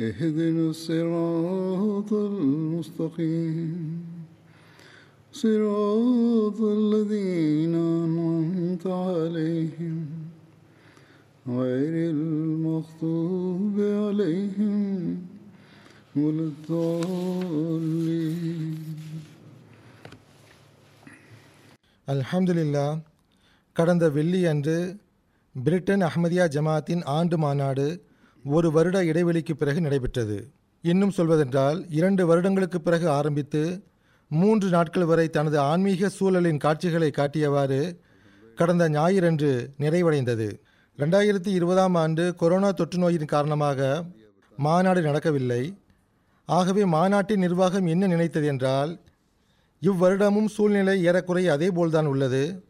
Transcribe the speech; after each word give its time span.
اهدنا 0.00 0.64
الصراط 0.70 2.10
المستقيم 2.12 3.78
صراط 5.34 6.60
الذين 6.78 7.74
أنعمت 8.00 8.84
عليهم 8.86 9.96
غير 11.50 11.94
المغضوب 12.10 13.74
عليهم 14.02 14.80
ولا 16.16 16.44
الضالين 16.50 17.96
அல்ஹம்துலில்லா 22.08 22.86
கடந்த 23.76 24.04
வெள்ளி 24.16 24.40
அன்று 24.50 24.76
பிரிட்டன் 25.54 26.04
அஹ்மதியா 26.08 26.44
ஜமாத்தின் 26.54 27.02
ஆண்டு 27.14 27.36
மாநாடு 27.36 27.86
ஒரு 28.45 28.71
வருட 28.71 29.03
இடைவெளிக்கு 29.03 29.53
பிறகு 29.53 29.81
நடைபெற்றது. 29.81 30.51
இன்னும் 30.81 31.11
சொல்வதென்றால் 31.11 31.85
இரண்டு 31.89 32.25
வருடங்களுக்கு 32.25 32.81
பிறகு 32.81 33.09
ஆரம்பித்து 33.09 33.83
மூன்று 34.27 34.69
நாட்கள் 34.69 35.05
வரை 35.05 35.29
தனது 35.29 35.59
ஆன்மீக 35.59 36.09
சூழலின் 36.09 36.57
காட்சிகளை 36.57 37.11
காட்டியவாறு 37.17 37.99
கடந்த 38.55 38.89
ஞாயிறன்று 38.89 39.51
நிறைவடைந்தது. 39.79 40.47
ரெண்டாயிரத்தி 40.97 41.47
இருபதாம் 41.47 41.95
ஆண்டு 41.95 42.35
கொரோனா 42.35 42.71
தொற்று 42.71 42.99
நோயின் 42.99 43.25
காரணமாக 43.25 44.03
மாநாடு 44.57 45.01
நடக்கவில்லை. 45.01 45.77
ஆகவே 46.45 46.85
மாநாட்டின் 46.85 47.39
நிர்வாகம் 47.39 47.85
என்ன 47.85 48.07
நினைத்தது 48.07 48.47
என்றால் 48.47 48.99
இவ்வருடமும் 49.81 50.45
சூழ்நிலை 50.45 51.03
ஏறக்குறைய 51.03 51.51
அதே 51.51 51.69
போல்தான் 51.69 52.05
உள்ளது. 52.05 52.63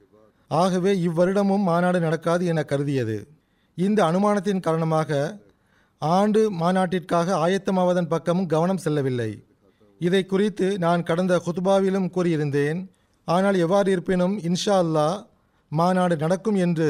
ஆகவே 0.47 1.07
இவ்வருடமும் 1.07 1.63
மாநாடு 1.63 1.99
நடக்காது 1.99 2.45
என 2.45 2.63
கருதியது. 2.63 3.27
இந்த 3.75 4.03
அனுமானத்தின் 4.03 4.59
காரணமாக 4.59 5.39
ஆண்டு 6.01 6.41
மாநாட்டிற்காக 6.61 7.33
ஆயத்தமாவதன் 7.45 8.11
பக்கமும் 8.13 8.51
கவனம் 8.53 8.83
செல்லவில்லை. 8.83 9.31
இதை 10.01 10.21
குறித்து 10.25 10.67
நான் 10.85 11.01
கடந்த 11.09 11.33
குத்பாவிலும் 11.45 12.07
கூறியிருந்தேன். 12.15 12.79
ஆனால் 13.27 13.57
எவ்வாறு 13.65 13.89
இருப்பினும் 13.95 14.35
இன்ஷா 14.49 14.77
அல்லா 14.83 15.09
மாநாடு 15.71 16.15
நடக்கும் 16.23 16.57
என்று 16.65 16.89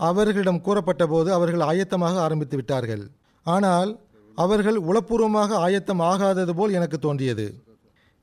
அவர்களிடம் 0.00 0.62
கூறப்பட்டபோது 0.66 1.28
அவர்கள் 1.38 1.66
ஆயத்தமாக 1.70 2.16
ஆரம்பித்து 2.26 2.56
விட்டார்கள். 2.60 3.04
ஆனால் 3.46 3.90
அவர்கள் 4.38 4.78
உளப்பூர்வமாக 4.88 5.56
ஆயத்தம் 5.66 6.02
ஆகாதது 6.12 6.52
போல் 6.58 6.76
எனக்கு 6.78 6.98
தோன்றியது. 6.98 7.46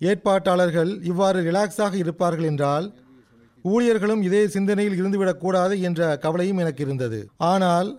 ஏற்பாட்டாளர்கள் 0.02 0.92
இவ்வாறு 1.12 1.40
ரிலாக்ஸாக 1.50 1.94
இருப்பார்கள் 2.04 2.50
என்றால் 2.52 2.86
ஊழியர்களும் 3.66 4.22
இதே 4.28 4.44
சிந்தனையில் 4.54 5.00
இருந்துவிடக்கூடாது 5.00 5.76
என்ற 5.88 6.02
கவலையும் 6.26 6.62
எனக்கு 6.64 6.82
இருந்தது. 6.86 7.20
ஆனால் 7.54 7.90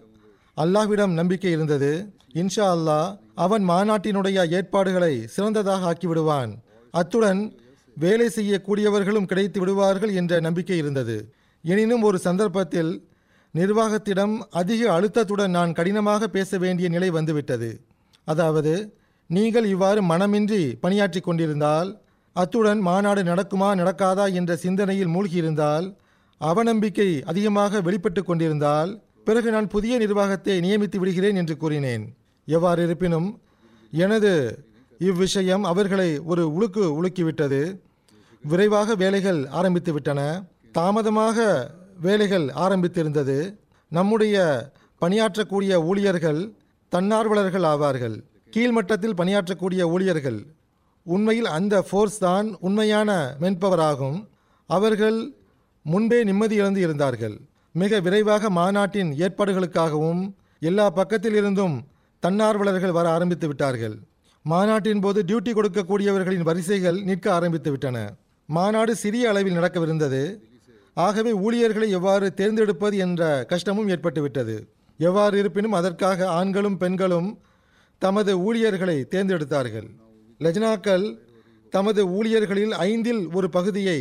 அல்லாஹ்விடம் 0.57 1.13
நம்பிக்கை 1.13 1.51
இருந்தது. 1.57 1.91
இன்ஷா 2.35 2.67
அல்லாஹ் 2.77 3.09
அவன் 3.45 3.65
மாநாட்டினுடைய 3.71 4.39
ஏற்பாடுகளை 4.59 5.13
சிறந்ததாக 5.35 5.87
ஆக்கிவிடுவான். 5.91 6.51
அத்துடன் 6.95 7.41
வேலை 7.97 8.27
செய்யக்கூடியவர்களும் 8.37 9.29
கிடைத்து 9.31 9.59
விடுவார்கள் 9.61 10.13
என்ற 10.21 10.33
நம்பிக்கை 10.41 10.77
இருந்தது. 10.83 11.17
எனினும் 11.65 12.05
ஒரு 12.09 12.19
சந்தர்ப்பத்தில் 12.19 12.93
நிர்வாகத்திடம் 13.55 14.35
அதிக 14.61 14.83
அழுத்தத்துடன் 14.97 15.55
நான் 15.59 15.73
கடினமாக 15.73 16.29
பேச 16.29 16.59
வேண்டிய 16.59 16.89
நிலை 16.89 17.09
வந்துவிட்டது. 17.11 17.71
அதாவது 18.27 18.75
நீங்கள் 19.31 19.67
இவ்வாறு 19.75 20.01
மனமின்றி 20.03 20.63
பணியாற்றி 20.85 21.21
கொண்டிருந்தால் 21.21 21.91
அத்துடன் 22.37 22.81
மாநாடு 22.89 23.23
நடக்குமா 23.23 23.69
நடக்காதா 23.81 24.27
என்ற 24.41 24.53
சிந்தனையில் 24.57 25.13
மூழ்கியிருந்தால் 25.15 25.87
அவநம்பிக்கை 26.41 27.09
அதிகமாக 27.31 27.81
வெளிப்பட்டு 27.87 28.23
கொண்டிருந்தால் 28.25 28.91
பிறகு 29.25 29.51
நான் 29.51 29.69
புதிய 29.69 29.99
நிர்வாகத்தை 29.99 30.55
நியமித்து 30.61 30.97
விடுகிறேன் 30.97 31.37
என்று 31.37 31.57
கூறினேன். 31.57 32.05
எவ்வாறு 32.47 32.83
இருப்பினும் 32.83 33.41
எனது 33.91 34.33
இவ்விஷயம் 34.99 35.65
அவர்களை 35.65 36.19
ஒரு 36.19 36.43
உழுக்கு 36.57 36.83
உலுக்கிவிட்டது 36.99 37.81
விரைவாக 38.45 38.95
வேலைகள் 38.95 39.47
ஆரம்பித்து 39.47 39.93
விட்டன. 39.93 40.21
தாமதமாக 40.73 41.39
வேலைகள் 42.01 42.47
ஆரம்பித்திருந்தது. 42.65 43.39
நம்முடைய 43.89 44.37
பணியாற்றக்கூடிய 45.01 45.73
ஊழியர்கள் 45.85 46.41
தன்னார்வலர்கள் 46.93 47.67
ஆவார்கள். 47.73 48.17
கீழ்மட்டத்தில் 48.51 49.19
பணியாற்றக்கூடிய 49.21 49.83
ஊழியர்கள். 49.95 50.41
உண்மையில் 51.07 51.47
அந்த 51.47 51.75
ஃபோர்ஸ் 51.83 52.19
தான் 52.19 52.57
உண்மையான 52.61 53.11
மென்பவர் 53.41 53.81
ஆகும் 53.81 54.19
அவர்கள் 54.67 55.19
முன்பே 55.83 56.25
நிம்மதி 56.25 56.55
இழந்து 56.55 56.81
இருந்தார்கள். 56.81 57.37
மிக 57.75 58.01
விரைவாக 58.05 58.51
மாநாட்டின் 58.51 59.11
ஏற்பாடுகளுக்காகவும் 59.25 60.23
எல்லா 60.69 60.87
பக்கத்திலிருந்தும் 60.97 61.77
தன்னார்வலர்கள் 62.23 62.97
வர 62.97 63.07
ஆரம்பித்து 63.17 63.47
விட்டார்கள். 63.49 63.95
மாநாட்டின் 64.45 65.03
போது 65.05 65.21
டியூட்டி 65.29 65.53
கொடுக்கக்கூடியவர்களின் 65.55 66.47
வரிசைகள் 66.49 66.99
நிற்க 67.09 67.27
ஆரம்பித்து 67.37 67.71
விட்டன. 67.71 67.97
மாநாடு 68.49 68.93
சிறிய 69.03 69.29
அளவில் 69.29 69.59
நடக்கவிருந்தது. 69.59 70.23
ஆகவே 70.97 71.33
ஊழியர்களை 71.45 71.89
எவ்வாறு 71.99 72.27
தேர்ந்தெடுப்பது 72.41 72.97
என்ற 73.07 73.23
கஷ்டமும் 73.53 73.91
ஏற்பட்டுவிட்டது 73.95 74.57
எவ்வாறு 75.01 75.35
இருப்பினும் 75.43 75.77
அதற்காக 75.81 76.29
ஆண்களும் 76.39 76.79
பெண்களும் 76.83 77.29
தமது 78.03 78.33
ஊழியர்களை 78.47 78.99
தேர்ந்தெடுத்தார்கள். 79.15 79.89
லஜ்னாக்கள் 80.41 81.07
தமது 81.73 82.03
ஊழியர்களில் 82.17 82.75
ஐந்தில் 82.91 83.23
ஒரு 83.39 83.49
பகுதியை 83.57 83.99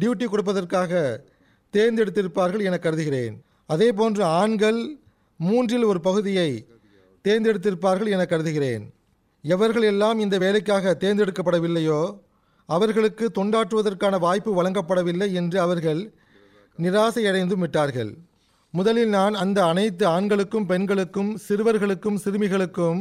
டியூட்டி 0.00 0.26
கொடுப்பதற்காக 0.28 0.92
தேர்ந்தெடுத்திருப்பார்கள் 1.76 2.66
என 2.68 2.78
கருதுகிறேன். 2.78 3.34
அதே 3.66 3.88
போன்று 3.92 4.24
ஆண்கள் 4.24 4.80
மூன்றில் 5.40 5.84
ஒரு 5.84 6.00
பகுதியை 6.00 6.50
தேர்ந்தெடுத்திருப்பார்கள் 7.24 8.10
என 8.14 8.24
கருதுகிறேன். 8.24 8.84
எவர்கள் 9.44 9.82
எல்லாம் 9.82 10.18
இந்த 10.18 10.38
வேலைக்காக 10.38 10.96
தேர்ந்தெடுக்கப்படவில்லையோ 11.00 12.00
அவர்களுக்கு 12.68 13.30
தொண்டாற்றுவதற்கான 13.34 14.18
வாய்ப்பு 14.18 14.50
வழங்கப்படவில்லை 14.58 15.28
என்று 15.32 15.60
அவர்கள் 15.60 16.14
நிராசையடைந்தும் 16.78 17.62
விட்டார்கள். 17.64 18.10
முதலில் 18.74 19.08
நான் 19.08 19.34
அந்த 19.34 19.58
அனைத்து 19.64 20.06
ஆண்களுக்கும் 20.06 20.66
பெண்களுக்கும் 20.66 21.30
சிறுவர்களுக்கும் 21.48 22.18
சிறுமிகளுக்கும் 22.24 23.00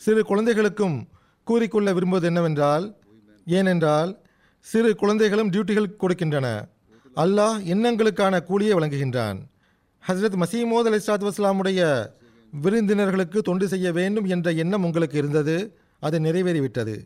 சிறு 0.00 0.22
குழந்தைகளுக்கும் 0.24 0.96
கூறிக்கொள்ள 1.44 1.92
விரும்புவது 1.92 2.26
என்னவென்றால் 2.26 2.86
ஏனென்றால் 3.46 4.10
சிறு 4.66 4.90
குழந்தைகளும் 4.94 5.50
டியூட்டிகள் 5.50 5.94
கொடுக்கின்றன. 6.02 6.46
அல்லாஹ் 7.22 7.58
எண்ணங்களுக்கான 7.72 8.40
கூலியை 8.48 8.72
வழங்குகின்றான். 8.76 9.38
ஹஸ்ரத் 10.08 10.36
மசீமோத் 10.42 10.88
அலி 10.90 10.98
சாத் 11.06 11.24
வஸ்லாமுடைய 11.28 11.80
விருந்தினர்களுக்கு 12.52 13.38
தொண்டு 13.38 13.68
செய்ய 13.68 13.92
வேண்டும் 13.92 14.24
என்ற 14.24 14.50
எண்ணம் 14.52 14.84
உங்களுக்கு 14.84 15.16
இருந்தது 15.18 15.78
அது 16.00 16.18
நிறைவேறிவிட்டது. 16.20 16.96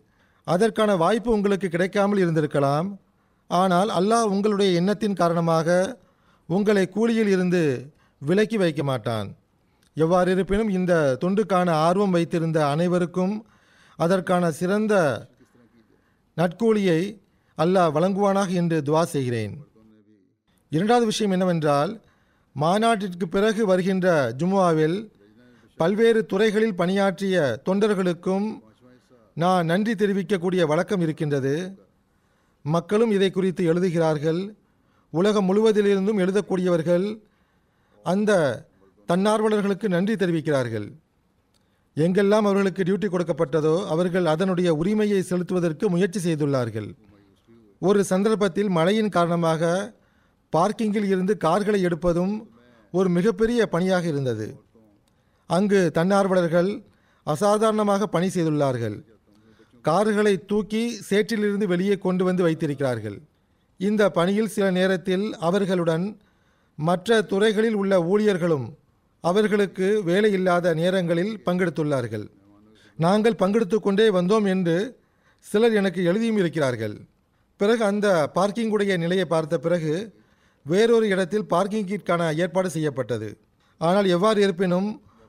அதற்கான 0.44 0.96
வாய்ப்பு 0.96 1.30
உங்களுக்கு 1.32 1.68
கிடைக்காமல் 1.68 2.22
இருந்திருக்கலாம். 2.24 2.88
ஆனால் 3.46 3.88
அல்லாஹ் 3.88 4.32
உங்களுடைய 4.34 4.72
எண்ணத்தின் 4.80 5.14
காரணமாக 5.14 5.98
உங்களை 6.46 6.88
கூலியில் 6.88 7.28
இருந்து 7.28 7.92
விலக்கி 8.18 8.56
வைக்க 8.56 8.82
மாட்டான். 8.82 9.36
எவ்வாறு 9.94 10.30
இருப்பினும் 10.30 10.68
இந்த 10.68 11.18
தொண்டுக்கான 11.24 11.70
ஆர்வம் 11.70 12.10
வைத்திருந்த 12.10 12.66
அனைவருக்கும் 12.66 13.46
அதற்கான 13.96 14.50
சிறந்த 14.50 14.94
நட்கூலியை 16.36 17.00
அல்லாஹ் 17.58 17.94
வழங்குவானாக 17.96 18.48
என்று 18.48 18.82
துவா 18.86 19.02
செய்கிறேன். 19.02 19.54
இரண்டாவது 20.74 21.06
விஷயம் 21.10 21.32
என்னவென்றால் 21.34 21.92
மாநாட்டிற்கு 22.52 23.26
பிறகு 23.28 23.62
வருகின்ற 23.70 24.06
ஜும்மாவில் 24.40 24.98
பல்வேறு 25.80 26.20
துறைகளில் 26.26 26.76
பணியாற்றிய 26.80 27.36
தொண்டர்களுக்கும் 27.68 28.46
நான் 29.42 29.68
நன்றி 29.70 29.92
தெரிவிக்கக்கூடிய 29.92 30.62
வழக்கம் 30.70 31.00
இருக்கின்றது. 31.00 31.54
மக்களும் 32.64 33.12
இதை 33.16 33.30
குறித்து 33.30 33.62
எழுதுகிறார்கள். 33.64 34.40
உலகம் 35.12 35.48
முழுவதிலிருந்தும் 35.50 36.22
எழுதக்கூடியவர்கள் 36.24 37.06
அந்த 38.02 38.32
தன்னார்வலர்களுக்கு 39.08 39.86
நன்றி 39.88 40.14
தெரிவிக்கிறார்கள். 40.14 40.88
எங்கெல்லாம் 41.96 42.46
அவர்களுக்கு 42.48 42.82
டியூட்டி 42.82 43.08
கொடுக்கப்பட்டதோ 43.10 43.76
அவர்கள் 43.94 44.26
அதனுடைய 44.26 44.70
உரிமையை 44.80 45.22
செலுத்துவதற்கு 45.22 45.88
முயற்சி 45.94 46.20
செய்துள்ளார்கள். 46.26 46.90
ஒரு 47.78 48.00
சந்தர்ப்பத்தில் 48.04 48.70
மழையின் 48.78 49.14
காரணமாக 49.16 49.62
பார்க்கிங்கில் 50.56 51.08
இருந்து 51.12 51.34
கார்களை 51.36 51.80
எடுப்பதும் 51.88 52.34
ஒரு 52.94 53.08
மிகப்பெரிய 53.16 53.60
பணியாக 53.74 54.04
இருந்தது. 54.06 54.46
அங்கு 55.50 55.80
தன்னார்வலர்கள் 55.98 56.70
அசாதாரணமாக 57.26 58.06
பணி 58.06 58.28
செய்துள்ளார்கள். 58.34 58.96
கார்களை 59.84 60.34
தூக்கி 60.50 60.82
சேற்றிலிருந்து 61.10 61.66
வெளியே 61.72 61.96
கொண்டு 61.98 62.22
வந்து 62.24 62.42
வைத்திருக்கிறார்கள். 62.46 63.18
இந்த 63.80 64.02
பணியில் 64.18 64.52
சில 64.54 64.66
நேரத்தில் 64.70 65.26
அவர்களுடன் 65.48 66.04
மற்ற 66.78 67.20
துறைகளில் 67.30 67.74
உள்ள 67.74 67.94
ஊழியர்களும் 68.12 68.66
அவர்களுக்கு 69.24 69.86
வேலை 70.02 70.30
இல்லாத 70.38 70.74
நேரங்களில் 70.74 71.32
பங்கெடுத்துள்ளார்கள். 71.46 72.26
நாங்கள் 72.98 73.40
பங்கெடுத்து 73.42 73.78
கொண்டே 73.80 74.06
வந்தோம் 74.18 74.46
என்று 74.54 74.76
சிலர் 75.46 75.76
எனக்கு 75.80 76.00
எழுதியும் 76.10 76.40
இருக்கிறார்கள். 76.42 76.94
பிறகு 77.60 77.82
அந்த 77.84 78.08
பார்க்கிங்குடைய 78.34 78.92
நிலையை 79.04 79.24
பார்த்த 79.24 79.58
பிறகு 79.66 79.94
வேறொரு 80.66 81.06
இடத்தில் 81.14 81.50
பார்க்கிங்கிற்கான 81.52 82.22
ஏற்பாடு 82.42 82.68
செய்யப்பட்டது. 82.76 83.28
ஆனால் 83.80 84.06
எவ்வாறு 84.16 84.40
இருப்பினும் 84.46 84.88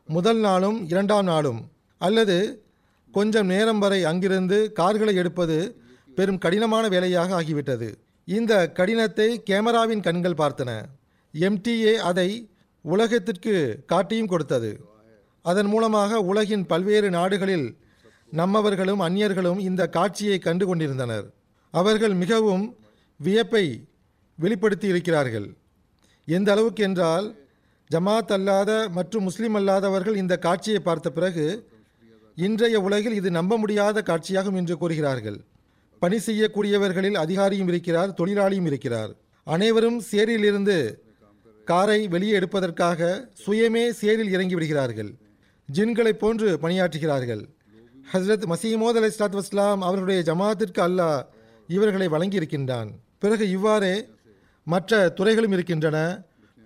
முதல் 0.10 0.42
நாளும் 0.48 0.78
இரண்டாம் 0.92 1.28
நாளும் 1.32 1.62
அல்லது 2.02 2.38
கொஞ்சம் 3.14 3.50
நேரம் 3.54 3.82
வரை 3.84 4.00
அங்கிருந்து 4.12 4.58
கார்களை 4.80 5.14
எடுப்பது 5.16 5.58
பெரும் 6.18 6.42
கடினமான 6.46 6.84
வேலையாக 6.94 7.36
ஆகிவிட்டது. 7.42 7.90
இந்த 8.28 8.54
கடினத்தை 8.78 9.28
கேமராவின் 9.50 10.04
கண்கள் 10.08 10.40
பார்த்தன. 10.42 10.72
எம்டிஏ 11.34 11.94
அதை 12.10 12.30
உலகத்திற்கு 12.86 13.54
காட்டியும் 13.92 14.32
கொடுத்தது. 14.32 14.72
அதன் 15.46 15.70
மூலமாக 15.74 16.20
உலகின் 16.32 16.66
பல்வேறு 16.72 17.10
நாடுகளில் 17.18 17.68
நம்மவர்களும் 18.32 19.02
அந்நியர்களும் 19.08 19.60
இந்த 19.70 19.82
காட்சியை 19.96 20.38
கண்டு 20.40 20.66
கொண்டிருந்தனர். 20.66 21.26
அவர்கள் 21.74 22.16
மிகவும் 22.24 22.66
வியப்பை 23.20 23.66
வெளிப்படுத்தி 24.44 24.88
இருக்கிறார்கள். 24.94 25.48
எந்த 26.28 26.50
அளவுக்கு 26.54 26.82
என்றால் 26.88 27.28
ஜமாத் 27.90 28.34
அல்லாத 28.38 28.72
மற்றும் 28.98 29.26
முஸ்லிம் 29.28 29.56
அல்லாதவர்கள் 29.60 30.20
இந்த 30.22 30.34
காட்சியை 30.46 30.80
பார்த்த 30.88 31.08
பிறகு 31.18 31.46
இன்றைய 32.48 32.76
உலகில் 32.88 33.18
இது 33.20 33.30
நம்ப 33.38 33.58
முடியாத 33.64 34.04
காட்சியாகும் 34.10 34.60
என்று 34.60 34.76
கூறுகிறார்கள். 34.82 35.40
பணி 36.02 36.18
செய்யக்கூடியவர்களில் 36.28 37.18
அதிகாரியும் 37.24 37.72
இருக்கிறார் 37.72 38.12
தொழிலாளியும் 38.20 38.70
இருக்கிறார். 38.72 39.12
அனைவரும் 39.48 40.00
சேரிலிருந்து 40.12 40.78
காரை 41.72 42.00
வெளியே 42.14 42.34
எடுப்பதற்காக 42.40 43.10
சுயமே 43.44 43.84
சேரில் 44.02 44.32
இறங்கி 44.36 44.56
விடுகிறார்கள். 44.58 45.12
ஜின்களைப் 45.70 46.22
போன்று 46.24 46.48
பணியாற்றுகிறார்கள். 46.64 47.44
ஹஸ்ரத் 48.14 48.46
மசீமோத் 48.54 48.98
அலை 49.00 49.10
இஸ்லாத் 49.12 49.38
வஸ்லாம் 49.40 49.82
அவர்களுடைய 49.88 50.22
ஜமாத்திற்கு 50.30 50.82
அல்லாஹ் 50.88 51.22
இவர்களை 51.76 52.08
வழங்கியிருக்கின்றான். 52.16 52.90
பிறகு 53.24 53.46
இவ்வாறே 53.58 53.96
மற்ற 54.64 55.10
துறைகளும் 55.10 55.52
இருக்கின்றன. 55.52 55.98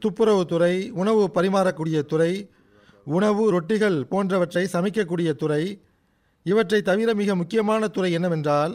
துப்புரவு 0.02 0.46
துறை 0.46 0.90
உணவு 1.02 1.30
பரிமாறக்கூடிய 1.36 2.02
துறை 2.02 2.50
உணவு 3.04 3.44
ரொட்டிகள் 3.54 4.02
போன்றவற்றை 4.02 4.68
சமைக்கக்கூடிய 4.74 5.32
துறை. 5.34 5.82
இவற்றை 6.44 6.82
தவிர 6.82 7.14
மிக 7.14 7.36
முக்கியமான 7.36 7.88
துறை 7.88 8.12
என்னவென்றால் 8.12 8.74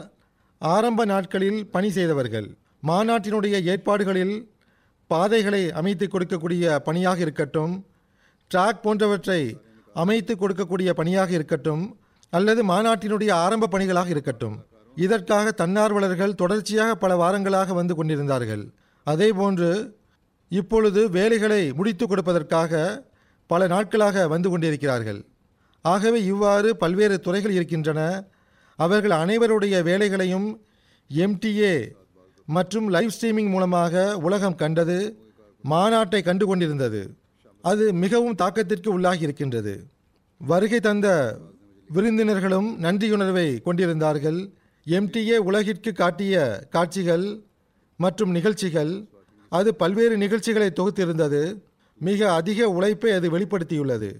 ஆரம்ப 0.58 1.04
நாட்களில் 1.04 1.66
பணி 1.66 1.90
செய்தவர்கள். 1.90 2.48
மாநாட்டினுடைய 2.86 3.56
ஏற்பாடுகளில் 3.72 4.34
பாதைகளை 5.06 5.72
அமைத்து 5.72 6.06
கொடுக்கக்கூடிய 6.06 6.76
பணியாக 6.78 7.20
இருக்கட்டும் 7.20 7.86
ட்ராக் 8.50 8.82
போன்றவற்றை 8.82 9.56
அமைத்து 9.94 10.34
கொடுக்கக்கூடிய 10.34 10.90
பணியாக 10.90 11.30
இருக்கட்டும் 11.30 11.84
அல்லது 12.30 12.64
மாநாட்டினுடைய 12.64 13.30
ஆரம்ப 13.44 13.66
பணிகளாக 13.66 14.08
இருக்கட்டும். 14.08 14.56
இதற்காக 14.96 15.52
தன்னார்வலர்கள் 15.52 16.34
தொடர்ச்சியாக 16.34 16.94
பல 16.94 17.12
வாரங்களாக 17.22 17.74
வந்து 17.74 17.94
கொண்டிருந்தார்கள். 17.94 18.64
அதேபோன்று 19.06 19.92
இப்பொழுது 20.48 21.10
வேலைகளை 21.10 21.72
முடித்து 21.72 22.06
கொடுப்பதற்காக 22.06 23.02
பல 23.46 23.66
நாட்களாக 23.66 24.28
வந்து 24.28 24.50
கொண்டிருக்கிறார்கள். 24.50 25.24
ஆகவே 25.82 26.24
இவ்வாறு 26.24 26.76
பல்வேறு 26.76 27.20
துறைகள் 27.20 27.50
இருக்கின்றன. 27.50 28.24
அவர்கள் 28.76 29.10
அனைவருடைய 29.10 29.82
வேலைகளையும் 29.82 30.60
எம்டிஏ 31.10 31.92
மற்றும் 32.44 32.88
லைவ் 32.88 33.10
ஸ்ட்ரீமிங் 33.20 33.48
மூலமாக 33.48 34.16
உலகம் 34.16 34.54
கண்டது 34.54 35.16
மாநாட்டை 35.64 36.22
கண்டு 36.22 36.46
கொண்டிருந்தது. 36.46 37.16
அது 37.62 37.92
மிகவும் 37.92 38.34
தாக்கத்திற்கு 38.34 38.88
உள்ளாகி 38.88 39.22
இருக்கின்றது. 39.22 39.86
வருகை 40.38 40.80
தந்த 40.80 41.38
விருந்தினர்களும் 41.90 42.68
நன்றியுணர்வை 42.78 43.60
கொண்டிருந்தார்கள். 43.62 44.50
எம்டிஏ 44.86 45.36
உலகிற்கு 45.36 45.92
காட்டிய 45.92 46.66
காட்சிகள் 46.70 47.44
மற்றும் 48.02 48.30
நிகழ்ச்சிகள் 48.36 48.92
அது 49.48 49.70
பல்வேறு 49.74 50.16
நிகழ்ச்சிகளை 50.16 50.68
தொகுத்திருந்தது. 50.80 51.42
மிக 52.00 52.32
அதிக 52.32 52.68
உழைப்பை 52.76 53.10
அது 53.12 53.26
வெளிப்படுத்தியுள்ளது. 53.34 54.10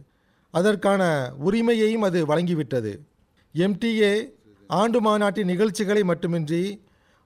அதற்கான 0.55 1.03
உரிமையையும் 1.39 2.05
அது 2.09 2.21
வழங்கிவிட்டது. 2.31 2.93
எம்டிஏ 3.55 4.13
ஆண்டு 4.67 4.99
மாநாட்டின் 5.01 5.51
நிகழ்ச்சிகளை 5.53 6.03
மட்டுமின்றி 6.11 6.63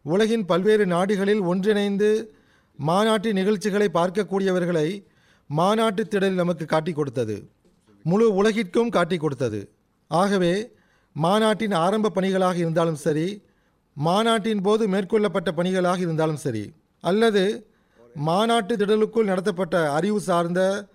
உலகின் 0.05 0.45
பல்வேறு 0.51 0.85
நாடுகளில் 0.87 1.43
ஒன்றிணைந்து 1.51 2.11
மாநாட்டு 2.79 3.33
நிகழ்ச்சிகளை 3.33 3.89
பார்க்கக்கூடியவர்களை 3.95 4.89
மாநாட்டு 5.51 6.03
திடலில் 6.11 6.41
நமக்கு 6.43 6.65
காட்டி 6.65 6.93
கொடுத்தது. 6.93 7.37
முழு 8.05 8.27
உலகிற்கும் 8.41 8.95
காட்டிக் 8.97 9.21
கொடுத்தது. 9.21 9.61
ஆகவே 10.11 10.55
மாநாட்டின் 11.17 11.75
ஆரம்ப 11.85 12.13
பணிகளாக 12.17 12.57
இருந்தாலும் 12.57 13.03
சரி 13.07 13.27
மாநாட்டின் 13.97 14.61
போது 14.61 14.89
மேற்கொள்ளப்பட்ட 14.89 15.53
பணிகளாக 15.53 15.99
இருந்தாலும் 15.99 16.37
சரி 16.37 16.75
அல்லது 17.01 17.67
மாநாட்டு 18.17 18.77
திடலுக்குள் 18.77 19.25
நடத்தப்பட்ட 19.25 19.91
அறிவு 19.91 20.21
சார்ந்த 20.21 20.87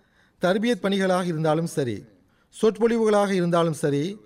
தர்பியத் 0.41 0.81
பணிகளாக 0.81 1.25
இருந்தாலும் 1.25 1.67
சரி 1.67 2.03
சொற்பொழிவுகளாக 2.55 3.31
இருந்தாலும் 3.31 3.73
சரி 3.73 4.19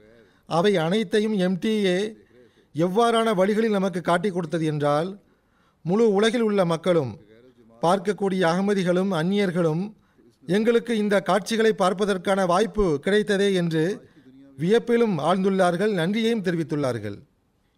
அவை 0.46 0.78
அனைத்தையும் 0.78 1.34
எம்டிஏ 1.34 2.16
எவ்வாறான 2.76 3.34
வழிகளில் 3.34 3.72
நமக்கு 3.72 4.02
காட்டி 4.02 4.30
கொடுத்தது 4.32 4.66
என்றால் 4.66 5.20
முழு 5.82 6.14
உலகில் 6.14 6.42
உள்ள 6.42 6.66
மக்களும் 6.66 7.20
பார்க்கக்கூடிய 7.82 8.42
அகமதிகளும் 8.46 9.12
அந்நியர்களும் 9.12 9.94
எங்களுக்கு 10.48 10.98
இந்த 10.98 11.20
காட்சிகளை 11.20 11.72
பார்ப்பதற்கான 11.74 12.46
வாய்ப்பு 12.46 13.00
கிடைத்ததே 13.06 13.54
என்று 13.54 13.84
வியப்பிலும் 14.58 15.18
ஆழ்ந்துள்ளார்கள் 15.20 15.94
நன்றியையும் 15.94 16.44
தெரிவித்துள்ளார்கள். 16.44 17.18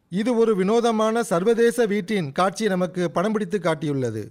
இது 0.09 0.37
ஒரு 0.37 0.55
வினோதமான 0.55 1.23
சர்வதேச 1.23 1.85
வீட்டின் 1.85 2.31
காட்சியை 2.31 2.71
நமக்கு 2.71 3.11
படம் 3.11 3.31
பிடித்து 3.31 3.59
காட்டியுள்ளது. 3.59 4.27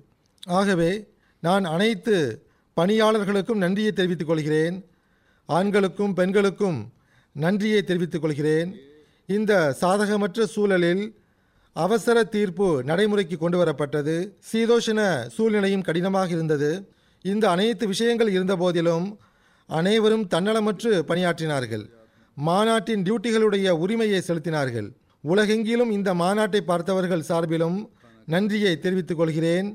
ஆகவே 0.47 1.09
நான் 1.41 1.65
அனைத்து 1.65 2.47
பணியாளர்களுக்கும் 2.77 3.63
நன்றியை 3.65 3.93
தெரிவித்துக் 3.93 4.27
கொள்கிறேன். 4.27 4.85
ஆண்களுக்கும் 5.47 6.15
பெண்களுக்கும் 6.15 6.93
நன்றியை 7.33 7.83
தெரிவித்துக் 7.83 8.23
கொள்கிறேன். 8.23 8.75
இந்த 9.27 9.77
சாதகமற்ற 9.81 10.47
சூழலில் 10.47 11.19
அவசர 11.73 12.25
தீர்ப்பு 12.25 12.83
நடைமுறைக்கு 12.85 13.39
கொண்டு 13.39 13.65
வரப்பட்டது 13.65 14.33
சீதோஷண 14.53 15.27
சூழ்நிலையும் 15.27 15.83
கடினமாக 15.83 16.29
இருந்தது. 16.29 16.89
இந்த 17.23 17.51
அனைத்து 17.51 17.87
விஷயங்கள் 17.87 18.31
இருந்தபோதிலும் 18.31 19.19
அனைவரும் 19.67 20.29
தன்னலமற்று 20.29 20.99
பணியாற்றினார்கள். 21.09 21.85
மாநாட்டின் 22.35 23.03
டியூட்டிகளுடைய 23.03 23.71
உரிமையை 23.71 24.23
செலுத்தினார்கள். 24.27 24.91
உலகெங்கிலும் 25.25 25.93
இந்த 25.97 26.11
மாநாட்டை 26.15 26.61
பார்த்தவர்கள் 26.71 27.29
சார்பிலும் 27.29 27.79
நன்றியை 28.27 28.73
தெரிவித்துக் 28.79 29.21
கொள்கிறேன். 29.21 29.69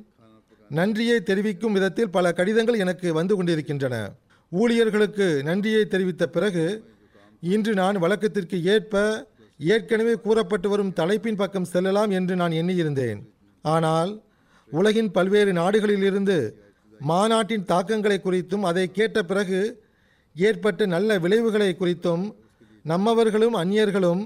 நன்றியை 0.70 1.18
தெரிவிக்கும் 1.29 1.75
விதத்தில் 1.77 2.13
பல 2.15 2.32
கடிதங்கள் 2.39 2.82
எனக்கு 2.84 3.08
வந்து 3.13 3.36
கொண்டிருக்கின்றன. 3.36 3.96
ஊழியர்களுக்கு 4.51 5.27
நன்றியை 5.44 5.84
தெரிவித்த 5.86 6.24
பிறகு 6.36 6.65
இன்று 7.53 7.74
நான் 7.74 7.98
வழக்கத்திற்கு 8.03 8.58
ஏற்ப 8.74 9.03
ஏற்கனவே 9.60 10.13
கூறப்பட்டு 10.25 10.68
வரும் 10.70 10.96
தலைப்பின் 11.00 11.39
பக்கம் 11.41 11.70
செல்லலாம் 11.74 12.10
என்று 12.10 12.36
நான் 12.36 12.58
எண்ணியிருந்தேன். 12.62 13.20
ஆனால் 13.63 14.12
உலகின் 14.72 15.12
பல்வேறு 15.12 15.51
நாடுகளிலிருந்து 15.51 16.38
மாநாட்டின் 17.00 17.65
தாக்கங்களை 17.65 18.18
குறித்தும் 18.22 18.68
அதை 18.70 18.86
கேட்ட 18.91 19.20
பிறகு 19.24 19.60
ஏற்பட்ட 20.36 20.86
நல்ல 20.86 21.20
விளைவுகளை 21.20 21.70
குறித்தும் 21.79 22.24
நம்மவர்களும் 22.86 23.56
அந்நியர்களும் 23.62 24.22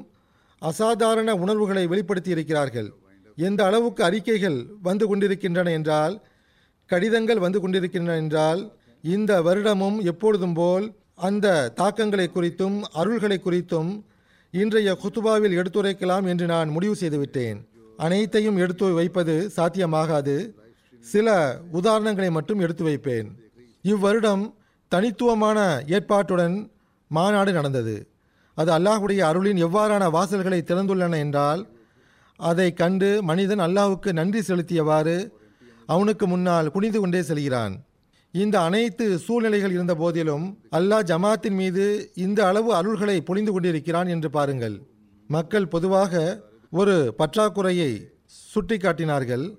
அசாதாரண 0.70 1.29
உணர்வுகளை 1.36 1.84
வெளிப்படுத்தி 1.88 2.32
இருக்கிறார்கள் 2.36 2.89
எந்த 3.38 3.62
அளவுக்கு 3.65 4.01
அறிக்கைகள் 4.03 4.58
வந்து 4.82 5.05
கொண்டிருக்கின்றன 5.08 5.72
என்றால் 5.72 6.15
கடிதங்கள் 6.89 7.43
வந்து 7.46 7.60
கொண்டிருக்கின்றன 7.62 8.17
என்றால் 8.24 8.62
இந்த 9.03 9.32
வருடமும் 9.41 9.98
எப்பொழுதும் 10.12 10.53
போல் 10.53 10.86
அந்த 11.27 11.48
தாக்கங்களை 11.75 12.27
குறித்தும் 12.29 12.77
அருள்களை 13.01 13.38
குறித்தும் 13.39 13.91
இன்றைய 14.53 14.89
குத்துபாவில் 15.03 15.58
எடுத்துரைக்கலாம் 15.60 16.25
என்று 16.32 16.46
நான் 16.46 16.70
முடிவு 16.70 16.96
செய்துவிட்டேன். 16.96 17.60
அனைத்தையும் 17.98 18.58
எடுத்து 18.58 18.88
வைப்பது 18.93 19.36
சாத்தியமாகாது. 19.58 20.36
சில 21.05 21.27
உதாரணங்களை 21.74 22.29
மட்டும் 22.32 22.60
எடுத்து 22.60 22.84
வைப்பேன். 22.84 23.29
இவ்வருடம் 23.82 24.43
தனித்துவமான 24.91 25.60
ஏற்பாட்டுடன் 25.96 26.55
மாநாடு 27.12 27.51
நடந்தது. 27.51 27.96
அது 28.55 28.72
அல்லாஹுடைய 28.72 29.19
அருளின் 29.19 29.63
எவ்வாறான 29.65 30.10
வாசல்களை 30.12 30.60
திறந்துள்ளன 30.62 31.15
என்றால் 31.17 31.67
அதை 32.36 32.74
கண்டு 32.74 33.24
மனிதன் 33.24 33.60
அல்லாஹுக்கு 33.60 34.13
நன்றி 34.13 34.39
செலுத்தியவாறு 34.39 35.29
அவனுக்கு 35.86 36.27
முன்னால் 36.27 36.72
குனிந்து 36.72 37.00
கொண்டே 37.00 37.22
செல்கிறான். 37.22 37.83
இந்த 38.31 38.62
அனைத்து 38.62 39.17
சூழ்நிலைகள் 39.17 39.72
இருந்த 39.72 39.95
போதிலும் 39.95 40.57
அல்லாஹ் 40.72 41.03
ஜமாத்தின் 41.03 41.51
மீது 41.51 42.12
இந்த 42.15 42.48
அளவு 42.48 42.69
அருள்களை 42.74 43.19
பொழிந்து 43.19 43.51
கொண்டிருக்கிறான் 43.51 44.07
என்று 44.07 44.29
பாருங்கள். 44.29 44.81
மக்கள் 45.27 45.67
பொதுவாக 45.67 46.41
ஒரு 46.72 47.15
பற்றாக்குறையை 47.17 47.91
சுட்டிக்காட்டினார்கள். 48.55 49.55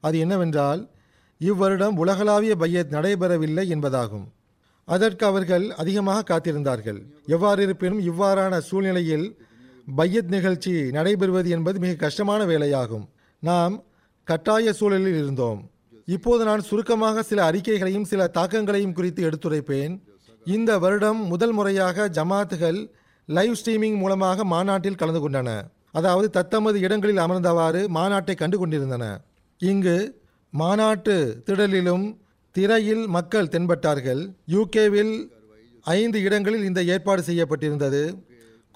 அது 0.00 0.18
என்னவென்றால் 0.18 0.90
இவ்வருடம் 1.38 1.96
உலகளாவிய 1.96 2.56
பையத் 2.56 2.92
நடைபெறவில்லை 2.92 3.64
என்பதாகும். 3.74 4.26
அதற்கு 4.88 5.26
அவர்கள் 5.26 5.70
அதிகமாக 5.70 6.20
காத்திருந்தார்கள். 6.28 6.98
எவ்வாறு 7.26 7.62
இருப்பினும் 7.62 8.00
இவ்வாறான 8.00 8.58
சூழ்நிலையில் 8.58 9.38
பையத் 9.96 10.28
நிகழ்ச்சி 10.28 10.72
நடைபெறுவது 10.72 11.46
என்பது 11.46 11.78
மிக 11.78 11.94
கஷ்டமான 11.94 12.44
வேலையாகும். 12.44 13.06
நாம் 13.38 13.82
கட்டாய 14.24 14.72
சூழலில் 14.72 15.16
இருந்தோம். 15.16 15.70
இப்போது 16.06 16.44
நான் 16.44 16.60
சுருக்கமாக 16.60 17.22
சில 17.22 17.50
அறிக்கைகளையும் 17.50 18.02
சில 18.02 18.26
தாக்கங்களையும் 18.26 18.92
குறித்து 18.92 19.30
எடுத்துரைப்பேன். 19.30 20.00
இந்த 20.44 20.78
வருடம் 20.78 21.26
முதல் 21.26 21.52
முறையாக 21.52 22.08
ஜமாத்துகள் 22.08 22.90
லைவ் 23.26 23.54
ஸ்ட்ரீமிங் 23.64 23.96
மூலமாக 23.96 24.44
மாநாட்டில் 24.44 24.94
கலந்து 24.94 25.30
கொண்டன. 25.30 25.62
அதாவது 25.92 26.30
தத்தமது 26.30 26.80
இடங்களில் 26.80 27.16
அமர்ந்தவாறு 27.16 27.88
மாநாட்டை 27.88 28.34
கண்டு 28.34 28.58
கொண்டிருந்தன. 28.58 29.20
இங்கு 29.58 30.24
மாநாட்டு 30.50 31.42
திடலிலும் 31.46 32.24
திரையில் 32.56 33.02
மக்கள் 33.14 33.50
தென்பட்டார்கள். 33.54 34.20
யூகேவில் 34.54 35.14
ஐந்து 35.96 36.18
இடங்களில் 36.26 36.66
இந்த 36.68 36.80
ஏற்பாடு 36.94 37.22
செய்யப்பட்டிருந்தது. 37.26 38.02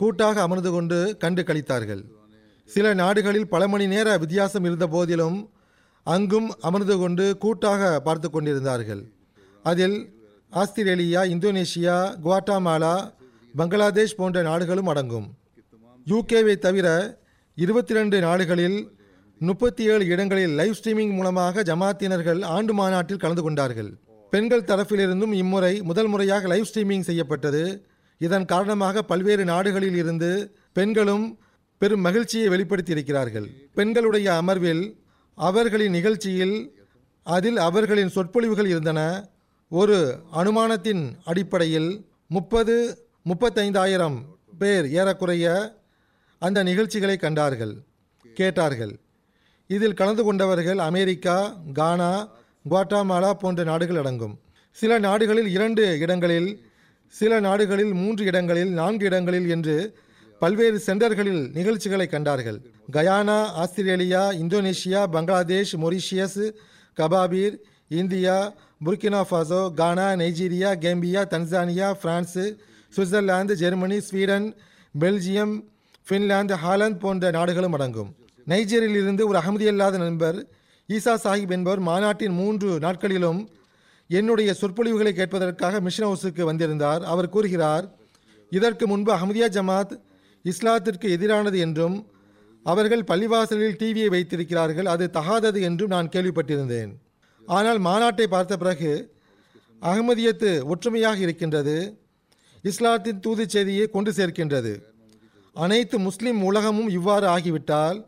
கூட்டாக 0.00 0.36
அமர்ந்து 0.46 0.70
கொண்டு 0.74 0.98
கண்டு 1.22 1.42
கழித்தார்கள் 1.48 2.02
சில 2.68 2.92
நாடுகளில் 3.00 3.48
பல 3.54 3.62
மணி 3.72 3.86
நேர 3.92 4.08
வித்தியாசம் 4.22 4.66
இருந்த 4.68 4.86
போதிலும் 4.94 5.38
அங்கும் 6.06 6.48
அமர்ந்து 6.68 6.94
கொண்டு 7.02 7.24
கூட்டாக 7.44 7.88
பார்த்து 8.06 8.28
கொண்டிருந்தார்கள். 8.30 9.02
அதில் 9.64 9.96
ஆஸ்திரேலியா 10.62 11.22
இந்தோனேஷியா 11.34 11.96
குவாட்டாமாலா 12.24 12.94
பங்களாதேஷ் 13.54 14.18
போன்ற 14.20 14.38
நாடுகளும் 14.50 14.90
அடங்கும். 14.92 15.28
யூகேவை 16.06 16.54
தவிர 16.66 16.88
இருபத்தி 17.64 17.94
ரெண்டு 17.98 18.16
நாடுகளில் 18.26 18.78
முப்பத்தி 19.48 19.82
ஏழு 19.92 20.04
இடங்களில் 20.06 20.54
லைவ் 20.58 20.74
ஸ்ட்ரீமிங் 20.78 21.12
மூலமாக 21.18 21.62
ஜமாத்தினர்கள் 21.68 22.40
ஆண்டு 22.54 22.72
மாநாட்டில் 22.74 23.20
கலந்து 23.22 23.42
கொண்டார்கள். 23.42 23.88
பெண்கள் 24.32 24.66
தரப்பிலிருந்தும் 24.70 25.32
இம்முறை 25.42 25.70
முதல் 25.82 26.06
முறையாக 26.06 26.48
லைவ் 26.52 26.66
ஸ்ட்ரீமிங் 26.70 27.06
செய்யப்பட்டது. 27.08 27.62
இதன் 28.18 28.44
காரணமாக 28.44 29.02
பல்வேறு 29.02 29.44
நாடுகளில் 29.44 29.96
இருந்து 30.02 30.30
பெண்களும் 30.72 31.26
பெரும் 31.78 32.04
மகிழ்ச்சியை 32.06 32.48
வெளிப்படுத்தியிருக்கிறார்கள். 32.48 33.48
பெண்களுடைய 33.78 34.28
அமர்வில் 34.42 34.84
அவர்களின் 35.38 35.96
நிகழ்ச்சியில் 35.98 36.56
அதில் 37.22 37.60
அவர்களின் 37.68 38.14
சொற்பொழிவுகள் 38.16 38.70
இருந்தன. 38.74 39.00
ஒரு 39.68 39.98
அனுமானத்தின் 40.40 41.04
அடிப்படையில் 41.24 41.90
முப்பது 42.36 42.76
முப்பத்தைந்தாயிரம் 43.30 44.18
பேர் 44.62 44.86
ஏறக்குறைய 45.00 45.46
அந்த 46.38 46.58
நிகழ்ச்சிகளை 46.62 47.16
கண்டார்கள் 47.16 47.74
கேட்டார்கள். 48.40 48.92
இதில் 49.74 49.98
கலந்து 50.00 50.22
கொண்டவர்கள் 50.24 50.80
அமெரிக்கா 50.88 51.36
கானா 51.78 52.12
குவாட்டாமாலா 52.70 53.30
போன்ற 53.42 53.60
நாடுகள் 53.70 54.00
அடங்கும். 54.02 54.34
சில 54.76 54.98
நாடுகளில் 55.06 55.50
இரண்டு 55.56 55.84
இடங்களில் 56.04 56.50
சில 57.14 57.40
நாடுகளில் 57.46 57.92
மூன்று 58.00 58.24
இடங்களில் 58.30 58.72
நான்கு 58.80 59.04
இடங்களில் 59.10 59.48
என்று 59.54 59.76
பல்வேறு 60.42 60.78
சென்டர்களில் 60.86 61.42
நிகழ்ச்சிகளை 61.58 62.06
கண்டார்கள். 62.06 62.58
Guyana 62.96 63.38
Australia 63.62 64.22
Indonesia 64.42 65.00
Bangladesh 65.14 65.74
Mauritius 65.84 66.42
Kababir 66.98 67.56
India 68.00 68.36
Burkina 68.86 69.22
Faso 69.30 69.62
Ghana 69.80 70.08
Nigeria 70.20 70.70
Gambia 70.84 71.22
Tanzania 71.34 71.88
France 72.02 72.44
Switzerland 72.92 73.54
Germany 73.62 73.98
Sweden 74.08 74.46
Belgium 74.94 75.54
Finland 76.06 76.56
Holland 76.64 77.00
போன்ற 77.04 77.30
நாடுகளும் 77.38 77.76
அடங்கும். 77.78 78.10
நைஜீரியில் 78.46 79.00
இருந்து 79.02 79.22
ஒரு 79.28 79.38
அகமதியல்லாத 79.38 79.96
நண்பர் 80.04 80.38
ஈசா 80.88 81.14
சாஹிப் 81.24 81.52
என்பவர் 81.56 81.82
மாநாட்டின் 81.88 82.36
மூன்று 82.40 82.68
நாட்களிலும் 82.84 83.40
என்னுடைய 84.10 84.50
சொற்பொழிவுகளை 84.60 85.12
கேட்பதற்காக 85.16 85.80
மிஷன் 85.80 86.06
ஹவுஸுக்கு 86.06 86.42
வந்திருந்தார். 86.48 87.02
அவர் 87.02 87.32
கூறுகிறார் 87.34 87.84
இதற்கு 88.52 88.84
முன்பு 88.86 89.10
அஹமதியா 89.16 89.48
ஜமாத் 89.56 89.92
இஸ்லாத்திற்கு 90.44 91.06
எதிரானது 91.16 91.58
என்றும் 91.66 91.96
அவர்கள் 92.66 93.08
பள்ளிவாசலில் 93.10 93.78
டிவியை 93.80 94.08
வைத்திருக்கிறார்கள் 94.14 94.88
அது 94.94 95.04
தகாதது 95.18 95.60
என்றும் 95.68 95.92
நான் 95.94 96.12
கேள்விப்பட்டிருந்தேன். 96.14 96.90
ஆனால் 97.48 97.80
மாநாட்டை 97.86 98.26
பார்த்த 98.34 98.56
பிறகு 98.56 98.92
அகமதியத்து 99.82 100.50
ஒற்றுமையாக 100.72 101.18
இருக்கின்றது 101.26 101.76
இஸ்லாத்தின் 102.64 103.20
தூது 103.24 103.44
செய்தியை 103.48 103.86
கொண்டு 103.86 104.10
சேர்க்கின்றது. 104.18 104.72
அனைத்து 105.56 105.96
முஸ்லிம் 105.98 106.40
உலகமும் 106.48 106.90
இவ்வாறு 106.98 107.26
ஆகிவிட்டால் 107.26 107.98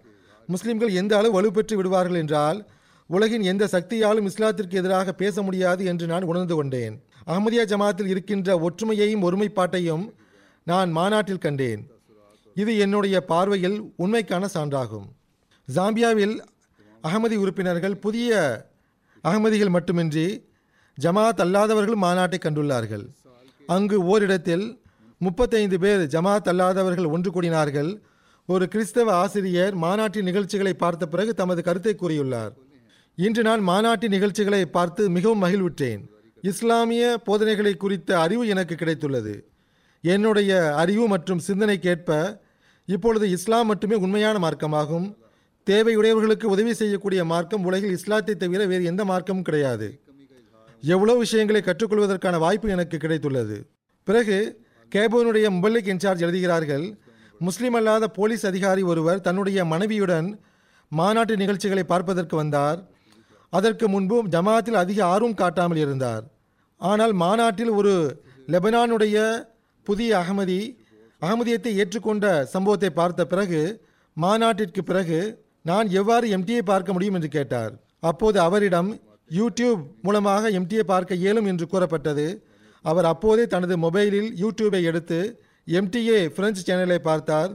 முஸ்லிம்கள் 0.46 0.92
எந்த 0.92 1.16
அளவு 1.16 1.42
வலுப்பெற்று 1.42 1.74
விடுவார்கள் 1.74 2.14
என்றால் 2.14 2.68
உலகின் 3.06 3.42
எந்த 3.42 3.68
சக்தியாலும் 3.72 4.28
இஸ்லாத்திற்கு 4.28 4.72
எதிராக 4.72 5.12
பேச 5.12 5.42
முடியாது 5.42 5.84
என்று 5.84 6.06
நான் 6.06 6.22
உணர்ந்து 6.22 6.54
கொண்டேன். 6.54 7.02
அகமதியா 7.26 7.64
ஜமாத்தில் 7.64 8.06
இருக்கின்ற 8.06 8.58
ஒற்றுமையையும் 8.58 9.22
ஒருமைப்பாட்டையும் 9.22 10.08
நான் 10.64 10.90
மாநாட்டில் 10.90 11.38
கண்டேன். 11.38 11.90
இது 12.54 12.78
என்னுடைய 12.78 13.24
பார்வையில் 13.24 13.92
உண்மைக்கான 13.98 14.48
சான்றாகும். 14.54 15.06
ஜாம்பியாவில் 15.74 16.40
அகமதி 17.02 17.36
உறுப்பினர்கள் 17.36 17.96
புதிய 17.96 18.32
அகமதிகள் 19.24 19.68
மட்டுமின்றி 19.68 20.50
ஜமாத் 21.00 21.42
அல்லாதவர்கள் 21.44 22.02
மாநாட்டை 22.02 22.38
கண்டுள்ளார்கள். 22.38 23.04
அங்கு 23.66 24.04
ஓரிடத்தில் 24.04 24.82
முப்பத்தைந்து 25.18 25.78
பேர் 25.78 26.00
ஜமாத் 26.00 26.48
அல்லாதவர்கள் 26.48 27.10
ஒன்று 27.10 27.30
கூடினார்கள். 27.30 28.02
ஒரு 28.46 28.68
கிறிஸ்தவ 28.68 29.12
ஆசிரியர் 29.14 29.74
மாநாட்டின் 29.74 30.24
நிகழ்ச்சிகளை 30.24 30.74
பார்த்த 30.74 31.06
பிறகு 31.06 31.34
தமது 31.34 31.62
கருத்தை 31.62 31.94
கூறியுள்ளார். 31.94 32.52
இன்று 33.14 33.42
நான் 33.42 33.60
மாநாட்டின் 33.60 34.10
நிகழ்ச்சிகளை 34.10 34.66
பார்த்து 34.66 35.10
மிகவும் 35.10 35.42
மகிழ்வுற்றேன். 35.42 36.00
இஸ்லாமிய 36.42 37.18
போதனைகளை 37.24 37.76
குறித்த 37.76 38.20
அறிவு 38.20 38.48
எனக்கு 38.48 38.74
கிடைத்துள்ளது. 38.74 39.34
என்னுடைய 40.00 40.74
அறிவு 40.74 41.08
மற்றும் 41.08 41.40
சிந்தனைக்கேற்ப 41.46 42.40
இப்பொழுது 42.84 43.30
இஸ்லாம் 43.30 43.66
மட்டுமே 43.66 43.94
உண்மையான 43.94 44.38
மார்க்கமாகும். 44.38 45.14
தேவையுடையவர்களுக்கு 45.66 46.44
உதவி 46.44 46.74
செய்யக்கூடிய 46.74 47.24
மார்க்கம் 47.24 47.64
உலகில் 47.64 47.90
இஸ்லாத்தை 47.90 48.34
தவிர 48.34 48.66
வேறு 48.66 48.84
எந்த 48.84 49.04
மார்க்கமும் 49.04 49.42
கிடையாது. 49.42 50.00
எவ்வளவு 50.82 51.18
விஷயங்களை 51.18 51.62
கற்றுக்கொள்வதற்கான 51.62 52.38
வாய்ப்பு 52.38 52.68
எனக்கு 52.68 52.96
கிடைத்துள்ளது. 52.96 53.56
பிறகு 54.04 54.66
கேபோனுடைய 54.94 55.46
முபல்லிக் 55.56 55.90
இன்சார்ஜ் 55.92 56.26
எழுதுகிறார்கள். 56.26 56.98
முஸ்லீம் 57.46 57.76
அல்லாத 57.78 58.04
போலீஸ் 58.16 58.44
அதிகாரி 58.50 58.82
ஒருவர் 58.92 59.22
தன்னுடைய 59.26 59.60
மனைவியுடன் 59.72 60.28
மாநாட்டு 60.92 61.34
நிகழ்ச்சிகளை 61.42 61.84
பார்ப்பதற்கு 61.92 62.34
வந்தார். 62.40 62.78
அதற்கு 63.52 63.86
முன்பு 63.94 64.16
ஜமாத்தில் 64.34 64.78
அதிக 64.82 65.00
ஆர்வம் 65.12 65.40
காட்டாமல் 65.40 65.80
இருந்தார். 65.84 66.24
ஆனால் 66.80 67.14
மாநாட்டில் 67.22 67.72
ஒரு 67.78 67.94
லெபனானுடைய 68.54 69.16
புதிய 69.86 70.10
அகமதி 70.22 70.60
அகமதியத்தை 71.22 71.72
ஏற்றுக்கொண்ட 71.82 72.26
சம்பவத்தை 72.54 72.90
பார்த்த 73.00 73.26
பிறகு 73.32 73.60
மாநாட்டிற்கு 74.16 74.82
பிறகு 74.90 75.20
நான் 75.70 75.88
எவ்வாறு 76.00 76.26
எம்டியை 76.36 76.62
பார்க்க 76.70 76.94
முடியும் 76.94 77.16
என்று 77.18 77.30
கேட்டார். 77.36 77.72
அப்போது 78.10 78.38
அவரிடம் 78.46 78.90
யூடியூப் 79.30 79.82
மூலமாக 80.06 80.50
எம்டியை 80.58 80.84
பார்க்க 80.92 81.22
இயலும் 81.22 81.48
என்று 81.52 81.66
கூறப்பட்டது. 81.72 82.26
அவர் 82.84 83.06
அப்போதே 83.12 83.44
தனது 83.54 83.74
மொபைலில் 83.84 84.30
யூடியூபை 84.42 84.82
எடுத்து 84.90 85.20
எம்டிஏ 85.68 86.20
பிரெஞ்சு 86.36 86.62
சேனலை 86.66 86.96
பார்த்தார் 86.98 87.50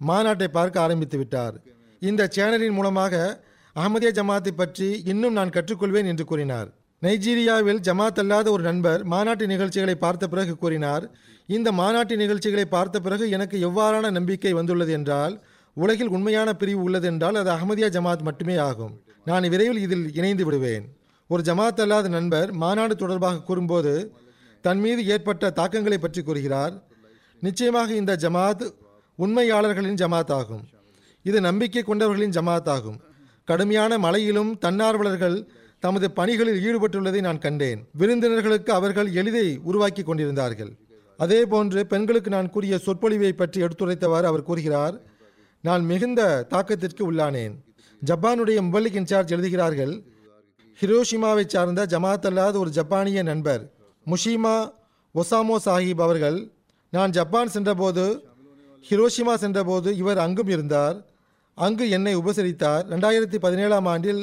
மாநாட்டை 0.00 0.48
பார்க்க 0.56 0.80
ஆரம்பித்து 0.80 1.16
விட்டார். 1.18 1.54
இந்த 2.02 2.22
சேனலின் 2.36 2.74
மூலமாக 2.78 3.14
அகமதியா 3.76 4.10
ஜமாத்தை 4.18 4.52
பற்றி 4.56 4.88
இன்னும் 5.12 5.36
நான் 5.38 5.52
கற்றுக்கொள்வேன் 5.54 6.08
என்று 6.12 6.24
கூறினார். 6.24 6.68
நைஜீரியாவில் 7.02 7.80
ஜமாத் 7.88 8.20
அல்லாத 8.22 8.50
ஒரு 8.50 8.62
நண்பர் 8.62 9.00
மாநாட்டு 9.04 9.46
நிகழ்ச்சிகளை 9.46 9.94
பார்த்த 10.04 10.28
பிறகு 10.32 10.54
கூறினார் 10.56 11.04
இந்த 11.48 11.68
மாநாட்டு 11.80 12.14
நிகழ்ச்சிகளை 12.16 12.66
பார்த்த 12.74 13.00
பிறகு 13.00 13.24
எனக்கு 13.36 13.56
எவ்வாறான 13.68 14.10
நம்பிக்கை 14.10 14.52
வந்துள்ளது 14.52 14.92
என்றால் 14.98 15.34
உலகில் 15.76 16.12
உண்மையான 16.16 16.52
பிரிவு 16.60 16.82
உள்ளது 16.86 17.06
என்றால் 17.12 17.38
அது 17.40 17.50
அகமதியா 17.56 17.88
ஜமாத் 17.96 18.26
மட்டுமே 18.28 18.56
ஆகும். 18.68 18.94
நான் 19.24 19.48
விரைவில் 19.54 19.82
இதில் 19.86 20.06
இணைந்து 20.18 20.44
விடுவேன். 20.44 20.84
ஒரு 21.30 21.42
ஜமாத் 21.48 21.82
அல்லாத 21.84 22.08
நண்பர் 22.08 22.50
மாநாடு 22.64 22.96
தொடர்பாக 22.96 23.44
கூறும்போது 23.48 23.94
தன் 24.64 24.80
மீது 24.84 25.00
ஏற்பட்ட 25.14 25.50
தாக்கங்களை 25.60 25.98
பற்றி 25.98 26.20
கூறுகிறார் 26.22 26.74
நிச்சயமாக 27.40 27.94
இந்த 27.94 28.16
ஜமாத் 28.16 28.64
உண்மையாளர்களின் 29.18 30.00
ஜமாத் 30.02 30.32
ஆகும் 30.32 30.64
இது 31.22 31.40
நம்பிக்கை 31.40 31.82
கொண்டவர்களின் 31.86 32.36
ஜமாத் 32.38 32.68
ஆகும் 32.68 32.98
கடுமையான 33.44 33.98
மழையிலும் 33.98 34.58
தன்னார்வலர்கள் 34.58 35.46
தமது 35.78 36.10
பணிகளில் 36.10 36.62
ஈடுபட்டுள்ளதை 36.66 37.20
நான் 37.20 37.38
கண்டேன். 37.38 37.80
விருந்தினர்களுக்கு 37.98 38.70
அவர்கள் 38.72 39.12
எளிதை 39.12 39.58
உருவாக்கி 39.62 40.02
கொண்டிருந்தார்கள். 40.02 40.72
அதே 41.16 41.44
போன்று 41.44 41.86
பெண்களுக்கு 41.86 42.30
நான் 42.30 42.50
கூறிய 42.50 42.78
சொற்பொழிவை 42.78 43.32
பற்றி 43.32 43.62
எடுத்துரைத்தவாறு 43.62 44.22
அவர் 44.22 44.42
கூறுகிறார் 44.42 44.96
நான் 45.60 45.84
மிகுந்த 45.84 46.46
தாக்கத்திற்கு 46.50 47.12
உள்ளானேன். 47.12 47.54
ஜப்பானுடைய 48.02 48.58
முபல்லிக் 48.66 48.98
இன்சார்ஜ் 49.00 49.34
எழுதுகிறார்கள் 49.36 50.02
ஹிரோஷிமாவை 50.80 51.46
சார்ந்த 51.46 51.86
ஜமாத் 51.86 52.26
அல்லாத 52.26 52.58
ஒரு 52.58 52.70
ஜப்பானிய 52.70 53.22
நண்பர் 53.22 53.62
முஷிமா 54.06 54.56
ஒசாமோ 55.14 55.56
சாஹிப் 55.64 56.02
அவர்கள் 56.02 56.38
நான் 56.96 57.14
ஜப்பான் 57.16 57.52
சென்றபோது 57.54 58.02
ஹிரோஷிமா 58.88 59.34
சென்றபோது 59.42 59.88
இவர் 60.02 60.18
அங்கும் 60.24 60.50
இருந்தார். 60.54 60.96
அங்கு 61.54 61.84
என்னை 61.96 62.12
உபசரித்தார். 62.16 62.84
ரெண்டாயிரத்தி 62.92 63.38
பதினேழாம் 63.44 63.88
ஆண்டில் 63.92 64.22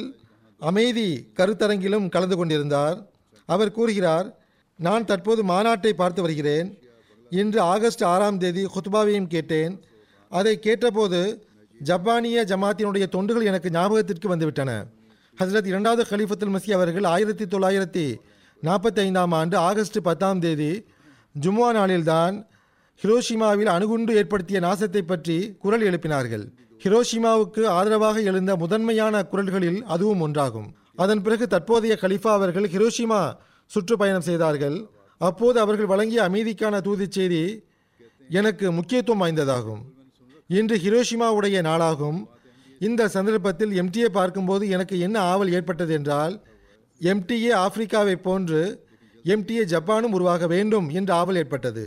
அமைதி 0.70 1.08
கருத்தரங்கிலும் 1.38 2.06
கலந்து 2.14 2.36
கொண்டிருந்தார். 2.36 2.98
அவர் 3.48 3.74
கூறுகிறார் 3.76 4.28
நான் 4.78 5.08
தற்போது 5.10 5.40
மாநாட்டை 5.50 5.92
பார்த்து 6.00 6.22
வருகிறேன். 6.22 6.68
இன்று 7.40 7.60
ஆகஸ்ட் 7.72 8.04
ஆறாம் 8.12 8.38
தேதி 8.38 8.62
ஹுத்பாவையும் 8.74 9.32
கேட்டேன். 9.34 9.74
அதை 10.38 10.54
கேட்டபோது 10.66 11.20
ஜப்பானிய 11.90 12.44
ஜமாத்தினுடைய 12.52 13.06
தொண்டுகள் 13.16 13.50
எனக்கு 13.50 13.70
ஞாபகத்திற்கு 13.76 14.28
வந்துவிட்டன. 14.34 14.70
ஹசரத் 15.38 15.70
இரண்டாவது 15.72 16.02
கலீஃபத்துல் 16.10 16.54
மசி 16.56 16.72
அவர்கள் 16.78 17.06
ஆயிரத்தி 17.14 17.44
தொள்ளாயிரத்தி 17.44 18.06
நாற்பத்தி 18.62 19.00
ஐந்தாம் 19.06 19.32
ஆண்டு 19.40 19.56
ஆகஸ்ட் 19.68 20.00
பத்தாம் 20.08 20.42
தேதி 20.46 20.72
ஜும்மா 21.44 21.70
நாளில்தான் 21.78 22.36
ஹிரோஷிமாவில் 23.00 23.70
அணுகுண்டு 23.74 24.12
ஏற்படுத்திய 24.20 24.58
நாசத்தை 24.66 25.02
பற்றி 25.02 25.36
குரல் 25.62 25.84
எழுப்பினார்கள். 25.88 26.44
ஹிரோஷிமாவுக்கு 26.84 27.62
ஆதரவாக 27.78 28.16
எழுந்த 28.30 28.52
முதன்மையான 28.62 29.22
குரல்களில் 29.32 29.80
அதுவும் 29.94 30.22
ஒன்றாகும். 30.26 30.68
அதன் 31.02 31.22
பிறகு 31.24 31.44
தற்போதைய 31.54 31.94
கலிஃபா 32.02 32.30
அவர்கள் 32.38 32.66
ஹிரோஷிமா 32.74 33.20
சுற்றுப்பயணம் 33.70 34.26
செய்தார்கள். 34.28 34.76
அப்போது 35.20 35.58
அவர்கள் 35.64 35.90
வழங்கிய 35.92 36.20
அமைதிக்கான 36.28 36.80
தூதுச் 36.86 37.16
செய்தி 37.16 37.42
எனக்கு 38.40 38.66
முக்கியத்துவம் 38.78 39.22
வாய்ந்ததாகும். 39.22 39.82
இன்று 40.50 40.76
ஹிரோஷிமாவுடைய 40.84 41.58
நாளாகும். 41.68 42.20
இந்த 42.80 43.02
சந்தர்ப்பத்தில் 43.16 43.72
எம்டிஏ 43.82 44.08
பார்க்கும்போது 44.18 44.64
எனக்கு 44.76 44.94
என்ன 45.06 45.16
ஆவல் 45.32 45.52
ஏற்பட்டது 45.56 45.92
என்றால் 45.98 46.34
எம்டிஏ 47.00 47.52
ஆப்பிரிக்காவை 47.64 48.16
போன்று 48.26 48.62
எம்டிஏ 49.24 49.62
ஜப்பானும் 49.74 50.16
உருவாக 50.16 50.46
வேண்டும் 50.54 50.88
என்ற 50.98 51.10
ஆவல் 51.20 51.38
ஏற்பட்டது. 51.42 51.84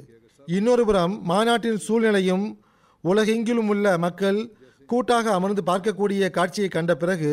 இன்னொரு 0.47 0.85
புறம் 0.85 1.23
மாநாட்டின் 1.23 1.77
சூழ்நிலையும் 1.77 2.59
உலகெங்கிலும் 3.03 3.67
உள்ள 3.67 3.97
மக்கள் 3.97 4.39
கூட்டாக 4.85 5.31
அமர்ந்து 5.31 5.63
பார்க்கக்கூடிய 5.65 6.29
காட்சியை 6.29 6.69
கண்ட 6.69 6.95
பிறகு 6.95 7.31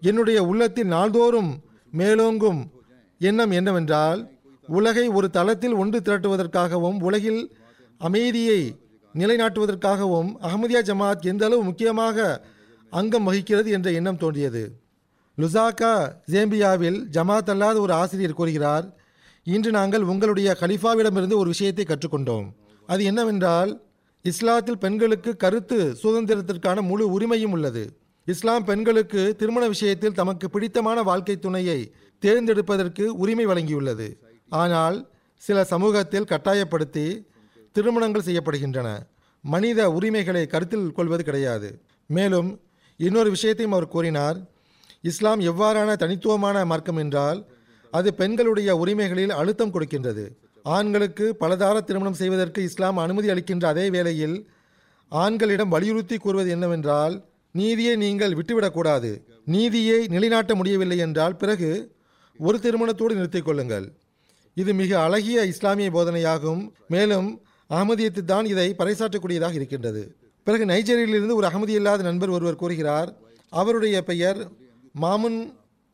என்னுடைய 0.00 0.38
உள்ளத்தில் 0.42 0.86
நாள்தோறும் 0.86 1.50
மேலோங்கும் 1.92 2.60
எண்ணம் 3.18 3.50
என்னவென்றால் 3.50 4.20
உலகை 4.68 5.08
ஒரு 5.08 5.30
தளத்தில் 5.30 5.72
ஒன்று 5.72 6.00
திரட்டுவதற்காகவும் 6.00 6.98
உலகில் 7.00 7.42
அமைதியை 8.00 8.60
நிலைநாட்டுவதற்காகவும் 9.14 10.30
அகமதியா 10.42 10.80
ஜமாத் 10.80 11.26
எந்த 11.26 11.44
அளவு 11.44 11.62
முக்கியமாக 11.62 12.46
அங்கம் 12.92 13.24
வகிக்கிறது 13.24 13.70
என்ற 13.70 13.90
எண்ணம் 13.90 14.16
தோன்றியது. 14.16 14.62
லுசாக்கா 15.38 16.12
ஜேம்பியாவில் 16.32 16.98
ஜமாத் 17.10 17.50
அல்லாத 17.50 17.80
ஒரு 17.80 17.92
ஆசிரியர் 17.92 18.32
கூறுகிறார் 18.32 18.86
இன்று 19.54 19.70
நாங்கள் 19.70 20.04
உங்களுடைய 20.12 20.48
கலிஃபாவிடமிருந்து 20.60 21.36
ஒரு 21.42 21.48
விஷயத்தை 21.54 21.84
கற்றுக்கொண்டோம். 21.84 22.46
அது 22.88 23.02
என்னவென்றால் 23.04 23.70
இஸ்லாத்தில் 24.24 24.82
பெண்களுக்கு 24.84 25.30
கருத்து 25.36 25.78
சுதந்திரத்திற்கான 26.02 26.78
முழு 26.80 27.04
உரிமையும் 27.16 27.54
உள்ளது. 27.56 27.84
இஸ்லாம் 28.28 28.64
பெண்களுக்கு 28.64 29.20
திருமண 29.40 29.64
விஷயத்தில் 29.68 30.16
தமக்கு 30.20 30.46
பிடித்தமான 30.50 31.02
வாழ்க்கை 31.02 31.36
துணையை 31.38 31.78
தேர்ந்தெடுப்பதற்கு 32.22 33.04
உரிமை 33.22 33.46
வழங்கியுள்ளது. 33.46 34.08
ஆனால் 34.62 34.96
சில 35.42 35.58
சமூகத்தில் 35.64 36.30
கட்டாயப்படுத்தி 36.32 37.06
திருமணங்கள் 37.76 38.28
செய்யப்படுகின்றன. 38.28 38.88
மனித 39.44 39.90
உரிமைகளை 39.90 40.46
கருத்தில் 40.46 40.88
கொள்வது 40.92 41.24
கிடையாது. 41.24 41.68
மேலும் 42.06 42.50
இன்னொரு 43.00 43.30
விஷயத்தையும் 43.30 43.76
அவர் 43.76 43.92
கூறினார். 43.94 44.38
இஸ்லாம் 45.10 45.40
எவ்வாறான 45.50 45.90
தனித்துவமான 46.02 46.64
மார்க்கம் 46.64 47.00
என்றால் 47.04 47.40
அது 47.90 48.08
பெண்களுடைய 48.20 48.70
உரிமைகளில் 48.82 49.34
அழுத்தம் 49.40 49.72
கொடுக்கின்றது. 49.74 50.24
ஆண்களுக்கு 50.76 51.26
பலதார 51.40 51.76
திருமணம் 51.88 52.18
செய்வதற்கு 52.20 52.60
இஸ்லாம் 52.68 52.98
அனுமதி 53.04 53.28
அளிக்கின்ற 53.34 53.64
அதே 53.74 53.86
வேளையில் 53.94 54.36
ஆண்களிடம் 55.12 55.72
வலியுறுத்தி 55.74 56.16
கூறுவது 56.16 56.50
என்னவென்றால் 56.56 57.14
நீதியை 57.54 57.94
நீங்கள் 58.04 58.36
விட்டுவிடக்கூடாது 58.38 59.10
நீதியை 59.54 60.00
நிலைநாட்ட 60.14 60.52
முடியவில்லை 60.54 60.98
என்றால் 61.06 61.38
பிறகு 61.42 61.70
ஒரு 62.40 62.56
திருமணத்தோடு 62.64 63.12
நிறுத்திக் 63.18 63.46
கொள்ளுங்கள். 63.46 63.86
இது 64.56 64.70
மிக 64.80 64.90
அழகிய 65.06 65.44
இஸ்லாமிய 65.52 65.88
போதனையாகும். 65.96 66.62
மேலும் 66.94 67.28
அகமதியத்து 67.70 68.22
தான் 68.32 68.46
இதை 68.52 68.68
பறைசாற்றக்கூடியதாக 68.78 69.56
இருக்கின்றது. 69.58 70.02
பிறகு 70.46 70.64
நைஜீரியிலிருந்து 70.72 71.38
ஒரு 71.38 71.46
அகமதி 71.48 71.74
இல்லாத 71.80 72.02
நண்பர் 72.02 72.34
ஒருவர் 72.36 72.60
கூறுகிறார் 72.62 73.10
அவருடைய 73.52 73.96
பெயர் 74.10 74.40
மாமுன் 75.02 75.38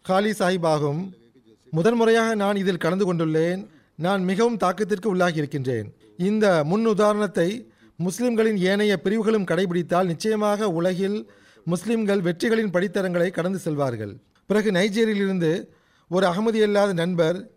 காலி 0.04 0.32
சாஹிப் 0.40 0.68
ஆகும். 0.74 1.00
முதன்முறையாக 1.76 2.34
நான் 2.34 2.56
இதில் 2.56 2.82
கலந்து 2.84 3.04
கொண்டுள்ளேன். 3.06 3.66
நான் 3.96 4.22
மிகவும் 4.24 4.56
தாக்கத்திற்கு 4.56 5.06
உள்ளாகி 5.06 5.36
இருக்கின்றேன். 5.36 5.94
இந்த 6.16 6.64
முன் 6.64 6.86
உதாரணத்தை 6.86 7.48
முஸ்லிம்களின் 7.96 8.56
ஏனைய 8.56 8.96
பிரிவுகளும் 8.96 9.44
கடைபிடித்தால் 9.44 10.04
நிச்சயமாக 10.04 10.68
உலகில் 10.68 11.30
முஸ்லிம்கள் 11.64 12.20
வெற்றிகளின் 12.20 12.72
படித்தரங்களை 12.74 13.30
கடந்து 13.30 13.58
செல்வார்கள். 13.64 14.12
பிறகு 14.46 14.70
நைஜீரியிலிருந்து 14.70 15.68
ஒரு 16.08 16.26
அகமதி 16.26 16.62
அல்லாத 16.62 16.92
நண்பர் 16.92 17.50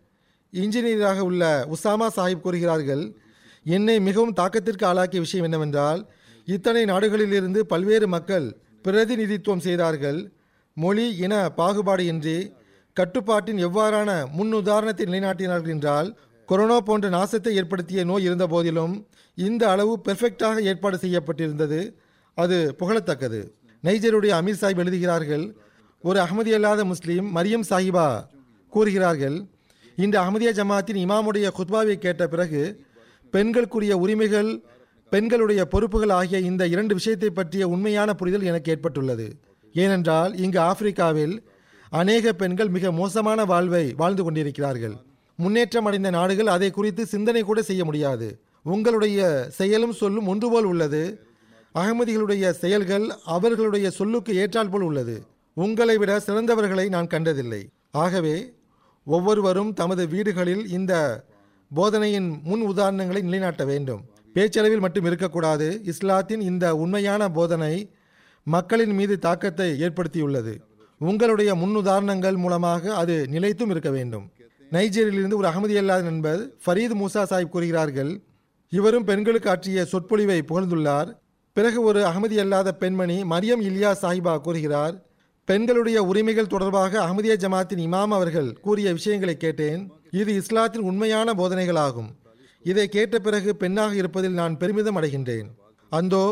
இன்ஜினியராக 0.53 1.19
உள்ள 1.19 1.67
உசாமா 1.75 2.07
சாஹிப் 2.15 2.41
கூறுகிறார்கள் 2.41 3.15
என்னை 3.63 3.99
மிகவும் 3.99 4.35
தாக்கத்திற்கு 4.35 4.85
ஆளாக்கிய 4.85 5.21
விஷயம் 5.21 5.45
என்னவென்றால் 5.45 6.09
இத்தனை 6.45 6.83
நாடுகளிலிருந்து 6.85 7.59
பல்வேறு 7.59 8.07
மக்கள் 8.07 8.57
பிரதிநிதித்துவம் 8.83 9.59
செய்தார்கள். 9.59 10.31
மொழி 10.73 11.15
இன 11.17 11.49
பாகுபாடு 11.49 12.05
இன்றி 12.05 12.39
கட்டுப்பாட்டின் 12.97 13.59
எவ்வாறான 13.67 14.11
முன் 14.37 14.53
உதாரணத்தை 14.59 15.05
நிலைநாட்டினார்கள் 15.05 15.73
என்றால் 15.75 16.09
கொரோனா 16.49 16.77
போன்ற 16.87 17.07
நாசத்தை 17.09 17.51
ஏற்படுத்திய 17.59 18.03
நோய் 18.09 18.25
இருந்த 18.27 18.45
போதிலும் 18.47 18.93
இந்த 19.37 19.63
அளவு 19.73 19.93
பெர்ஃபெக்டாக 20.05 20.61
ஏற்பாடு 20.69 20.97
செய்யப்பட்டிருந்தது. 21.01 21.79
அது 22.37 22.57
புகழத்தக்கது. 22.79 23.39
நைஜருடைய 23.83 24.31
அமீர் 24.39 24.61
சாஹிப் 24.61 24.81
எழுதுகிறார்கள் 24.83 25.45
ஒரு 26.03 26.17
அகமதி 26.23 26.51
அல்லாத 26.57 26.81
முஸ்லீம் 26.91 27.27
மரியம் 27.35 27.67
சாஹிபா 27.69 28.07
கூறுகிறார்கள் 28.73 29.37
இந்த 29.97 30.15
அகமதியா 30.23 30.51
ஜமாத்தின் 30.59 30.99
இமாமுடைய 31.05 31.47
குத்பாவை 31.57 31.95
கேட்ட 32.05 32.23
பிறகு 32.33 32.63
பெண்களுக்குரிய 33.33 33.93
உரிமைகள் 34.03 34.51
பெண்களுடைய 35.11 35.61
பொறுப்புகள் 35.73 36.13
ஆகிய 36.19 36.39
இந்த 36.49 36.63
இரண்டு 36.73 36.93
விஷயத்தை 36.99 37.29
பற்றிய 37.29 37.63
உண்மையான 37.73 38.09
புரிதல் 38.13 38.47
எனக்கு 38.49 38.71
ஏற்பட்டுள்ளது. 38.73 39.27
ஏனென்றால் 39.75 40.31
இங்கு 40.45 40.59
ஆப்பிரிக்காவில் 40.69 41.35
அநேக 41.89 42.33
பெண்கள் 42.33 42.69
மிக 42.69 42.91
மோசமான 42.91 43.45
வாழ்வை 43.45 43.93
வாழ்ந்து 43.93 44.23
கொண்டிருக்கிறார்கள். 44.23 44.95
முன்னேற்றம் 45.35 45.85
அடைந்த 45.85 46.09
நாடுகள் 46.09 46.47
அதை 46.47 46.71
குறித்து 46.71 47.05
சிந்தனை 47.05 47.41
கூட 47.41 47.61
செய்ய 47.61 47.85
முடியாது. 47.85 48.39
உங்களுடைய 48.63 49.47
செயலும் 49.49 49.93
சொல்லும் 49.93 50.27
ஒன்று 50.27 50.51
போல் 50.51 50.63
உள்ளது. 50.63 51.19
அகமதிகளுடைய 51.75 52.49
செயல்கள் 52.49 53.11
அவர்களுடைய 53.25 53.89
சொல்லுக்கு 53.89 54.35
ஏற்றால் 54.35 54.69
போல் 54.69 54.81
உள்ளது. 54.81 55.25
உங்களை 55.53 55.97
விட 55.97 56.19
சிறந்தவர்களை 56.19 56.89
நான் 56.89 57.07
கண்டதில்லை. 57.07 57.69
ஆகவே 57.91 58.53
ஒவ்வொருவரும் 59.03 59.73
தமது 59.73 60.07
வீடுகளில் 60.07 60.67
இந்த 60.67 61.25
போதனையின் 61.75 62.39
முன் 62.43 62.61
உதாரணங்களை 62.61 63.21
நிலைநாட்ட 63.21 63.65
வேண்டும். 63.65 64.01
பேச்சளவில் 64.35 64.79
மட்டும் 64.79 65.05
இருக்கக்கூடாது. 65.05 65.81
இஸ்லாத்தின் 65.83 66.41
இந்த 66.41 66.75
உண்மையான 66.75 67.29
போதனை 67.29 67.91
மக்களின் 68.43 68.93
மீது 68.93 69.19
தாக்கத்தை 69.19 69.81
ஏற்படுத்தியுள்ளது. 69.81 70.57
உங்களுடைய 71.01 71.55
முன்னுதாரணங்கள் 71.55 72.37
மூலமாக 72.37 72.95
அது 72.95 73.27
நிலைத்தும் 73.27 73.69
இருக்க 73.69 73.89
வேண்டும். 73.89 74.31
நைஜீரியிலிருந்து 74.71 75.35
ஒரு 75.35 75.47
அகமதி 75.47 75.75
அல்லாத 75.77 76.01
நண்பர் 76.01 76.41
ஃபரீத் 76.65 76.95
மூசா 77.01 77.21
சாஹிப் 77.31 77.49
கூறுகிறார்கள் 77.49 78.21
இவரும் 78.69 79.03
பெண்களுக்கு 79.03 79.49
ஆற்றிய 79.49 79.85
சொற்பொழிவை 79.85 80.39
புகழ்ந்துள்ளார். 80.41 81.09
பிறகு 81.53 81.81
ஒரு 81.81 81.99
அகமதி 82.03 82.37
அல்லாத 82.39 82.71
பெண்மணி 82.71 83.23
மரியம் 83.23 83.61
இல்யா 83.69 83.91
சாஹிபா 84.01 84.41
கூறுகிறார் 84.41 85.05
பெண்களுடைய 85.45 86.03
உரிமைகள் 86.03 86.47
தொடர்பாக 86.47 86.99
அகமதிய 87.05 87.33
ஜமாத்தின் 87.43 87.81
இமாம் 87.87 88.13
அவர்கள் 88.17 88.49
கூறிய 88.61 88.93
விஷயங்களை 88.93 89.37
கேட்டேன். 89.37 89.91
இது 90.11 90.31
இஸ்லாத்தின் 90.35 90.81
உண்மையான 90.81 91.33
போதனைகளாகும். 91.33 92.09
இதை 92.63 92.87
கேட்ட 92.87 93.19
பிறகு 93.19 93.55
பெண்ணாக 93.55 93.95
இருப்பதில் 93.95 94.31
நான் 94.31 94.57
பெருமிதம் 94.57 94.97
அடைகின்றேன். 95.01 95.47
அந்தோ 95.89 96.25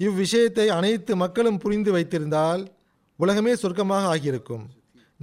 இவ்விஷயத்தை 0.00 0.66
அனைத்து 0.66 1.16
மக்களும் 1.16 1.58
புரிந்து 1.58 1.92
வைத்திருந்தால் 1.92 2.62
உலகமே 3.16 3.52
சொர்க்கமாக 3.52 4.04
ஆகியிருக்கும். 4.12 4.64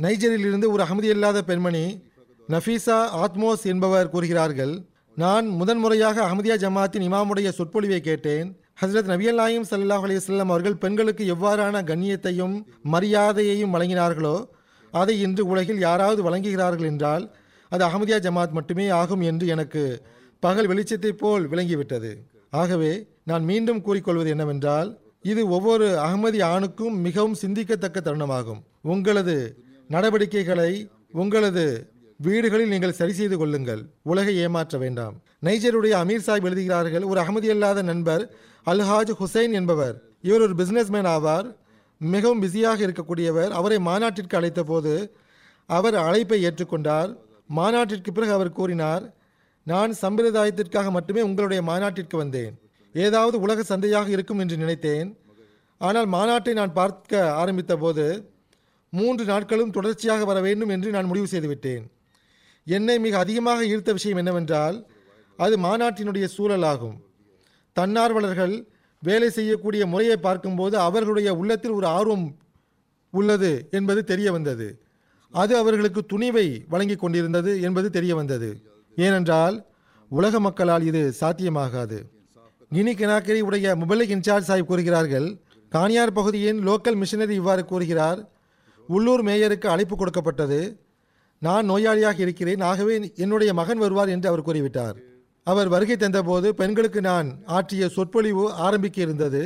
நைஜரிலிருந்து 0.01 0.67
ஒரு 0.67 0.83
அகமதி 0.83 1.03
இல்லாத 1.03 1.43
பெண்மணி 1.43 2.03
நஃபீசா 2.49 3.25
ஆத்மோஸ் 3.25 3.63
என்பவர் 3.63 4.09
கூறுகிறார்கள் 4.09 4.85
நான் 5.15 5.47
முதன்முறையாக 5.47 6.25
அகமதியா 6.25 6.55
ஜமாத்தின் 6.57 7.05
இமாமுடைய 7.09 7.49
சொற்பொழிவை 7.49 8.01
கேட்டேன். 8.01 8.61
ஹசரத் 8.81 9.11
நபியல் 9.11 9.33
நாயும் 9.33 9.65
சல்லாஹ் 9.69 10.05
அலையம் 10.05 10.37
அவர்கள் 10.37 10.75
பெண்களுக்கு 10.75 11.35
எவ்வாறான 11.35 11.83
கண்ணியத்தையும் 11.83 12.63
மரியாதையையும் 12.91 13.73
வழங்கினார்களோ 13.73 14.45
அதை 14.91 15.21
இன்று 15.21 15.45
உலகில் 15.45 15.79
யாராவது 15.79 16.29
வழங்குகிறார்கள் 16.29 16.85
என்றால் 16.85 17.35
அது 17.69 17.85
அகமதியா 17.85 18.19
ஜமாத் 18.19 18.51
மட்டுமே 18.51 18.89
ஆகும் 18.89 19.21
என்று 19.21 19.47
எனக்கு 19.47 20.01
பகல் 20.39 20.67
வெளிச்சத்தைப் 20.67 21.17
போல் 21.17 21.49
விளங்கிவிட்டது. 21.49 22.15
ஆகவே 22.49 23.07
நான் 23.23 23.43
மீண்டும் 23.43 23.81
கூறிக்கொள்வது 23.81 24.29
என்னவென்றால் 24.29 25.02
இது 25.31 25.41
ஒவ்வொரு 25.55 25.85
அகமதி 26.05 26.39
ஆணுக்கும் 26.43 26.95
மிகவும் 27.07 27.39
சிந்திக்கத்தக்க 27.41 27.97
தருணமாகும். 28.05 28.61
உங்களது 28.93 29.35
நடவடிக்கைகளை 29.87 30.71
உங்களது 31.21 31.91
வீடுகளில் 32.25 32.71
நீங்கள் 32.73 32.97
சரி 32.99 33.13
செய்து 33.13 33.37
கொள்ளுங்கள். 33.37 33.81
உலகை 34.11 34.35
ஏமாற்ற 34.45 34.77
வேண்டாம். 34.83 35.15
நைஜருடைய 35.45 35.93
அமீர் 36.03 36.25
சாஹிப் 36.27 36.47
எழுதுகிறார்கள் 36.49 37.03
ஒரு 37.03 37.19
அகமதி 37.23 37.49
அல்லாத 37.53 37.81
நண்பர் 37.81 38.23
அல்ஹாஜ் 38.71 39.13
ஹுசைன் 39.21 39.53
என்பவர் 39.59 39.95
இவர் 40.27 40.41
ஒரு 40.41 40.55
பிஸ்னஸ்மேன் 40.61 41.09
ஆவார் 41.15 41.47
மிகவும் 41.97 42.41
பிஸியாக 42.43 42.79
இருக்கக்கூடியவர். 42.87 43.51
அவரை 43.59 43.77
மாநாட்டிற்கு 43.89 44.37
அழைத்த 44.37 44.63
போது 44.63 44.93
அவர் 45.69 45.95
அழைப்பை 46.07 46.39
ஏற்றுக்கொண்டார். 46.47 47.11
மாநாட்டிற்கு 47.59 48.11
பிறகு 48.11 48.33
அவர் 48.37 48.57
கூறினார் 48.59 49.05
நான் 49.63 49.91
சம்பிரதாயத்திற்காக 50.01 50.91
மட்டுமே 50.91 51.21
உங்களுடைய 51.21 51.61
மாநாட்டிற்கு 51.63 52.17
வந்தேன். 52.17 52.53
ஏதாவது 52.95 53.35
உலக 53.39 53.63
சந்தையாக 53.63 54.09
இருக்கும் 54.15 54.41
என்று 54.43 54.55
நினைத்தேன். 54.57 55.09
ஆனால் 55.81 56.07
மாநாட்டை 56.15 56.53
நான் 56.59 56.77
பார்க்க 56.79 57.21
ஆரம்பித்த 57.41 57.73
போது 57.77 58.05
மூன்று 58.93 59.23
நாட்களும் 59.25 59.73
தொடர்ச்சியாக 59.77 60.25
வர 60.25 60.39
வேண்டும் 60.41 60.71
என்று 60.75 60.89
நான் 60.95 61.09
முடிவு 61.11 61.27
செய்துவிட்டேன். 61.31 61.83
என்னை 62.67 62.99
மிக 62.99 63.17
அதிகமாக 63.17 63.65
ஈர்த்த 63.65 63.91
விஷயம் 63.93 64.19
என்னவென்றால் 64.21 64.77
அது 65.39 65.55
மாநாட்டினுடைய 65.57 66.25
சூழலாகும். 66.35 66.97
தன்னார்வலர்கள் 67.75 68.53
வேலை 69.03 69.29
செய்யக்கூடிய 69.29 69.83
முறையை 69.93 70.17
பார்க்கும்போது 70.17 70.75
அவர்களுடைய 70.77 71.29
உள்ளத்தில் 71.35 71.77
ஒரு 71.79 71.87
ஆர்வம் 71.97 72.27
உள்ளது 73.13 73.51
என்பது 73.77 74.01
தெரிய 74.11 74.31
வந்தது. 74.31 74.67
அது 75.33 75.53
அவர்களுக்கு 75.57 76.01
துணிவை 76.13 76.47
வழங்கி 76.73 76.95
கொண்டிருந்தது 76.95 77.61
என்பது 77.61 77.89
தெரிய 77.89 78.15
வந்தது. 78.15 78.49
ஏனென்றால் 78.97 79.55
உலக 80.11 80.39
மக்களால் 80.39 80.83
இது 80.89 81.01
சாத்தியமாகாது. 81.21 81.99
கினி 82.73 82.91
கினாக்கரி 82.93 83.39
உடைய 83.39 83.75
முபலிக் 83.75 84.13
இன்சார்ஜ் 84.15 84.47
சாஹிப் 84.47 84.69
கூறுகிறார்கள் 84.69 85.27
கானியார் 85.71 86.11
பகுதியின் 86.11 86.67
லோக்கல் 86.67 86.95
மிஷனரி 86.95 87.35
இவ்வாறு 87.35 87.65
கூறுகிறார் 87.65 88.19
உள்ளூர் 88.87 89.23
மேயருக்கு 89.23 89.67
அழைப்பு 89.67 89.95
கொடுக்கப்பட்டது 89.97 90.59
நான் 91.41 91.69
நோயாளியாக 91.69 92.19
இருக்கிறேன் 92.19 92.61
ஆகவே 92.61 92.95
என்னுடைய 93.15 93.53
மகன் 93.53 93.77
வருவார் 93.77 94.09
என்று 94.09 94.27
அவர் 94.27 94.45
கூறிவிட்டார். 94.45 94.97
அவர் 95.47 95.67
வருகை 95.67 95.95
தந்தபோது 95.95 96.49
பெண்களுக்கு 96.49 97.01
நான் 97.01 97.29
ஆற்றிய 97.45 97.89
சொற்பொழிவு 97.89 98.51
ஆரம்பிக்க 98.67 99.01
இருந்தது 99.01 99.43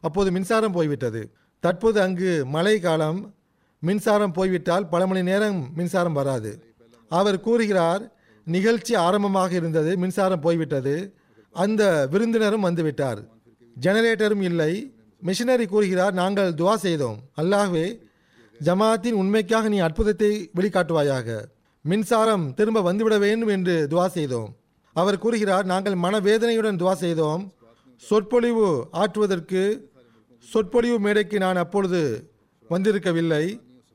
அப்போது 0.00 0.30
மின்சாரம் 0.30 0.72
போய்விட்டது. 0.72 1.22
தற்போது 1.60 2.00
அங்கு 2.00 2.32
மழை 2.46 2.80
காலம் 2.80 3.34
மின்சாரம் 3.82 4.32
போய்விட்டால் 4.32 4.88
பல 4.88 5.06
மணி 5.06 5.22
நேரம் 5.22 5.58
மின்சாரம் 5.76 6.12
வராது. 6.12 6.52
அவர் 7.10 7.40
கூறுகிறார் 7.40 8.02
நிகழ்ச்சி 8.46 8.94
ஆரம்பமாக 9.06 9.52
இருந்தது 9.52 9.96
மின்சாரம் 9.96 10.40
போய்விட்டது 10.40 10.94
அந்த 11.54 11.82
விருந்தினரும் 12.12 12.66
வந்துவிட்டார். 12.68 13.20
ஜெனரேட்டரும் 13.76 14.44
இல்லை. 14.50 14.72
மிஷினரி 15.22 15.66
கூறுகிறார் 15.72 16.14
நாங்கள் 16.20 16.50
துவா 16.60 16.74
செய்தோம். 16.84 17.18
அல்லாஹ்வே 17.40 17.86
ஜமாத்தின் 18.60 19.18
உண்மைக்காக 19.22 19.68
நீ 19.74 19.78
அற்புதத்தை 19.86 20.32
வெளிக்காட்டுவாயாக. 20.56 21.28
மின்சாரம் 21.84 22.46
திரும்ப 22.58 22.78
வந்துவிட 22.88 23.16
வேண்டும் 23.24 23.52
என்று 23.56 23.74
துவா 23.92 24.06
செய்தோம். 24.16 24.50
அவர் 24.96 25.22
கூறுகிறார் 25.24 25.66
நாங்கள் 25.72 25.96
மனவேதனையுடன் 26.04 26.80
துவா 26.82 26.94
செய்தோம். 27.04 27.42
சொற்பொழிவு 28.02 28.68
ஆற்றுவதற்கு 29.02 29.62
சொற்பொழிவு 30.44 30.98
மேடைக்கு 31.06 31.36
நான் 31.44 31.62
அப்பொழுது 31.64 32.02
வந்திருக்கவில்லை. 32.70 33.44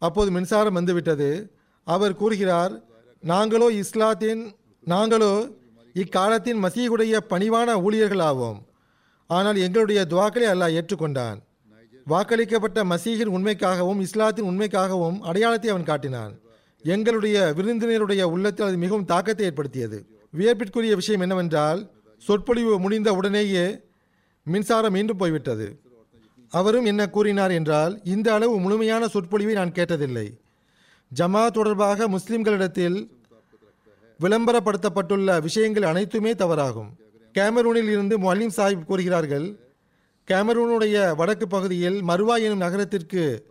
அப்போது 0.02 0.30
மின்சாரம் 0.38 0.78
வந்துவிட்டது. 0.80 1.30
அவர் 1.88 2.20
கூறுகிறார் 2.22 2.74
நாங்களோ 3.24 3.68
இஸ்லாத்தின் 3.82 4.42
நாங்களோ 4.88 5.34
இக்காலத்தின் 5.96 6.60
மசீகுடைய 6.64 7.20
பணிவான 7.32 7.76
ஊழியர்கள் 7.86 8.24
ஆவோம் 8.30 8.58
ஆனால் 9.30 9.58
எங்களுடைய 9.66 10.00
துவாக்களை 10.12 10.48
அல்லாஹ் 10.54 10.76
ஏற்றுக்கொண்டான். 10.80 11.38
வாக்களிக்கப்பட்ட 12.08 12.80
மசீகின் 12.92 13.32
உண்மைக்காகவும் 13.36 14.02
இஸ்லாத்தின் 14.06 14.50
உண்மைக்காகவும் 14.52 15.18
அடையாளத்தை 15.30 15.70
அவன் 15.74 15.88
காட்டினான். 15.90 16.34
எங்களுடைய 16.84 17.38
விருந்தினருடைய 17.58 18.24
உள்ளத்தில் 18.34 18.68
அது 18.68 18.78
மிகவும் 18.84 19.08
தாக்கத்தை 19.12 19.46
ஏற்படுத்தியது. 19.50 19.98
வியப்பிற்குரிய 20.34 20.94
விஷயம் 21.02 21.24
என்னவென்றால் 21.26 21.80
சொற்பொழிவு 22.24 22.74
முடிந்த 22.84 23.10
உடனேயே 23.20 23.66
மின்சாரம் 24.48 24.96
மீண்டும் 24.98 25.22
போய்விட்டது. 25.22 25.68
அவரும் 26.52 26.88
என்ன 26.92 27.04
கூறினார் 27.16 27.54
என்றால் 27.60 27.94
இந்த 28.14 28.28
அளவு 28.38 28.56
முழுமையான 28.66 29.08
சொற்பொழிவை 29.14 29.54
நான் 29.60 29.76
கேட்டதில்லை. 29.78 30.28
ஜமா 31.12 31.44
தொடர்பாக 31.58 32.08
முஸ்லிம்களிடத்தில் 32.16 32.98
விளம்பரப்படுத்தப்பட்டுள்ள 34.20 35.42
விஷயங்கள் 35.42 35.84
அனைத்துமே 35.84 36.32
தவறாகும். 36.32 36.90
கேமரூனில் 37.34 37.90
இருந்து 37.90 38.20
மொல்லிம் 38.20 38.52
சாஹிப் 38.56 38.84
கூறுகிறார்கள் 38.84 39.60
கேமரூனுடைய 40.32 41.16
வடக்கு 41.16 41.48
பகுதியில் 41.48 42.04
மருவா 42.04 42.42
எனும் 42.42 42.58
நகரத்திற்கு 42.58 43.46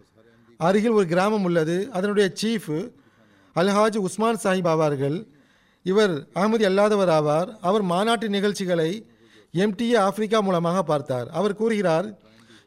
அருகில் 0.56 0.90
ஒரு 0.90 1.06
கிராமம் 1.06 1.44
உள்ளது. 1.44 1.88
அதனுடைய 1.92 2.32
சீஃப் 2.42 2.92
அல்ஹாஜ் 3.54 3.96
உஸ்மான் 3.96 4.38
சாஹிப் 4.42 4.68
ஆவார்கள். 4.74 5.26
இவர் 5.82 6.10
அகமதி 6.10 6.64
அல்லாதவர் 6.70 7.08
ஆவார். 7.08 7.56
அவர் 7.60 7.82
மாநாட்டு 7.82 8.28
நிகழ்ச்சிகளை 8.28 9.06
எம்டிஏ 9.54 9.96
ஆப்பிரிக்கா 9.96 10.40
மூலமாக 10.40 10.82
பார்த்தார். 10.82 11.28
அவர் 11.30 11.56
கூறுகிறார் 11.56 12.18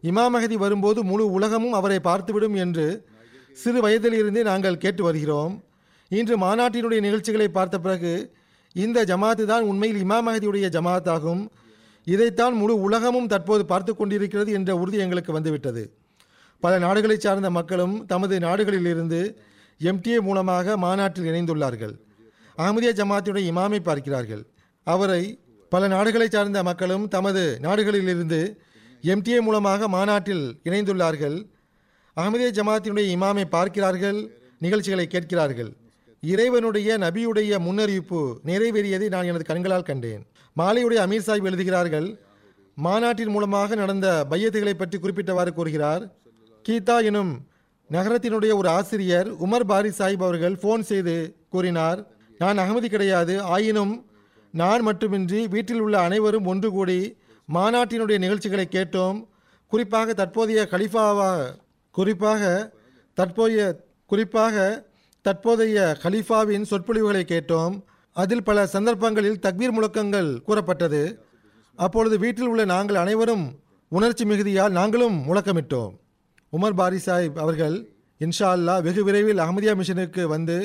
இமாம் 0.04 0.30
மகதி 0.30 0.58
வரும்போது 0.58 1.04
முழு 1.04 1.32
உலகமும் 1.32 1.74
அவரை 1.74 2.00
பார்த்துவிடும் 2.04 2.56
என்று 2.56 3.06
சிறு 3.54 3.82
வயதிலிருந்தே 3.82 4.44
நாங்கள் 4.44 4.78
கேட்டு 4.78 5.04
வருகிறோம். 5.04 5.64
இன்று 6.10 6.36
மாநாட்டினுடைய 6.38 7.00
நிகழ்ச்சிகளை 7.00 7.48
பார்த்த 7.48 7.80
பிறகு 7.80 8.36
இந்த 8.76 9.04
ஜமாத்து 9.04 9.44
தான் 9.44 9.64
உண்மையில் 9.64 10.04
இமாம் 10.04 10.26
மஹதியுடைய 10.28 10.68
ஜமாத் 10.76 11.10
ஆகும் 11.10 11.52
இதைத்தான் 12.06 12.54
முழு 12.54 12.82
உலகமும் 12.82 13.28
தற்போது 13.28 13.66
பார்த்து 13.66 13.96
கொண்டிருக்கிறது 13.96 14.52
என்ற 14.52 14.76
உறுதி 14.76 14.98
எங்களுக்கு 14.98 15.32
வந்துவிட்டது. 15.34 15.84
பல 16.60 16.80
நாடுகளைச் 16.80 17.26
சார்ந்த 17.26 17.50
மக்களும் 17.50 18.06
தமது 18.06 18.40
நாடுகளிலிருந்து 18.40 19.20
எம்டிஏ 19.82 20.20
மூலமாக 20.20 20.78
மாநாட்டில் 20.78 21.26
இணைந்துள்ளார்கள். 21.26 21.96
அகமதியா 22.58 22.92
ஜமாத்தினுடைய 23.00 23.46
இமாமை 23.52 23.80
பார்க்கிறார்கள். 23.80 24.46
அவரை 24.84 25.40
பல 25.70 25.88
நாடுகளைச் 25.88 26.32
சார்ந்த 26.32 26.64
மக்களும் 26.64 27.08
தமது 27.08 27.60
நாடுகளிலிருந்து 27.62 28.40
எம்டிஏ 29.04 29.42
மூலமாக 29.42 29.88
மாநாட்டில் 29.88 30.46
இணைந்துள்ளார்கள். 30.64 31.38
அகமதிய 32.18 32.50
ஜமாத்தினுடைய 32.60 33.08
இமாமை 33.18 33.46
பார்க்கிறார்கள் 33.58 34.20
நிகழ்ச்சிகளை 34.60 35.08
கேட்கிறார்கள். 35.08 35.72
இறைவனுடைய 36.24 36.98
நபியுடைய 36.98 37.58
முன்னறிவிப்பு 37.66 38.22
நிறைவேறியதை 38.46 39.08
நான் 39.10 39.28
எனது 39.32 39.44
கண்களால் 39.44 39.90
கண்டேன். 39.90 40.24
மாலையுடைய 40.58 41.00
அமீர் 41.06 41.26
சாஹிப் 41.28 41.44
எழுதுகிறார்கள் 41.44 42.08
மாநாட்டின் 42.78 43.28
மூலமாக 43.28 43.76
நடந்த 43.76 44.08
பையத்துகளை 44.30 44.74
பற்றி 44.74 44.98
குறிப்பிட்டவாறு 44.98 45.52
கூறுகிறார் 45.54 46.04
கீதா 46.66 47.04
எனும் 47.04 47.32
நகரத்தினுடைய 47.92 48.54
ஒரு 48.56 48.70
ஆசிரியர் 48.70 49.30
உமர் 49.46 49.66
பாரி 49.66 49.90
சாஹிப் 49.90 50.26
அவர்கள் 50.28 50.56
ஃபோன் 50.62 50.80
செய்து 50.80 51.16
கூறினார் 51.50 52.00
நான் 52.38 52.58
அகமதி 52.58 52.86
கிடையாது 52.86 53.42
ஆயினும் 53.42 53.94
நான் 54.54 54.82
மட்டுமின்றி 54.82 55.48
வீட்டில் 55.48 55.80
உள்ள 55.80 56.00
அனைவரும் 56.00 56.46
ஒன்று 56.46 56.72
கூடி 56.72 57.00
மாநாட்டினுடைய 57.54 58.18
நிகழ்ச்சிகளை 58.18 58.68
கேட்டோம். 58.72 59.18
குறிப்பாக 59.68 60.14
தற்போதைய 60.14 60.68
கலிஃபாவாக 60.72 61.48
குறிப்பாக 61.92 62.44
தற்போதைய 63.14 63.64
குறிப்பாக 64.06 64.86
தற்போதைய 65.28 65.78
கலீஃபாவின் 66.04 66.68
சொற்பொழிவுகளை 66.72 67.24
கேட்டோம். 67.24 67.74
அதில் 68.14 68.44
பல 68.44 68.68
சந்தர்ப்பங்களில் 68.68 69.40
தக்வீர் 69.40 69.76
முழக்கங்கள் 69.78 70.30
கூறப்பட்டது. 70.42 71.02
அப்பொழுது 71.76 72.16
வீட்டில் 72.20 72.48
உள்ள 72.48 72.66
நாங்கள் 72.66 72.96
அனைவரும் 72.96 73.44
உணர்ச்சி 73.90 74.24
மிகுதியால் 74.26 74.76
நாங்களும் 74.78 75.18
முழக்கமிட்டோம். 75.28 75.94
உமர் 76.52 76.78
பாரி 76.80 77.00
சாஹிப் 77.06 77.38
அவர்கள் 77.38 77.76
இன்ஷா 78.20 78.48
அல்லா 78.54 78.76
வெகு 78.82 79.04
விரைவில் 79.04 79.38
அஹமதியா 79.38 79.74
மிஷனுக்கு 79.80 80.24
வந்து 80.24 80.58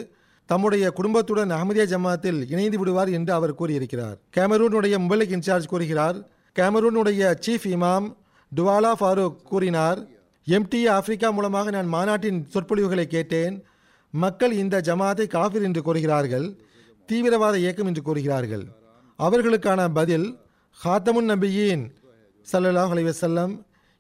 தம்முடைய 0.47 0.91
குடும்பத்துடன் 0.91 1.51
அஹமதியா 1.51 1.87
ஜமாத்தில் 1.95 2.41
இணைந்து 2.51 2.79
விடுவார் 2.79 3.11
என்று 3.11 3.33
அவர் 3.33 3.55
கூறியிருக்கிறார். 3.55 4.17
கேமரூனுடைய 4.37 4.95
முபலிக் 5.05 5.35
இன்சார்ஜ் 5.37 5.71
கூறுகிறார். 5.75 6.17
கேமரூனுடைய 6.59 7.35
சீஃப் 7.47 7.69
இமாம் 7.75 8.09
டுவாலா 8.57 8.95
ஃபாரூக் 9.01 9.43
கூறினார் 9.53 10.01
எம்டிஏ 10.55 10.89
ஆப்பிரிக்கா 10.99 11.31
மூலமாக 11.31 11.71
நான் 11.71 11.93
மாநாட்டின் 11.97 12.41
சொற்பொழிவுகளை 12.55 13.07
கேட்டேன். 13.07 13.55
மக்கள் 14.15 14.53
இந்த 14.63 14.77
ஜமாத்தை 14.89 15.27
காஃபிர் 15.37 15.67
என்று 15.69 15.81
கூறுகிறார்கள் 15.87 16.47
தீவிரவாத 17.09 17.55
இயக்கம் 17.63 17.89
என்று 17.91 18.03
கூறுகிறார்கள். 18.09 18.65
அவர்களுக்கான 19.19 19.81
பதில் 19.99 20.27
ஹாத்தமுன் 20.81 21.29
நபியின் 21.33 21.85
சல்லல்லாஹ் 22.47 22.93
அலைவசல்லம் 22.95 23.53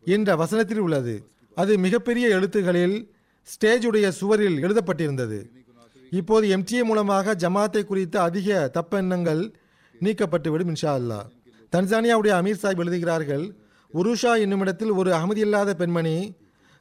என்ற 0.05 0.37
வசனத்தில் 0.43 0.83
உள்ளது. 0.85 1.15
அது 1.57 1.73
மிகப்பெரிய 1.85 2.27
எழுத்துகளில் 2.37 2.97
ஸ்டேஜுடைய 3.49 4.07
சுவரில் 4.21 4.59
எழுதப்பட்டிருந்தது. 4.65 5.39
இப்போது 6.13 6.47
எம்டிஏ 6.57 6.83
மூலமாக 6.89 7.35
ஜமாத்தை 7.43 7.83
குறித்த 7.85 8.17
அதிக 8.29 8.71
தப்பெண்ணங்கள் 8.77 9.43
நீக்கப்பட்டுவிடும் 9.95 10.71
இன்ஷா 10.73 10.93
அல்லாஹ் 11.01 11.27
தன்சானியாவுடைய 11.73 12.33
அமீர் 12.41 12.63
சாஹிப் 12.63 12.83
எழுதுகிறார்கள் 12.85 13.45
உருஷா 13.95 14.33
என்னுமிடத்தில் 14.45 14.93
ஒரு 15.01 15.11
அகமதியில்லாத 15.19 15.71
பெண்மணி 15.81 16.17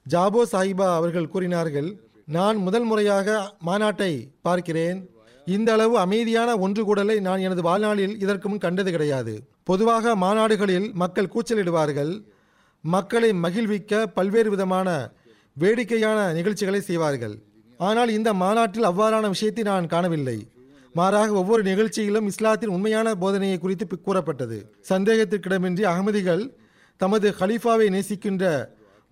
ஜாபோ 0.06 0.41
சாஹிபா 0.54 0.88
அவர்கள் 1.00 1.32
கூறினார்கள் 1.34 1.89
நான் 2.36 2.58
முதல் 2.65 2.86
முறையாக 2.89 3.30
மாநாட்டை 3.67 4.12
பார்க்கிறேன். 4.48 5.00
இந்த 5.48 5.70
அளவு 5.76 5.96
அமைதியான 6.04 6.50
ஒன்று 6.65 6.82
கூடலை 6.88 7.15
நான் 7.28 7.44
எனது 7.48 7.62
வாழ்நாளில் 7.67 8.13
இதற்கு 8.24 8.48
முன் 8.50 8.63
கண்டது 8.65 8.89
கிடையாது. 8.96 9.34
பொதுவாக 9.70 10.13
மாநாடுகளில் 10.24 10.88
மக்கள் 11.02 11.32
கூச்சலிடுவார்கள். 11.34 12.13
மக்களை 12.84 13.32
மகிழ்விக்க 13.44 14.02
பல்வேறு 14.17 14.50
விதமான 14.56 14.88
வேடிக்கையான 15.58 16.20
நிகழ்ச்சிகளை 16.38 16.82
செய்வார்கள். 16.89 17.36
ஆனால் 17.80 18.15
இந்த 18.17 18.30
மாநாட்டில் 18.44 18.89
அவ்வாறான 18.91 19.28
விஷயத்தை 19.36 19.65
நான் 19.72 19.91
காணவில்லை. 19.96 20.38
மாறாக 20.96 21.32
ஒவ்வொரு 21.41 21.63
நிகழ்ச்சியிலும் 21.72 22.30
இஸ்லாத்தின் 22.32 22.76
உண்மையான 22.78 23.08
போதனையை 23.24 23.60
குறித்து 23.60 23.86
கூறப்பட்டது. 24.08 24.58
சந்தேகத்திற்கிடமின்றி 24.91 25.86
அகமதிகள் 25.94 26.44
தமது 27.02 27.28
ஹலீஃபாவை 27.39 27.88
நேசிக்கின்ற 27.98 28.46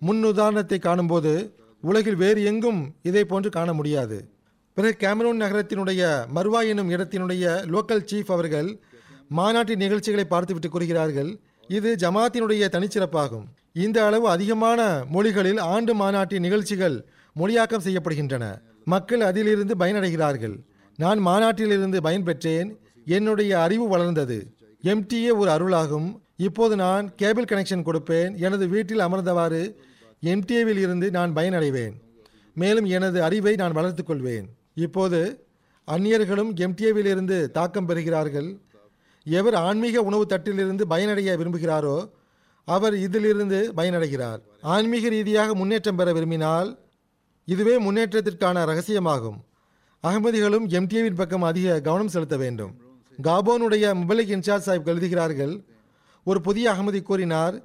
முன்னுதாரணத்தை 0.02 0.78
காணும்போது 0.88 1.32
உலகில் 1.80 2.16
வேறு 2.16 2.44
எங்கும் 2.44 2.94
இதை 3.02 3.24
போன்று 3.24 3.50
காண 3.50 3.72
முடியாது. 3.72 4.28
பிறகு 4.74 4.96
கேமரூன் 4.98 5.42
நகரத்தினுடைய 5.42 6.02
மர்வா 6.34 6.60
என்னும் 6.68 6.90
இடத்தினுடைய 6.90 7.44
லோக்கல் 7.72 8.06
சீஃப் 8.10 8.32
அவர்கள் 8.32 8.80
மாநாட்டின் 9.28 9.78
நிகழ்ச்சிகளை 9.78 10.28
பார்த்துவிட்டு 10.28 10.68
கூறுகிறார்கள் 10.68 11.38
இது 11.68 11.94
ஜமாத்தினுடைய 11.94 12.64
தனிச்சிறப்பாகும். 12.74 13.46
இந்த 13.72 14.04
அளவு 14.04 14.28
அதிகமான 14.28 15.04
மொழிகளில் 15.08 15.58
ஆண்டு 15.58 15.94
மாநாட்டின் 15.94 16.40
நிகழ்ச்சிகள் 16.40 17.04
மொழியாக்கம் 17.36 17.84
செய்யப்படுகின்றன. 17.84 18.44
மக்கள் 18.84 19.20
அதிலிருந்து 19.20 19.74
பயனடைகிறார்கள். 19.74 20.56
நான் 20.96 21.26
மாநாட்டிலிருந்து 21.26 21.98
பயன்பெற்றேன் 22.04 22.70
என்னுடைய 23.04 23.60
அறிவு 23.60 23.88
வளர்ந்தது. 23.88 24.38
எம்டிஏ 24.82 25.36
ஒரு 25.36 25.50
அருளாகும். 25.50 26.08
இப்போது 26.36 26.76
நான் 26.76 27.14
கேபிள் 27.14 27.44
கனெக்ஷன் 27.44 27.86
கொடுப்பேன் 27.86 28.36
எனது 28.36 28.68
வீட்டில் 28.68 28.98
அமர்ந்தவாறு 28.98 29.62
எம்டிஏவில் 30.22 30.78
இருந்து 30.78 31.10
நான் 31.10 31.34
பயனடைவேன். 31.34 31.92
மேலும் 32.54 32.84
எனது 32.84 33.22
அறிவை 33.22 33.54
நான் 33.54 33.72
வளர்த்து 33.72 34.04
கொள்வேன். 34.04 34.48
இப்போது 34.74 35.44
அந்நியர்களும் 35.86 36.50
எம்டிஏவில் 36.54 37.08
இருந்து 37.14 37.50
தாக்கம் 37.50 37.88
பெறுகிறார்கள். 37.88 38.58
எவர் 39.24 39.54
ஆன்மீக 39.54 40.02
உணவு 40.02 40.26
தட்டிலிருந்து 40.28 40.82
பயனடைய 40.82 41.36
விரும்புகிறாரோ 41.36 42.10
அவர் 42.64 42.94
இதிலிருந்து 42.94 43.72
பயனடைகிறார். 43.76 44.38
ஆன்மீக 44.60 45.08
ரீதியாக 45.08 45.54
முன்னேற்றம் 45.54 45.96
பெற 45.96 46.12
விரும்பினால் 46.12 46.78
இதுவே 47.44 47.90
முன்னேற்றத்திற்கான 47.90 48.64
ரகசியமாகும். 48.64 49.38
அகமதிகளும் 50.02 50.66
எம்டிஏவின் 50.68 51.14
பக்கம் 51.14 51.42
அதிக 51.42 51.80
கவனம் 51.80 52.08
செலுத்த 52.08 52.36
வேண்டும். 52.36 52.72
காபோனுடைய 53.22 53.94
முபலிக் 53.94 54.32
இன்சார்ஜ் 54.36 54.66
சாஹிப் 54.66 54.86
எழுதுகிறார்கள் 54.86 55.64
ஒரு 56.24 56.40
புதிய 56.40 56.70
அகமதி 56.70 57.02
கூறினார் 57.02 57.62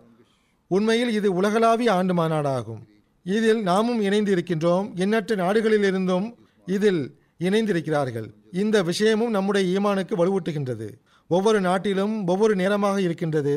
உண்மையில் 0.75 1.11
இது 1.11 1.33
உலகளாவிய 1.33 1.93
ஆண்டு 1.93 2.13
மாநாடாகும். 2.13 2.81
இதில் 3.23 3.61
நாமும் 3.63 4.01
இணைந்து 4.01 4.31
இருக்கின்றோம் 4.35 4.87
எண்ணற்ற 4.95 5.35
நாடுகளிலிருந்தும் 5.35 6.33
இதில் 6.65 7.01
இணைந்திருக்கிறார்கள். 7.39 8.27
இந்த 8.51 8.83
விஷயமும் 8.83 9.29
நம்முடைய 9.29 9.79
ஈமானுக்கு 9.79 10.13
வலுவூட்டுகின்றது. 10.17 10.87
ஒவ்வொரு 11.27 11.61
நாட்டிலும் 11.61 12.27
ஒவ்வொரு 12.27 12.55
நேரமாக 12.55 13.01
இருக்கின்றது. 13.01 13.55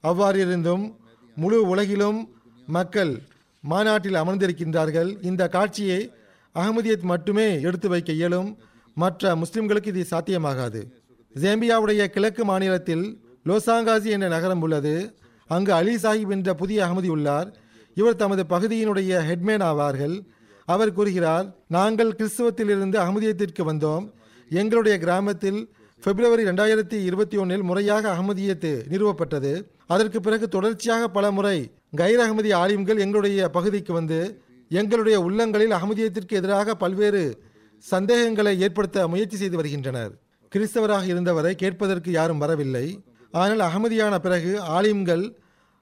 அவ்வாறு 0.00 0.40
இருந்தும் 0.40 0.84
முழு 1.36 1.68
உலகிலும் 1.68 2.20
மக்கள் 2.66 3.12
மாநாட்டில் 3.60 4.20
அமர்ந்திருக்கின்றார்கள். 4.22 5.10
இந்த 5.24 5.48
காட்சியை 5.48 6.00
அகமதியத் 6.54 7.08
மட்டுமே 7.12 7.60
எடுத்து 7.60 7.88
வைக்க 7.88 8.12
இயலும். 8.12 8.50
மற்ற 8.94 9.34
முஸ்லிம்களுக்கு 9.34 9.86
இது 9.86 10.06
சாத்தியமாகாது. 10.10 10.80
ஜேம்பியாவுடைய 11.34 12.04
கிழக்கு 12.06 12.44
மாநிலத்தில் 12.44 13.06
லோசாங்காசி 13.46 14.08
என்ற 14.14 14.28
நகரம் 14.28 14.60
உள்ளது. 14.60 14.94
அங்கு 15.48 15.72
அலி 15.72 15.94
சாஹிப் 15.94 16.30
என்ற 16.30 16.54
புதிய 16.54 16.78
அகமதி 16.86 17.08
உள்ளார். 17.08 17.48
இவர் 17.94 18.20
தமது 18.22 18.44
பகுதியினுடைய 18.48 19.12
ஹெட்மேன் 19.28 19.64
ஆவார்கள். 19.70 20.16
அவர் 20.66 20.92
கூறுகிறார் 20.92 21.46
நாங்கள் 21.68 22.16
கிறிஸ்துவத்திலிருந்து 22.18 22.96
அகமதியத்திற்கு 23.04 23.62
வந்தோம். 23.70 24.04
எங்களுடைய 24.50 24.98
கிராமத்தில் 24.98 25.60
பிப்ரவரி 26.02 26.42
ரெண்டாயிரத்தி 26.44 26.98
இருபத்தி 27.04 27.36
ஒன்றில் 27.36 27.62
முறையாக 27.62 28.12
அகமதியத்து 28.14 28.72
நிறுவப்பட்டது. 28.92 29.52
அதற்கு 29.86 30.20
பிறகு 30.20 30.48
தொடர்ச்சியாக 30.48 31.08
பல 31.08 31.30
முறை 31.30 31.72
கைர் 31.96 32.22
அகமதி 32.24 32.54
ஆலிம்கள் 32.54 32.98
எங்களுடைய 32.98 33.48
பகுதிக்கு 33.48 33.92
வந்து 33.92 34.42
எங்களுடைய 34.68 35.20
உள்ளங்களில் 35.20 35.70
அகமதியத்திற்கு 35.70 36.34
எதிராக 36.40 36.74
பல்வேறு 36.74 37.22
சந்தேகங்களை 37.78 38.60
ஏற்படுத்த 38.60 39.08
முயற்சி 39.08 39.36
செய்து 39.36 39.56
வருகின்றனர். 39.56 40.12
கிறிஸ்தவராக 40.52 41.04
இருந்தவரை 41.04 41.54
கேட்பதற்கு 41.54 42.10
யாரும் 42.10 42.38
வரவில்லை. 42.38 42.86
ஆனால் 43.34 43.62
அகமதியான 43.68 44.14
பிறகு 44.26 44.52
ஆலிம்கள் 44.78 45.24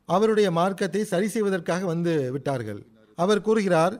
அவருடைய 0.08 0.48
மார்க்கத்தை 0.58 1.02
சரி 1.12 1.28
செய்வதற்காக 1.34 1.84
வந்து 1.92 2.12
விட்டார்கள். 2.34 2.80
அவர் 3.18 3.44
கூறுகிறார் 3.46 3.94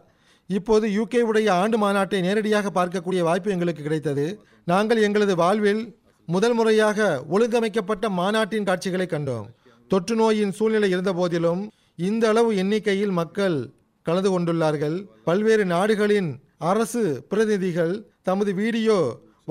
இப்போது 0.57 0.87
யூகேவுடைய 0.97 1.49
ஆண்டு 1.61 1.77
மாநாட்டை 1.83 2.19
நேரடியாக 2.27 2.71
பார்க்கக்கூடிய 2.79 3.21
வாய்ப்பு 3.29 3.53
எங்களுக்கு 3.55 3.83
கிடைத்தது. 3.87 4.27
நாங்கள் 4.73 5.01
எங்களது 5.07 5.35
வாழ்வில் 5.43 5.83
முதல் 6.29 6.55
முறையாக 6.59 6.99
ஒழுங்கமைக்கப்பட்ட 7.35 8.05
மாநாட்டின் 8.21 8.69
காட்சிகளை 8.69 9.07
கண்டோம். 9.11 9.49
தொற்று 9.91 10.15
நோயின் 10.21 10.55
சூழ்நிலை 10.59 10.89
இருந்த 10.95 11.13
போதிலும் 11.19 11.63
இந்த 12.09 12.25
அளவு 12.33 12.51
எண்ணிக்கையில் 12.63 13.15
மக்கள் 13.21 13.59
கலந்து 14.07 14.31
கொண்டுள்ளார்கள். 14.33 14.97
பல்வேறு 15.29 15.65
நாடுகளின் 15.75 16.31
அரசு 16.71 17.03
பிரதிநிதிகள் 17.31 17.95
தமது 18.29 18.51
வீடியோ 18.61 18.99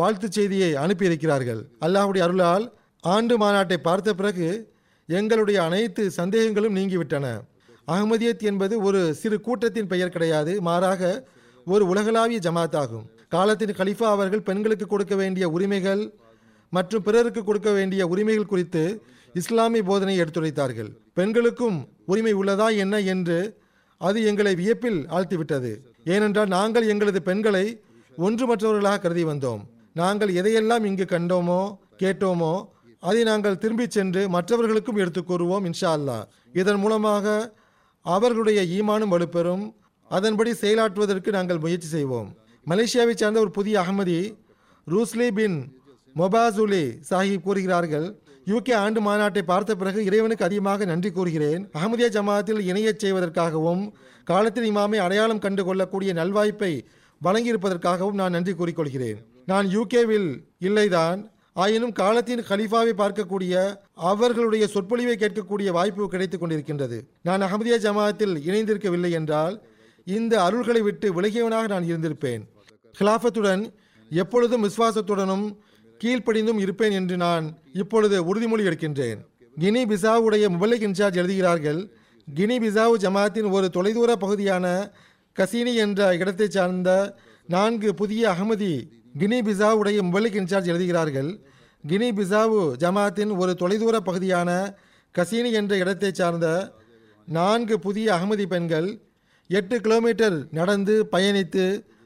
வாழ்த்துச் 0.02 0.36
செய்தியை 0.38 0.72
அனுப்பியிருக்கிறார்கள். 0.84 1.62
அல்லாஹுடைய 1.86 2.24
அருளால் 2.28 2.66
ஆண்டு 3.14 3.38
மாநாட்டை 3.38 3.78
பார்த்த 3.78 4.14
பிறகு 4.14 4.48
எங்களுடைய 5.10 5.64
அனைத்து 5.64 6.04
சந்தேகங்களும் 6.10 6.76
நீங்கிவிட்டன. 6.76 7.26
அகமதியத் 7.88 8.44
என்பது 8.50 8.76
ஒரு 8.80 9.02
சிறு 9.14 9.38
கூட்டத்தின் 9.42 9.88
பெயர் 9.88 10.10
கிடையாது 10.10 10.62
மாறாக 10.62 11.02
ஒரு 11.66 11.84
உலகளாவிய 11.88 12.40
ஜமாத் 12.44 12.76
ஆகும் 12.76 13.06
காலத்தின் 13.30 13.70
கலிஃபா 13.70 14.08
அவர்கள் 14.16 14.42
பெண்களுக்கு 14.42 14.86
கொடுக்க 14.88 15.16
வேண்டிய 15.16 15.46
உரிமைகள் 15.50 16.04
மற்றும் 16.70 17.04
பிறருக்கு 17.04 17.44
கொடுக்க 17.44 17.72
வேண்டிய 17.72 18.08
உரிமைகள் 18.08 18.46
குறித்து 18.46 18.84
இஸ்லாமிய 19.34 19.84
போதனை 19.84 20.20
எடுத்துரைத்தார்கள். 20.22 20.92
பெண்களுக்கும் 21.14 21.78
உரிமை 22.06 22.34
உள்ளதா 22.34 22.68
என்ன 22.78 23.00
என்று 23.00 23.40
அது 24.02 24.20
எங்களை 24.24 24.56
வியப்பில் 24.56 25.00
ஆழ்த்திவிட்டது. 25.10 25.72
ஏனென்றால் 26.06 26.48
நாங்கள் 26.48 26.88
எங்களது 26.88 27.22
பெண்களை 27.22 27.66
ஒன்று 28.18 28.46
மற்றவர்களாக 28.48 29.00
கருதி 29.00 29.26
வந்தோம். 29.26 29.62
நாங்கள் 29.94 30.34
எதையெல்லாம் 30.34 30.84
இங்கு 30.84 31.06
கண்டோமோ 31.10 31.62
கேட்டோமோ 32.00 32.56
அதை 33.06 33.24
நாங்கள் 33.24 33.58
திரும்பிச் 33.58 33.92
சென்று 33.92 34.30
மற்றவர்களுக்கும் 34.30 34.96
எடுத்துக் 34.96 35.32
கூறுவோம் 35.32 35.66
இன்ஷா 35.70 35.90
அல்லா 35.98 36.18
இதன் 36.54 36.76
மூலமாக 36.76 37.54
அவர்களுடைய 38.06 38.60
ஈமானும் 38.78 39.14
வலுப்பெறும். 39.14 39.66
அதன்படி 40.12 40.52
செயலாற்றுவதற்கு 40.52 41.30
நாங்கள் 41.30 41.58
முயற்சி 41.58 41.88
செய்வோம். 41.88 42.30
மலேசியாவைச் 42.68 43.22
சார்ந்த 43.22 43.40
ஒரு 43.40 43.52
புதிய 43.52 43.80
அகமதி 43.80 44.20
ரூஸ்லி 44.88 45.28
பின் 45.32 45.58
மொபாசுலி 46.16 46.84
சாஹிப் 47.10 47.42
கூறுகிறார்கள் 47.42 48.08
யூகே 48.46 48.74
ஆண்டு 48.74 49.02
மாநாட்டை 49.02 49.42
பார்த்த 49.42 49.76
பிறகு 49.76 50.06
இறைவனுக்கு 50.06 50.46
அதிகமாக 50.46 50.86
நன்றி 50.86 51.12
கூறுகிறேன். 51.12 51.70
அகமதியா 51.74 52.10
ஜமாத்தில் 52.18 52.62
இணையச் 52.72 53.04
செய்வதற்காகவும் 53.04 53.84
காலத்தின் 54.24 54.68
இமாமை 54.72 54.96
அடையாளம் 54.96 55.40
கண்டு 55.40 55.64
கொள்ளக்கூடிய 55.64 56.14
நல்வாய்ப்பை 56.14 56.74
வழங்கியிருப்பதற்காகவும் 57.22 58.20
நான் 58.22 58.32
நன்றி 58.32 58.54
கூறிக்கொள்கிறேன் 58.54 59.20
நான் 59.46 59.68
யூகேவில் 59.68 60.30
இல்லைதான் 60.60 61.20
ஆயினும் 61.56 61.92
காலத்தின் 61.92 62.42
கலீஃபாவை 62.50 62.92
பார்க்கக்கூடிய 63.02 63.54
அவர்களுடைய 63.94 64.68
சொற்பொழிவை 64.68 65.16
கேட்கக்கூடிய 65.16 65.70
வாய்ப்பு 65.72 66.10
கிடைத்துக் 66.10 66.44
கொண்டிருக்கின்றது. 66.44 66.98
நான் 67.24 67.42
அகமதியா 67.42 67.78
ஜமாத்தில் 67.86 68.34
இணைந்திருக்கவில்லை 68.48 69.12
என்றால் 69.12 69.56
இந்த 70.06 70.34
அருள்களை 70.48 70.82
விட்டு 70.82 71.22
விலகியவனாக 71.22 71.68
நான் 71.68 71.88
இருந்திருப்பேன். 71.92 72.42
ஹிலாஃபத்துடன் 73.00 73.64
எப்பொழுதும் 74.10 74.64
விசுவாசத்துடனும் 74.64 75.46
கீழ்ப்படிந்தும் 76.04 76.60
இருப்பேன் 76.60 76.92
என்று 76.92 77.18
நான் 77.18 77.46
இப்பொழுது 77.74 78.18
உறுதிமொழி 78.24 78.66
எடுக்கின்றேன். 78.70 79.20
கினி 79.60 79.84
பிசாவுடைய 79.86 80.46
முபல்லிக் 80.56 80.86
இன்சார்ஜ் 80.88 81.22
எழுதுகிறார்கள் 81.22 81.82
கினி 82.28 82.58
பிசாவு 82.58 82.96
ஜமாத்தின் 83.06 83.50
ஒரு 83.52 83.70
தொலைதூர 83.74 84.12
பகுதியான 84.16 84.66
கசீனி 85.40 85.74
என்ற 85.76 86.16
இடத்தைச் 86.16 86.52
சார்ந்த 86.52 86.90
நான்கு 87.48 87.94
புதிய 87.94 88.22
அகமதி 88.30 88.74
கினி 89.16 89.38
பிசாவுடைய 89.48 90.00
முபல்லிக் 90.08 90.38
இன்சார்ஜ் 90.40 90.72
எழுதுகிறார்கள் 90.72 91.30
கினி 91.84 92.10
பிசாவு 92.18 92.62
ஜமாத்தின் 92.82 93.32
ஒரு 93.42 93.52
தொலைதூர 93.62 93.96
பகுதியான 94.08 94.50
கசீனி 95.16 95.52
என்ற 95.60 95.74
இடத்தை 95.84 96.10
சார்ந்த 96.12 96.48
நான்கு 97.28 97.76
புதிய 97.80 98.08
அகமதி 98.16 98.46
பெண்கள் 98.54 98.90
எட்டு 99.50 99.78
கிலோமீட்டர் 99.86 100.38
நடந்து 100.58 100.96
பயணித்து 101.14 101.66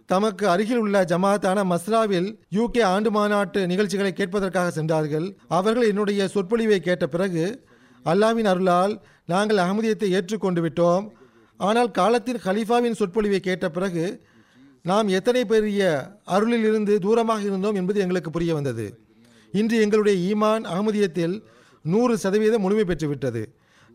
தமக்கு 0.10 0.46
அருகில் 0.50 0.82
உள்ள 0.84 0.98
ஜமாத்தான 1.12 1.64
மஸ்ராவில் 1.72 2.30
யூகே 2.58 2.84
ஆண்டு 2.94 3.10
மாநாட்டு 3.12 3.60
நிகழ்ச்சிகளை 3.72 4.12
கேட்பதற்காக 4.14 4.70
சென்றார்கள். 4.78 5.28
அவர்கள் 5.58 5.90
என்னுடைய 5.92 6.28
சொற்பொழிவை 6.28 6.80
கேட்ட 6.80 7.06
பிறகு 7.08 7.44
அல்லாவின் 8.06 8.50
அருளால் 8.54 8.94
நாங்கள் 9.34 9.62
அகமதியத்தை 9.66 10.10
ஏற்றுக்கொண்டு 10.18 10.62
விட்டோம். 10.66 11.06
ஆனால் 11.60 11.92
காலத்தின் 11.92 12.42
ஹலீஃபாவின் 12.46 12.98
சொற்பொழிவை 13.00 13.40
கேட்ட 13.40 13.68
பிறகு 13.70 14.06
நாம் 14.82 15.08
எத்தனை 15.08 15.46
பெரிய 15.46 15.82
அருளில் 16.26 16.64
இருந்து 16.64 16.94
தூரமாக 17.06 17.42
இருந்தோம் 17.42 17.76
என்பது 17.76 18.00
எங்களுக்கு 18.00 18.30
புரிய 18.32 18.54
வந்தது. 18.54 19.00
இன்று 19.52 19.82
எங்களுடைய 19.82 20.36
ஈமான் 20.36 20.64
அகமதியத்தில் 20.74 21.44
நூறு 21.82 22.18
சதவீதம் 22.18 22.62
முழுமை 22.62 22.84
பெற்றுவிட்டது. 22.84 23.44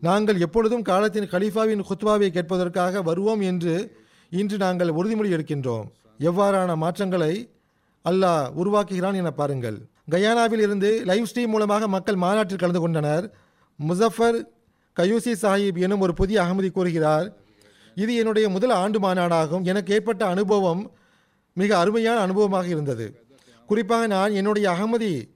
நாங்கள் 0.01 0.39
எப்பொழுதும் 0.39 0.81
காலத்தின் 0.81 1.27
கலீஃபாவின் 1.31 1.83
குத்வாவை 1.89 2.29
கேட்பதற்காக 2.29 3.03
வருவோம் 3.03 3.41
என்று 3.41 3.75
இன்று 4.29 4.57
நாங்கள் 4.57 4.89
உறுதிமொழி 4.89 5.29
எடுக்கின்றோம். 5.35 5.85
எவ்வாறான 6.19 6.75
மாற்றங்களை 6.75 7.33
அல்லாஹ் 8.05 8.47
உருவாக்குகிறான் 8.61 9.15
என 9.15 9.31
பாருங்கள். 9.31 9.77
கயானாவில் 10.11 10.63
இருந்து 10.65 11.01
லைவ் 11.05 11.29
ஸ்ட்ரீம் 11.31 11.47
மூலமாக 11.47 11.87
மக்கள் 11.87 12.15
மாநாட்டில் 12.15 12.57
கலந்து 12.57 12.79
கொண்டனர். 12.79 13.25
முசஃபர் 13.87 14.37
கயூசி 14.97 15.33
சாஹிப் 15.41 15.79
எனும் 15.85 15.99
ஒரு 15.99 16.13
புதிய 16.13 16.41
அகமதி 16.43 16.71
கூறுகிறார். 16.71 17.27
இது 17.95 18.15
என்னுடைய 18.15 18.49
முதல் 18.49 18.69
ஆண்டு 18.69 18.99
மாநாடாகும். 18.99 19.63
எனக்கு 19.63 19.93
ஏற்பட்ட 19.93 20.25
அனுபவம் 20.25 20.91
மிக 21.53 21.77
அருமையான 21.77 22.17
அனுபவமாக 22.25 22.67
இருந்தது. 22.67 23.23
குறிப்பாக 23.67 24.07
நான் 24.07 24.31
என்னுடைய 24.31 24.69
அகமதி 24.69 25.33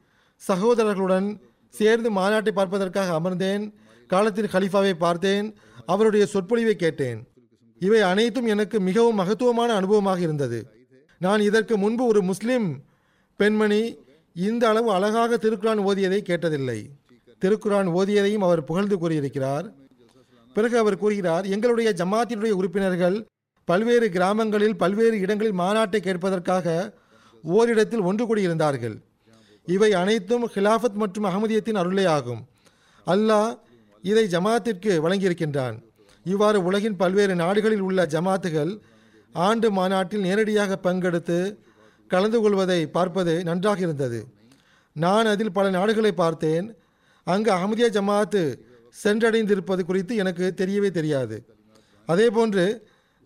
சகோதரர்களுடன் 0.48 1.40
சேர்ந்து 1.70 2.12
மாநாட்டை 2.12 2.52
பார்ப்பதற்காக 2.52 3.20
அமர்ந்தேன். 3.20 3.74
காலத்தின் 4.08 4.46
கலீஃபாவை 4.46 4.94
பார்த்தேன். 4.94 5.56
அவருடைய 5.86 6.26
சொற்பொழிவை 6.26 6.76
கேட்டேன். 6.76 7.28
இவை 7.80 8.02
அனைத்தும் 8.02 8.46
எனக்கு 8.46 8.80
மிகவும் 8.80 9.16
மகத்துவமான 9.16 9.80
அனுபவமாக 9.80 10.20
இருந்தது. 10.20 10.60
நான் 11.18 11.42
இதற்கு 11.42 11.78
முன்பு 11.78 12.06
ஒரு 12.06 12.22
முஸ்லிம் 12.22 12.84
பெண்மணி 13.36 13.98
இந்த 14.36 14.68
அளவு 14.68 14.92
அழகாக 14.92 15.36
திருக்குரான் 15.36 15.82
ஓதியதை 15.90 16.20
கேட்டதில்லை. 16.30 16.80
திருக்குரான் 17.42 17.90
ஓதியதையும் 18.00 18.46
அவர் 18.48 18.64
புகழ்ந்து 18.64 18.98
கூறியிருக்கிறார். 18.98 19.74
பிறகு 20.56 20.76
அவர் 20.78 20.98
கூறுகிறார் 20.98 21.46
எங்களுடைய 21.56 21.90
ஜமாத்தினுடைய 22.00 22.54
உறுப்பினர்கள் 22.60 23.18
பல்வேறு 23.66 24.08
கிராமங்களில் 24.10 24.78
பல்வேறு 24.78 25.18
இடங்களில் 25.20 25.60
மாநாட்டை 25.60 26.00
கேட்பதற்காக 26.08 26.68
ஓரிடத்தில் 27.44 28.06
ஒன்று 28.10 28.24
கூடியிருந்தார்கள். 28.26 28.96
இவை 29.66 29.90
அனைத்தும் 29.94 30.46
ஹிலாஃபத் 30.54 31.00
மற்றும் 31.02 31.28
அகமதியத்தின் 31.30 31.80
அருளே 31.82 32.06
ஆகும். 32.06 32.42
அல்லாஹ் 33.08 33.52
இதை 34.04 34.26
ஜமாத்திற்கு 34.36 34.92
வழங்கியிருக்கின்றான். 35.06 35.76
இவ்வாறு 36.26 36.60
உலகின் 36.64 36.96
பல்வேறு 36.96 37.36
நாடுகளில் 37.36 37.84
உள்ள 37.88 38.06
ஜமாத்துகள் 38.06 38.72
ஆண்டு 39.36 39.68
மாநாட்டில் 39.72 40.26
நேரடியாக 40.28 40.80
பங்கெடுத்து 40.84 41.38
கலந்து 42.08 42.40
கொள்வதை 42.42 42.80
பார்ப்பது 42.88 43.34
நன்றாக 43.44 43.80
இருந்தது. 43.80 44.20
நான் 44.96 45.26
அதில் 45.26 45.56
பல 45.58 45.70
நாடுகளை 45.70 46.12
பார்த்தேன். 46.12 46.68
அங்கு 47.24 47.50
அகமதியா 47.56 47.90
ஜமாத்து 47.98 48.44
சென்றடைந்திருப்பது 49.04 49.84
குறித்து 49.84 50.16
எனக்கு 50.16 50.54
தெரியவே 50.58 50.90
தெரியாது. 50.90 51.46
அதேபோன்று 52.08 52.82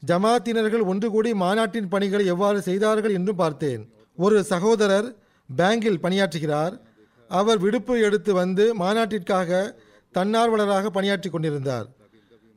ஜமாத்தினர்கள் 0.08 0.86
ஒன்று 0.86 1.12
கூடி 1.12 1.34
மாநாட்டின் 1.34 1.88
பணிகளை 1.88 2.26
எவ்வாறு 2.26 2.62
செய்தார்கள் 2.62 3.13
என்றும் 3.13 3.36
பார்த்தேன். 3.36 3.93
ஒரு 4.15 4.43
சகோதரர் 4.43 5.15
பேங்கில் 5.58 6.04
பணியாற்றுகிறார். 6.04 6.80
அவர் 7.28 7.58
விடுப்பு 7.58 7.99
எடுத்து 7.99 8.34
வந்து 8.34 8.78
மாநாட்டிற்காக 8.78 9.73
தன்னார்வலராக 10.13 10.89
பணியாற்றி 10.89 11.30
கொண்டிருந்தார். 11.30 11.88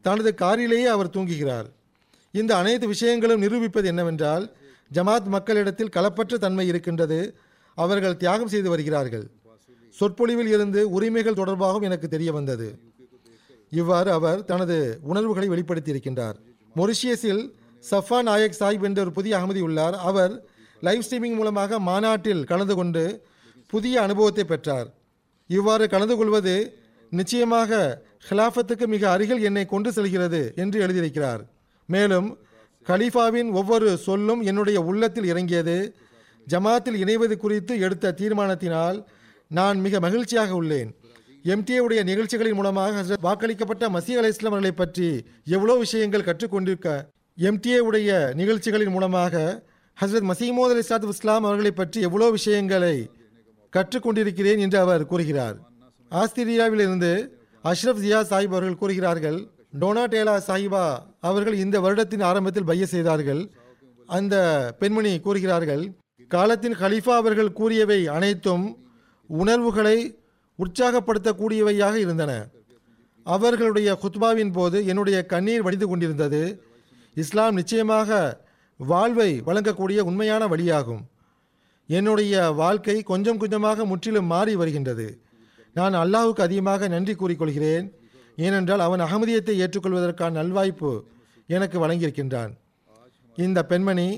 தனது 0.02 0.34
காரிலேயே 0.34 0.86
அவர் 0.86 1.08
தூங்குகிறார். 1.08 1.64
இந்த 2.32 2.56
அனைத்து 2.56 2.86
விஷயங்களும் 2.86 3.40
நிரூபிப்பது 3.40 3.88
என்னவென்றால் 3.88 4.52
ஜமாத் 4.92 5.24
மக்களிடத்தில் 5.24 5.94
களப்பற்ற 5.96 6.34
தன்மை 6.34 6.66
இருக்கின்றது. 6.66 7.34
அவர்கள் 7.74 8.16
தியாகம் 8.16 8.48
செய்து 8.48 8.68
வருகிறார்கள். 8.68 9.30
சொற்பொழிவில் 9.90 10.46
இருந்து 10.46 10.90
உரிமைகள் 10.90 11.34
தொடர்பாகவும் 11.34 11.82
எனக்கு 11.82 12.08
தெரிய 12.08 12.32
வந்தது. 12.32 12.78
இவ்வாறு 13.70 14.12
அவர் 14.12 14.44
தனது 14.44 14.98
உணர்வுகளை 15.02 15.48
வெளிப்படுத்தியிருக்கின்றார். 15.48 16.36
மொரிஷியஸில் 16.76 17.52
சஃபா 17.90 18.22
நாயக் 18.22 18.58
சாஹிப் 18.58 18.82
என்ற 18.82 19.00
ஒரு 19.00 19.12
புதிய 19.12 19.36
அகமதி 19.36 19.60
உள்ளார். 19.60 19.94
அவர் 19.94 20.44
லைவ் 20.80 21.02
ஸ்ட்ரீமிங் 21.10 21.34
மூலமாக 21.34 21.78
மாநாட்டில் 21.78 22.44
கலந்து 22.44 22.74
கொண்டு 22.74 23.24
புதிய 23.66 24.00
அனுபவத்தை 24.00 24.44
பெற்றார். 24.44 24.94
இவ்வாறு 25.46 25.88
கலந்து 25.88 26.16
கொள்வது 26.16 26.78
நிச்சயமாக 27.10 28.02
ஹிலாஃபத்துக்கு 28.28 28.86
மிக 28.86 29.10
அருகில் 29.10 29.42
என்னை 29.42 29.66
கொண்டு 29.66 29.92
செல்கிறது 29.92 30.52
என்று 30.56 30.86
எழுதியிருக்கிறார். 30.86 31.40
மேலும் 31.86 32.38
கலீஃபாவின் 32.86 33.52
ஒவ்வொரு 33.52 33.96
சொல்லும் 33.96 34.42
என்னுடைய 34.42 34.80
உள்ளத்தில் 34.80 35.24
இறங்கியது. 35.24 35.96
ஜமாத்தில் 36.48 37.00
இணைவது 37.04 37.36
குறித்து 37.36 37.78
எடுத்த 37.78 38.14
தீர்மானத்தினால் 38.18 39.04
நான் 39.48 39.80
மிக 39.80 40.00
மகிழ்ச்சியாக 40.00 40.54
உள்ளேன். 40.54 40.94
எம்டிஏ 41.52 41.80
உடைய 41.84 42.00
நிகழ்ச்சிகளின் 42.08 42.56
மூலமாக 42.58 42.92
ஹஸ்ரத் 42.98 43.24
வாக்களிக்கப்பட்ட 43.26 43.84
மசீ 43.96 44.12
அலை 44.20 44.30
இஸ்லாமர்களை 44.34 44.70
பற்றி 44.78 45.08
எவ்வளோ 45.56 45.74
விஷயங்கள் 45.82 46.24
கற்றுக்கொண்டிருக்க 46.28 46.88
எம்டிஏ 47.38 47.78
உடைய 47.88 48.10
நிகழ்ச்சிகளின் 48.40 48.92
மூலமாக 48.94 49.34
ஹஸ்ரத் 49.98 50.26
மசீமோத் 50.30 50.74
அலி 50.74 50.84
சாத் 50.88 51.06
இஸ்லாம் 51.12 51.46
அவர்களை 51.48 51.72
பற்றி 51.72 52.00
எவ்வளோ 52.08 52.30
விஷயங்களை 52.38 52.96
கற்றுக்கொண்டிருக்கிறேன் 53.72 54.62
என்று 54.64 54.78
அவர் 54.84 55.04
கூறுகிறார். 55.12 55.56
ஆஸ்திரேலியாவிலிருந்து 56.12 57.12
அஷ்ரப் 57.64 58.02
ஜியா 58.04 58.20
சாஹிப் 58.30 58.54
அவர்கள் 58.56 58.80
கூறுகிறார்கள் 58.82 59.38
டோனா 59.80 60.04
டேலா 60.12 60.36
சாஹிபா 60.48 60.84
அவர்கள் 61.30 61.56
இந்த 61.64 61.76
வருடத்தின் 61.86 62.26
ஆரம்பத்தில் 62.30 62.68
பைய 62.70 62.84
செய்தார்கள். 62.94 63.42
அந்த 64.08 64.36
பெண்மணி 64.80 65.12
கூறுகிறார்கள் 65.26 65.82
காலத்தின் 66.30 66.78
கலீஃபா 66.82 67.14
அவர்கள் 67.22 67.56
கூறியவை 67.60 68.00
அனைத்தும் 68.18 68.64
உணர்வுகளை 69.30 69.98
உற்சாகப்படுத்தக்கூடியவையாக 70.58 71.94
இருந்தன. 72.04 72.32
அவர்களுடைய 73.26 73.88
குத்பாவின் 74.02 74.52
போது 74.56 74.78
என்னுடைய 74.90 75.18
கண்ணீர் 75.32 75.64
வடிந்து 75.66 75.86
கொண்டிருந்தது. 75.88 76.42
இஸ்லாம் 77.16 77.58
நிச்சயமாக 77.60 78.18
வாழ்வை 78.80 79.30
வழங்கக்கூடிய 79.46 80.00
உண்மையான 80.10 80.42
வழியாகும். 80.52 81.02
என்னுடைய 81.88 82.34
வாழ்க்கை 82.62 82.96
கொஞ்சம் 83.10 83.40
கொஞ்சமாக 83.42 83.84
முற்றிலும் 83.90 84.30
மாறி 84.32 84.54
வருகின்றது. 84.60 85.06
நான் 85.78 85.96
அல்லாஹுக்கு 86.02 86.42
அதிகமாக 86.46 86.88
நன்றி 86.94 87.14
கூறிக்கொள்கிறேன். 87.14 87.86
ஏனென்றால் 88.46 88.84
அவன் 88.86 89.04
அகமதியத்தை 89.06 89.54
ஏற்றுக்கொள்வதற்கான 89.64 90.36
நல்வாய்ப்பு 90.40 90.90
எனக்கு 91.56 91.76
வழங்கியிருக்கின்றான். 91.82 92.52
இந்த 93.36 93.58
பெண்மணி 93.70 94.08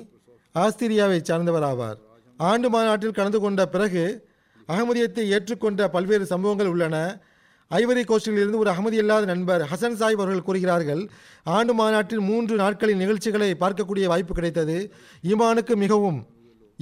ஆஸ்திரியாவை 0.54 1.18
சார்ந்தவர் 1.28 1.66
ஆவார் 1.70 1.98
ஆண்டு 2.40 2.68
மாநாட்டில் 2.74 3.16
கலந்து 3.18 3.38
கொண்ட 3.40 3.62
பிறகு 3.74 4.04
அகமதியத்தை 4.72 5.24
ஏற்றுக்கொண்ட 5.34 5.82
பல்வேறு 5.96 6.24
சம்பவங்கள் 6.32 6.70
உள்ளன. 6.72 6.96
ஐவரி 7.70 8.02
கோஸ்டில் 8.10 8.38
இருந்து 8.40 8.60
ஒரு 8.62 8.70
அகமதி 8.72 8.96
இல்லாத 9.02 9.24
நண்பர் 9.30 9.62
ஹசன் 9.70 9.96
சாஹிப் 10.00 10.20
அவர்கள் 10.22 10.44
கூறுகிறார்கள் 10.46 11.02
ஆண்டு 11.56 11.72
மாநாட்டில் 11.78 12.22
மூன்று 12.28 12.54
நாட்களின் 12.62 13.02
நிகழ்ச்சிகளை 13.02 13.48
பார்க்கக்கூடிய 13.62 14.04
வாய்ப்பு 14.12 14.34
கிடைத்தது. 14.34 14.76
ஈமானுக்கு 15.30 15.76
மிகவும் 15.84 16.18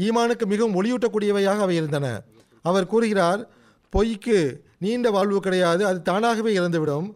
ஈமானுக்கு 0.06 0.46
மிகவும் 0.52 0.76
ஒளியூட்டக்கூடியவையாக 0.80 1.64
அவை 1.66 1.76
இருந்தன. 1.80 2.06
அவர் 2.64 2.90
கூறுகிறார் 2.92 3.42
பொய்க்கு 3.92 4.38
நீண்ட 4.84 5.10
வாழ்வு 5.16 5.40
கிடையாது 5.40 5.82
அது 5.90 5.98
தானாகவே 6.08 6.50
இறந்துவிடும் 6.58 7.08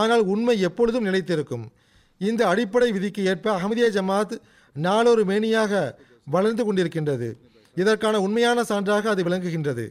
ஆனால் 0.00 0.22
உண்மை 0.32 0.56
எப்பொழுதும் 0.68 1.06
நிலைத்திருக்கும். 1.08 1.64
இந்த 2.20 2.42
அடிப்படை 2.52 2.88
விதிக்கு 2.96 3.22
ஏற்ப 3.30 3.46
அகமதியா 3.56 3.88
ஜமாத் 3.96 4.34
நாளொரு 4.76 5.22
மேனியாக 5.30 5.72
வளர்ந்து 6.34 6.62
கொண்டிருக்கின்றது. 6.66 7.28
இதற்கான 7.76 8.20
உண்மையான 8.26 8.62
சான்றாக 8.70 9.04
அது 9.14 9.22
விளங்குகின்றது. 9.28 9.84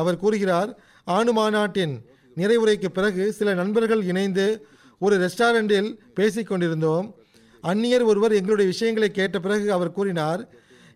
அவர் 0.00 0.22
கூறுகிறார் 0.22 0.70
ஆணு 1.04 1.32
மாநாட்டின் 1.32 1.94
நிறைவுரைக்கு 2.36 2.88
பிறகு 2.88 3.32
சில 3.32 3.54
நண்பர்கள் 3.54 4.02
இணைந்து 4.02 4.46
ஒரு 4.98 5.14
ரெஸ்டாரண்டில் 5.22 5.88
பேசிக் 6.14 6.46
கொண்டிருந்தோம். 6.46 7.06
அந்நியர் 7.62 8.04
ஒருவர் 8.04 8.34
எங்களுடைய 8.38 8.70
விஷயங்களை 8.70 9.08
கேட்ட 9.10 9.36
பிறகு 9.40 9.72
அவர் 9.72 9.96
கூறினார் 9.98 10.42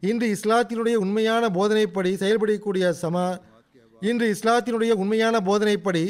இன்று 0.01 0.27
இஸ்லாத்தினுடைய 0.37 0.95
உண்மையான 1.05 1.49
போதனைப்படி 1.49 2.13
செயல்படக்கூடிய 2.23 2.85
சமா 3.03 3.27
இன்று 4.01 4.27
இஸ்லாத்தினுடைய 4.35 4.93
உண்மையான 5.03 5.39
போதனைப்படி 5.49 6.05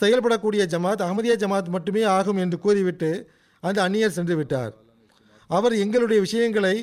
செயல்படக்கூடிய 0.00 0.62
ஜமாத் 0.74 1.04
அகமதியா 1.06 1.36
ஜமாத் 1.44 1.72
மட்டுமே 1.76 2.02
ஆகும் 2.16 2.36
என்று 2.36 2.58
கூறிவிட்டு 2.58 3.10
அந்த 3.60 3.78
அந்நியர் 3.88 4.16
சென்று 4.18 4.36
விட்டார். 4.36 4.72
அவர் 5.50 5.74
எங்களுடைய 5.84 6.18
விஷயங்களை 6.26 6.76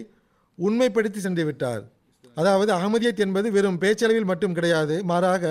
உண்மைப்படுத்தி 0.59 1.17
சென்று 1.17 1.45
விட்டார். 1.45 1.83
அதாவது 2.39 2.71
அகமதியத் 2.77 3.23
என்பது 3.25 3.47
வெறும் 3.51 3.79
பேச்சளவில் 3.81 4.29
மட்டும் 4.31 4.55
கிடையாது 4.57 4.95
மாறாக 5.11 5.43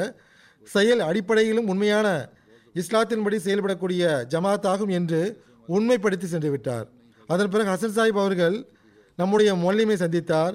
செயல் 0.66 1.02
அடிப்படையிலும் 1.08 1.68
உண்மையான 1.72 2.06
இஸ்லாத்தின்படி 2.74 3.38
செயல்படக்கூடிய 3.46 4.02
ஜமாத் 4.32 4.66
ஆகும் 4.72 4.92
என்று 4.98 5.20
உண்மைப்படுத்தி 5.68 6.26
சென்று 6.32 6.50
விட்டார் 6.50 6.86
அதன் 7.26 7.52
பிறகு 7.52 7.70
ஹசன் 7.72 7.96
சாஹிப் 7.96 8.22
அவர்கள் 8.22 8.56
நம்முடைய 9.18 9.50
மொல்லிமை 9.64 9.96
சந்தித்தார். 10.02 10.54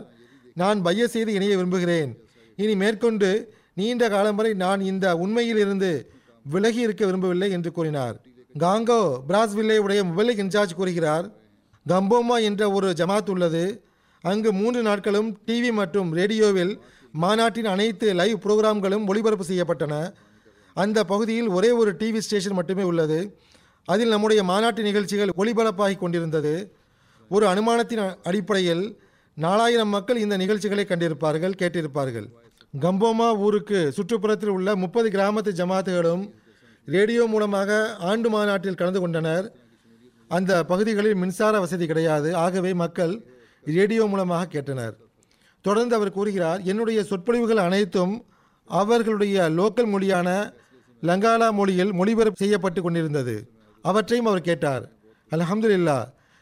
நான் 0.62 0.82
பைய 0.82 1.08
செய்து 1.14 1.32
இணைய 1.38 1.54
விரும்புகிறேன். 1.56 2.12
இனி 2.56 2.74
மேற்கொண்டு 2.82 3.30
நீண்ட 3.80 4.04
காலம் 4.10 4.38
வரை 4.40 4.52
நான் 4.64 4.82
இந்த 4.92 5.06
உண்மையிலிருந்து 5.24 5.92
விலகி 6.46 6.82
இருக்க 6.86 7.04
விரும்பவில்லை 7.06 7.50
என்று 7.58 7.70
கூறினார். 7.72 8.16
காங்கோ 8.64 9.02
பிராஸ்வில்லே 9.30 9.78
உடைய 9.86 10.02
முபலிக் 10.10 10.42
இன்சார்ஜ் 10.44 10.78
கூறுகிறார் 10.80 11.26
கம்போமா 11.86 12.38
என்ற 12.50 12.64
ஒரு 12.78 12.90
ஜமாத் 13.02 13.32
உள்ளது. 13.34 13.64
அங்கு 14.30 14.50
மூன்று 14.54 14.82
நாட்களும் 14.82 15.30
டிவி 15.48 15.72
மற்றும் 15.80 16.10
ரேடியோவில் 16.14 16.74
மாநாட்டின் 17.24 17.66
அனைத்து 17.66 18.14
லைவ் 18.20 18.44
புரோகிராம்களும் 18.44 19.08
ஒளிபரப்பு 19.12 19.46
செய்யப்பட்டன. 19.50 19.96
அந்த 20.74 21.00
பகுதியில் 21.04 21.48
ஒரே 21.48 21.72
ஒரு 21.72 21.92
டிவி 22.00 22.18
ஸ்டேஷன் 22.18 22.58
மட்டுமே 22.60 22.84
உள்ளது. 22.84 23.18
அதில் 23.86 24.14
நம்முடைய 24.14 24.44
மாநாட்டு 24.44 24.82
நிகழ்ச்சிகள் 24.84 25.34
ஒளிபரப்பாகி 25.38 25.98
கொண்டிருந்தது. 25.98 26.54
ஒரு 27.30 27.46
அனுமானத்தின் 27.48 28.04
அடிப்படையில் 28.24 28.98
நாலாயிரம் 29.34 29.94
மக்கள் 29.96 30.18
இந்த 30.18 30.38
நிகழ்ச்சிகளை 30.38 30.86
கண்டிருப்பார்கள் 30.90 31.60
கேட்டிருப்பார்கள். 31.62 32.28
கம்போமா 32.84 33.28
ஊருக்கு 33.38 33.94
சுற்றுப்புறத்தில் 33.98 34.56
உள்ள 34.58 34.76
முப்பது 34.76 35.10
கிராமத்து 35.10 35.52
ஜமாத்துகளும் 35.60 36.24
ரேடியோ 36.86 37.26
மூலமாக 37.26 37.96
ஆண்டு 38.12 38.30
மாநாட்டில் 38.30 38.80
கலந்து 38.82 39.00
கொண்டனர். 39.00 39.46
அந்த 40.28 40.64
பகுதிகளில் 40.72 41.16
மின்சார 41.16 41.60
வசதி 41.60 41.86
கிடையாது. 41.86 42.36
ஆகவே 42.36 42.74
மக்கள் 42.74 43.14
ரேடியோ 43.66 44.06
மூலமாக 44.06 44.48
கேட்டனர். 44.52 44.96
தொடர்ந்து 45.62 45.96
அவர் 45.96 46.12
கூறுகிறார் 46.12 46.62
என்னுடைய 46.62 47.04
சொற்பொழிவுகள் 47.04 47.58
அனைத்தும் 47.58 48.26
அவர்களுடைய 48.66 49.50
லோக்கல் 49.50 49.88
மொழியான 49.88 50.54
லங்காலா 51.04 51.52
மொழியில் 51.52 51.94
மொழிபெயர்ப்பு 51.94 52.44
செய்யப்பட்டு 52.44 52.82
கொண்டிருந்தது. 52.82 53.36
அவற்றையும் 53.82 54.26
அவர் 54.26 54.42
கேட்டார். 54.42 54.84
அல்ஹம்துலில்லா 55.32 55.98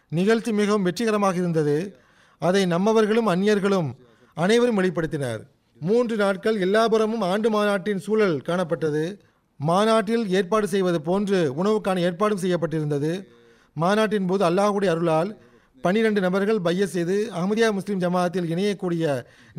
நிகழ்ச்சி 0.10 0.52
மிகவும் 0.52 0.84
வெற்றிகரமாக 0.84 1.36
இருந்தது. 1.36 1.96
அதை 2.40 2.66
நம்மவர்களும் 2.66 3.30
அந்நியர்களும் 3.34 3.90
அனைவரும் 4.34 4.80
வெளிப்படுத்தினர். 4.80 5.42
மூன்று 5.82 6.16
நாட்கள் 6.16 6.58
எல்லாபுறமும் 6.60 7.24
ஆண்டு 7.32 7.50
மாநாட்டின் 7.50 8.00
சூழல் 8.00 8.42
காணப்பட்டது. 8.48 9.20
மாநாட்டில் 9.56 10.30
ஏற்பாடு 10.30 10.68
செய்வது 10.68 11.02
போன்று 11.02 11.40
உணவுக்கான 11.64 12.00
ஏற்பாடும் 12.00 12.40
செய்யப்பட்டிருந்தது. 12.40 13.26
மாநாட்டின் 13.74 14.26
போது 14.26 14.44
அல்லாஹுடைய 14.50 14.90
அருளால் 14.94 15.42
பனிரெண்டு 15.86 16.20
நபர்கள் 16.26 16.64
பைய 16.66 16.86
செய்து 16.96 17.16
அஹமதியா 17.38 17.70
முஸ்லிம் 17.78 18.02
ஜமாத்தில் 18.04 18.50
இணையக்கூடிய 18.54 19.04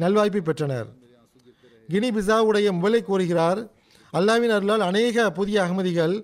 நல்வாய்ப்பை 0.03 0.43
பெற்றனர். 0.49 0.89
கினி 1.89 2.09
பிசாவுடைய 2.17 2.69
முதலை 2.77 3.01
கூறுகிறார் 3.03 3.61
அல்லாவின் 4.13 4.55
அருளால் 4.57 4.85
அநேக 4.91 5.25
புதிய 5.39 5.57
அகமதிகள் 5.65 6.15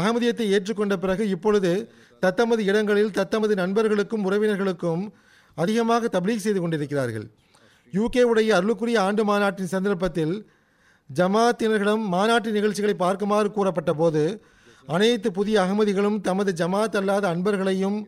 அகமதியத்தை 0.00 0.46
ஏற்றுக்கொண்ட 0.56 0.94
பிறகு 0.96 1.24
இப்பொழுது 1.34 1.72
தத்தமது 2.22 2.62
இடங்களில் 2.70 3.14
தத்தமது 3.18 3.54
நண்பர்களுக்கும் 3.62 4.24
உறவினர்களுக்கும் 4.28 5.02
அதிகமாக 5.56 6.08
தப்லீக் 6.16 6.44
செய்து 6.44 6.60
கொண்டிருக்கிறார்கள். 6.60 7.26
யூகே 7.92 8.22
உடைய 8.30 8.50
அருளுக்குரிய 8.58 8.98
ஆண்டு 9.06 9.22
மாநாட்டின் 9.30 9.72
சந்தர்ப்பத்தில் 9.74 10.34
ஜமாத்தினர்களிடம் 11.10 12.04
மாநாட்டு 12.14 12.50
நிகழ்ச்சிகளை 12.56 12.94
பார்க்குமாறு 13.04 13.48
கூறப்பட்ட 13.56 13.92
போது 14.00 14.22
அனைத்து 14.88 15.28
புதிய 15.38 15.56
அகமதிகளும் 15.64 16.18
தமது 16.28 16.50
ஜமாத் 16.60 16.96
அல்லாத 17.00 17.24
அன்பர்களையும் 17.34 17.98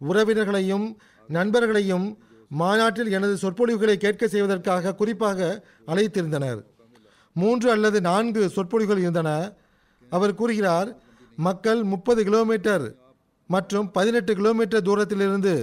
உறவினர்களையும் 0.00 0.86
நண்பர்களையும் 1.28 2.18
மாநாட்டில் 2.48 3.10
எனது 3.10 3.36
சொற்பொழிவுகளை 3.36 3.96
கேட்க 3.96 4.28
செய்வதற்காக 4.28 4.94
குறிப்பாக 4.94 5.64
அழைத்திருந்தனர். 5.86 6.60
மூன்று 7.32 7.70
அல்லது 7.70 8.00
நான்கு 8.00 8.50
சொற்பொழிவுகள் 8.50 8.98
இருந்தன. 8.98 9.30
அவர் 10.10 10.34
கூறுகிறார் 10.34 10.96
மக்கள் 11.36 11.82
முப்பது 11.82 12.24
கிலோமீட்டர் 12.24 12.84
மற்றும் 13.46 13.90
பதினெட்டு 13.90 14.34
கிலோமீட்டர் 14.34 14.82
தூரத்திலிருந்து 14.82 15.54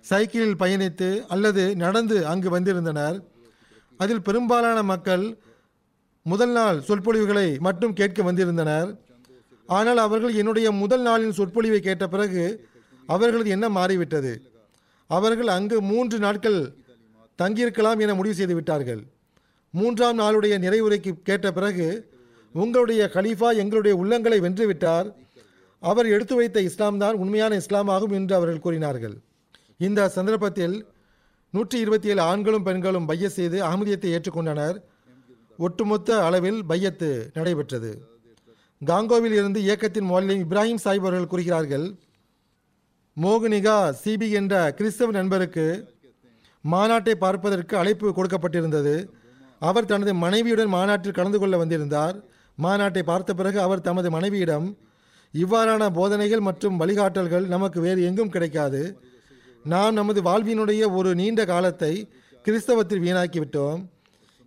சைக்கிளில் 0.00 0.60
பயணித்து 0.62 1.08
அல்லது 1.26 1.76
நடந்து 1.76 2.26
அங்கு 2.26 2.50
வந்திருந்தனர். 2.50 3.16
அதில் 3.96 4.22
பெரும்பாலான 4.22 4.82
மக்கள் 4.82 5.24
முதல் 6.22 6.50
நாள் 6.50 6.80
சொற்பொழிவுகளை 6.80 7.58
மட்டும் 7.58 7.92
கேட்க 7.92 8.22
வந்திருந்தனர். 8.22 8.90
ஆனால் 9.66 9.96
அவர்கள் 9.96 10.34
என்னுடைய 10.34 10.72
முதல் 10.72 11.04
நாளின் 11.06 11.36
சொற்பொழிவை 11.38 11.80
கேட்ட 11.80 12.08
பிறகு 12.08 12.44
அவர்களது 13.06 13.50
எண்ணம் 13.50 13.72
மாறிவிட்டது. 13.72 14.32
அவர்கள் 15.06 15.46
அங்கு 15.46 15.80
மூன்று 15.80 16.18
நாட்கள் 16.18 16.60
தங்கியிருக்கலாம் 17.38 18.00
என 18.00 18.14
முடிவு 18.14 18.34
செய்து 18.34 18.54
விட்டார்கள். 18.54 19.02
மூன்றாம் 19.70 20.18
நாளுடைய 20.18 20.54
நிறைவுரைக்கு 20.64 21.10
கேட்ட 21.22 21.52
பிறகு 21.52 21.88
உங்களுடைய 22.54 23.10
கலீஃபா 23.14 23.48
எங்களுடைய 23.56 23.94
உள்ளங்களை 24.02 24.38
வென்றுவிட்டார். 24.40 25.08
அவர் 25.78 26.06
எடுத்து 26.06 26.34
வைத்த 26.34 26.60
இஸ்லாம் 26.60 26.98
தான் 26.98 27.14
உண்மையான 27.14 27.56
இஸ்லாமாகும் 27.56 28.10
என்று 28.10 28.34
அவர்கள் 28.34 28.64
கூறினார்கள். 28.64 29.16
இந்த 29.76 30.08
சந்தர்ப்பத்தில் 30.08 30.86
நூற்றி 31.50 31.78
இருபத்தி 31.78 32.08
ஏழு 32.08 32.20
ஆண்களும் 32.20 32.62
பெண்களும் 32.62 33.06
பைய 33.06 33.28
செய்து 33.28 33.58
அகமதியத்தை 33.66 34.10
ஏற்றுக்கொண்டனர். 34.16 34.76
ஒட்டுமொத்த 35.58 36.24
அளவில் 36.24 36.60
பையத்து 36.68 37.30
நடைபெற்றது. 37.34 37.90
காங்கோவில் 38.86 39.36
இருந்து 39.38 39.60
இயக்கத்தின் 39.62 40.04
மொழியும் 40.04 40.44
இப்ராஹிம் 40.44 40.82
சாஹிப் 40.84 41.06
அவர்கள் 41.06 41.26
கூறுகிறார்கள் 41.26 41.86
மோகனிகா 43.22 43.76
சிபி 44.00 44.26
என்ற 44.38 44.54
கிறிஸ்தவ 44.76 45.12
நண்பருக்கு 45.16 45.64
மாநாட்டை 46.64 47.14
பார்ப்பதற்கு 47.22 47.74
அழைப்பு 47.80 48.12
கொடுக்கப்பட்டிருந்தது. 48.18 48.94
அவர் 49.62 49.88
தனது 49.90 50.12
மனைவியுடன் 50.24 50.70
மாநாட்டில் 50.74 51.16
கலந்து 51.18 51.38
கொள்ள 51.38 51.54
வந்திருந்தார். 51.62 52.16
மாநாட்டை 52.58 53.02
பார்த்த 53.10 53.34
பிறகு 53.40 53.58
அவர் 53.66 53.84
தமது 53.88 54.08
மனைவியிடம் 54.16 54.66
இவ்வாறான 55.34 55.88
போதனைகள் 55.98 56.42
மற்றும் 56.48 56.78
வழிகாட்டல்கள் 56.82 57.46
நமக்கு 57.54 57.80
வேறு 57.86 58.00
எங்கும் 58.10 58.32
கிடைக்காது. 58.36 58.82
நாம் 59.64 59.98
நமது 60.00 60.22
வாழ்வினுடைய 60.28 60.82
ஒரு 60.98 61.10
நீண்ட 61.20 61.44
காலத்தை 61.52 61.92
கிறிஸ்தவத்தில் 62.44 63.04
வீணாக்கிவிட்டோம். 63.06 63.80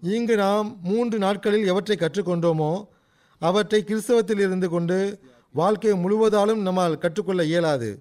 இங்கு 0.02 0.38
நாம் 0.46 0.70
மூன்று 0.90 1.20
நாட்களில் 1.26 1.70
எவற்றை 1.74 1.98
கற்றுக்கொண்டோமோ 2.00 2.74
அவற்றை 3.42 3.82
கிறிஸ்தவத்தில் 3.90 4.44
இருந்து 4.46 4.70
கொண்டு 4.74 4.98
வாழ்க்கை 5.56 5.94
முழுவதாலும் 6.04 6.62
நம்மால் 6.68 7.02
கற்றுக்கொள்ள 7.04 7.42
இயலாது. 7.52 7.92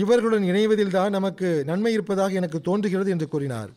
இவர்களுடன் 0.00 0.48
இணைவதில்தான் 0.48 1.10
நமக்கு 1.10 1.62
நன்மை 1.66 1.92
இருப்பதாக 1.92 2.32
எனக்கு 2.32 2.60
தோன்றுகிறது 2.60 3.10
என்று 3.10 3.28
கூறினார். 3.28 3.70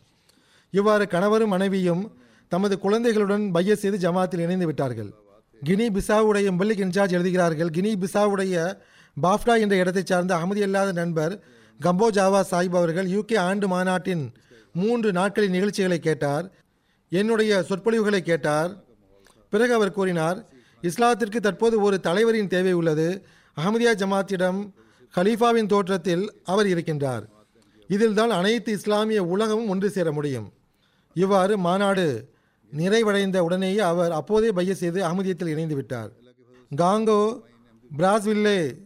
இவ்வாறு 0.70 1.08
கணவரும் 1.08 1.48
மனைவியும் 1.48 2.02
தமது 2.48 2.78
குழந்தைகளுடன் 2.78 3.50
பைய 3.50 3.76
செய்து 3.76 3.98
ஜமாத்தில் 4.04 4.38
இணைந்து 4.38 4.66
விட்டார்கள். 4.66 5.10
கினி 5.64 5.86
பிசாவுடைய 5.88 6.48
பல்லிக் 6.60 6.82
இன்சார்ஜ் 6.84 7.16
எழுதுகிறார்கள். 7.18 7.68
கினி 7.68 7.92
பிசாவுடைய 7.96 8.76
பாஃப்டா 9.22 9.54
என்ற 9.60 9.76
இடத்தைச் 9.76 10.06
சார்ந்த 10.06 10.36
அகமதி 10.36 10.62
அல்லாத 10.62 10.92
நண்பர் 10.92 11.42
கம்போ 11.80 12.06
ஜாவா 12.18 12.40
சாஹிப் 12.50 12.76
அவர்கள் 12.80 13.08
யூகே 13.08 13.38
ஆண்டு 13.38 13.68
மாநாட்டின் 13.68 14.24
மூன்று 14.72 15.12
நாட்களின் 15.12 15.50
நிகழ்ச்சிகளை 15.50 15.98
கேட்டார். 15.98 16.52
என்னுடைய 17.08 17.62
சொற்பொழிவுகளை 17.62 18.22
கேட்டார். 18.22 18.70
பிறகு 19.50 19.74
அவர் 19.74 19.96
கூறினார் 19.98 20.38
இஸ்லாத்திற்கு 20.82 21.38
தற்போது 21.40 21.80
ஒரு 21.80 22.00
தலைவரின் 22.00 22.48
தேவை 22.48 22.72
உள்ளது. 22.72 23.08
அகமதியா 23.56 23.92
ஜமாத்திடம் 24.02 24.60
கலீஃபாவின் 25.14 25.66
தோற்றத்தில் 25.66 26.32
அவர் 26.44 26.66
இருக்கின்றார். 26.66 27.24
இதில்தான் 27.88 28.30
அனைத்து 28.30 28.72
இஸ்லாமிய 28.72 29.24
உலகமும் 29.24 29.68
ஒன்று 29.68 29.90
சேர 29.90 30.12
முடியும். 30.12 30.52
இவ்வாறு 31.14 31.58
மாநாடு 31.58 32.34
நிறைவடைந்த 32.76 33.38
உடனேயே 33.38 33.78
அவர் 33.78 34.12
அப்போதே 34.12 34.52
பைய 34.52 34.74
செய்து 34.74 35.04
அகமதியத்தில் 35.08 35.46
இணைந்து 35.46 35.74
விட்டார். 35.74 36.10
காங்கோ 36.76 37.40
பிராஸ்வில்லே 37.98 38.76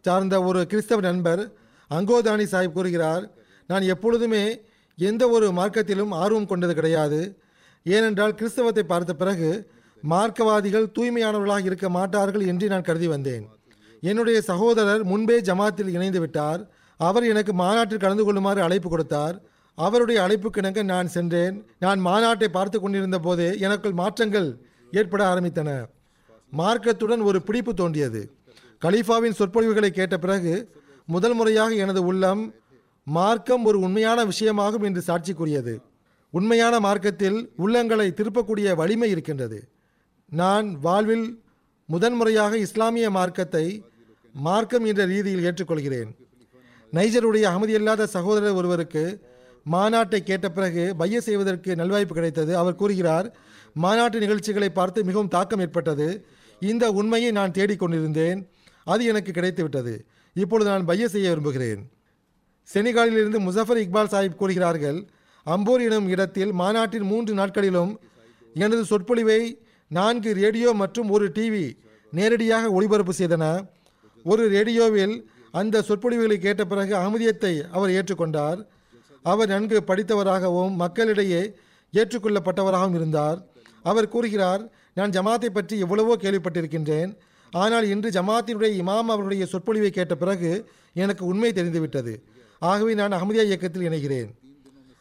சார்ந்த 0.00 0.42
ஒரு 0.42 0.66
கிறிஸ்தவ 0.66 1.00
நண்பர் 1.00 1.52
அங்கோதானி 1.90 2.44
சாஹிப் 2.44 2.72
கூறுகிறார் 2.72 3.30
நான் 3.66 3.82
எப்பொழுதுமே 3.82 4.60
எந்த 4.96 5.28
ஒரு 5.28 5.50
மார்க்கத்திலும் 5.50 6.08
ஆர்வம் 6.10 6.46
கொண்டது 6.46 6.74
கிடையாது. 6.74 7.42
ஏனென்றால் 7.84 8.34
கிறிஸ்தவத்தை 8.34 8.82
பார்த்த 8.82 9.14
பிறகு 9.14 9.70
மார்க்கவாதிகள் 10.10 10.92
தூய்மையானவர்களாக 10.98 11.64
இருக்க 11.64 11.88
மாட்டார்கள் 11.88 12.46
என்று 12.46 12.68
நான் 12.68 12.82
கருதி 12.82 13.06
வந்தேன். 13.06 13.48
என்னுடைய 14.00 14.38
சகோதரர் 14.40 15.02
முன்பே 15.04 15.36
ஜமாத்தில் 15.40 15.94
இணைந்து 15.96 16.20
விட்டார் 16.20 16.62
அவர் 17.00 17.24
எனக்கு 17.32 17.52
மாநாட்டில் 17.52 18.02
கலந்து 18.04 18.24
கொள்ளுமாறு 18.24 18.60
அழைப்பு 18.62 18.88
கொடுத்தார். 18.90 19.36
அவருடைய 19.78 20.18
அழைப்புக்கிணங்க 20.26 20.80
நான் 20.82 21.08
சென்றேன். 21.08 21.56
நான் 21.78 22.00
மாநாட்டை 22.06 22.48
பார்த்து 22.56 22.78
கொண்டிருந்த 22.80 23.18
போதே 23.18 23.48
எனக்குள் 23.58 23.98
மாற்றங்கள் 24.02 24.48
ஏற்பட 24.92 25.22
ஆரம்பித்தன. 25.32 25.70
மார்க்கத்துடன் 26.52 27.22
ஒரு 27.22 27.38
பிடிப்பு 27.42 27.74
தோன்றியது. 27.74 28.22
கலீஃபாவின் 28.82 29.38
சொற்பொழிவுகளை 29.38 29.90
கேட்ட 29.90 30.18
பிறகு 30.18 30.54
முதல் 31.04 31.34
முறையாக 31.34 31.74
எனது 31.74 32.00
உள்ளம் 32.04 32.42
மார்க்கம் 33.06 33.64
ஒரு 33.64 33.78
உண்மையான 33.78 34.24
விஷயமாகும் 34.24 34.84
என்று 34.88 35.00
சாட்சி 35.00 35.32
கூறியது. 35.32 35.74
உண்மையான 36.30 36.74
மார்க்கத்தில் 36.80 37.38
உள்ளங்களை 37.64 38.08
திருப்பக்கூடிய 38.18 38.74
வலிமை 38.80 39.10
இருக்கின்றது. 39.10 39.60
நான் 40.32 40.66
வாழ்வில் 40.78 41.26
முதன்முறையாக 41.88 42.56
இஸ்லாமிய 42.56 43.06
மார்க்கத்தை 43.10 43.64
மார்க்கம் 44.34 44.84
என்ற 44.84 45.04
ரீதியில் 45.04 45.44
ஏற்றுக்கொள்கிறேன். 45.44 46.10
நைஜருடைய 46.92 47.44
அகமதியல்லாத 47.50 48.04
சகோதரர் 48.04 48.52
ஒருவருக்கு 48.52 49.22
மாநாட்டை 49.70 50.18
கேட்ட 50.18 50.48
பிறகு 50.48 50.96
பைய 50.96 51.20
செய்வதற்கு 51.20 51.74
நல்வாய்ப்பு 51.74 52.12
கிடைத்தது. 52.12 52.56
அவர் 52.56 52.74
கூறுகிறார் 52.74 53.36
மாநாட்டு 53.74 54.18
நிகழ்ச்சிகளை 54.18 54.70
பார்த்து 54.70 55.04
மிகவும் 55.04 55.28
தாக்கம் 55.28 55.60
ஏற்பட்டது. 55.60 56.26
இந்த 56.60 56.90
உண்மையை 56.90 57.30
நான் 57.30 57.50
தேடிக்கொண்டிருந்தேன் 57.50 58.48
அது 58.84 59.04
எனக்கு 59.04 59.32
கிடைத்துவிட்டது 59.32 59.98
இப்பொழுது 60.34 60.70
நான் 60.70 60.84
பைய 60.84 61.08
செய்ய 61.08 61.28
விரும்புகிறேன். 61.28 61.90
செனிகாலிலிருந்து 62.74 63.38
முசஃபர் 63.38 63.82
இக்பால் 63.84 64.12
சாஹிப் 64.12 64.40
கூறுகிறார்கள் 64.40 65.06
அம்போர் 65.46 65.84
எனும் 65.84 66.08
இடத்தில் 66.08 66.52
மாநாட்டின் 66.52 67.02
மூன்று 67.02 67.34
நாட்களிலும் 67.34 68.00
எனது 68.54 68.84
சொற்பொழிவை 68.84 69.62
நான்கு 69.88 70.34
ரேடியோ 70.34 70.72
மற்றும் 70.72 71.10
ஒரு 71.10 71.28
டிவி 71.34 71.78
நேரடியாக 72.10 72.70
ஒளிபரப்பு 72.70 73.12
செய்தன. 73.18 73.62
ஒரு 74.24 74.42
ரேடியோவில் 74.54 75.14
அந்த 75.54 75.82
சொற்பொழிவுகளை 75.86 76.36
கேட்ட 76.38 76.62
பிறகு 76.64 76.92
அகமதியத்தை 77.00 77.52
அவர் 77.76 77.94
ஏற்றுக்கொண்டார். 77.98 78.58
அவர் 79.24 79.50
நன்கு 79.54 79.78
படித்தவராகவும் 79.88 80.74
மக்களிடையே 80.82 81.42
ஏற்றுக்கொள்ளப்பட்டவராகவும் 81.92 82.96
இருந்தார். 82.98 83.38
அவர் 83.84 84.12
கூறுகிறார் 84.14 84.62
நான் 84.98 85.14
ஜமாத்தை 85.16 85.50
பற்றி 85.50 85.76
எவ்வளவோ 85.84 86.14
கேள்விப்பட்டிருக்கின்றேன். 86.24 87.10
ஆனால் 87.52 87.86
இன்று 87.92 88.08
ஜமாத்தினுடைய 88.16 88.72
இமாம் 88.82 89.10
அவருடைய 89.14 89.44
சொற்பொழிவை 89.52 89.90
கேட்ட 89.90 90.14
பிறகு 90.14 90.50
எனக்கு 90.96 91.22
உண்மை 91.30 91.50
தெரிந்துவிட்டது. 91.52 92.12
ஆகவே 92.62 92.92
நான் 93.00 93.16
அகமதியா 93.16 93.44
இயக்கத்தில் 93.48 93.86
இணைகிறேன். 93.88 94.30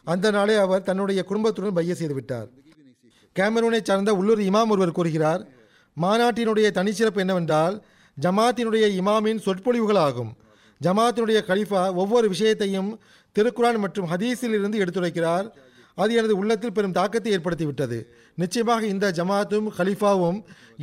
அந்த 0.08 0.28
நாளே 0.32 0.56
அவர் 0.66 0.88
தன்னுடைய 0.90 1.22
குடும்பத்துடன் 1.30 1.78
பைய 1.78 1.94
செய்துவிட்டார் 2.00 2.50
கேமரூனை 3.36 3.80
சார்ந்த 3.82 4.12
உள்ளூர் 4.20 4.42
இமாம் 4.50 4.72
ஒருவர் 4.74 4.98
கூறுகிறார் 4.98 5.42
மாநாட்டினுடைய 5.98 6.68
தனிச்சிறப்பு 6.78 7.20
என்னவென்றால் 7.24 7.76
ஜமாத்தினுடைய 8.24 8.86
இமாமின் 9.00 9.42
சொற்பொழிவுகளாகும். 9.46 10.32
ஜமாத்தினுடைய 10.82 11.40
கலிஃபா 11.50 11.82
ஒவ்வொரு 12.02 12.28
விஷயத்தையும் 12.34 12.90
திருக்குரான் 13.36 13.80
மற்றும் 13.86 14.10
ஹதீஸில் 14.12 14.56
இருந்து 14.58 14.82
எடுத்துரைக்கிறார். 14.84 15.48
அது 16.02 16.12
எனது 16.20 16.36
உள்ளத்தில் 16.42 16.76
பெரும் 16.78 16.96
தாக்கத்தை 16.98 17.32
ஏற்படுத்திவிட்டது. 17.38 17.98
நிச்சயமாக 18.42 18.84
இந்த 18.94 19.06
ஜமாத்தும் 19.20 19.68
ஹலீஃபாவும் 19.78 20.40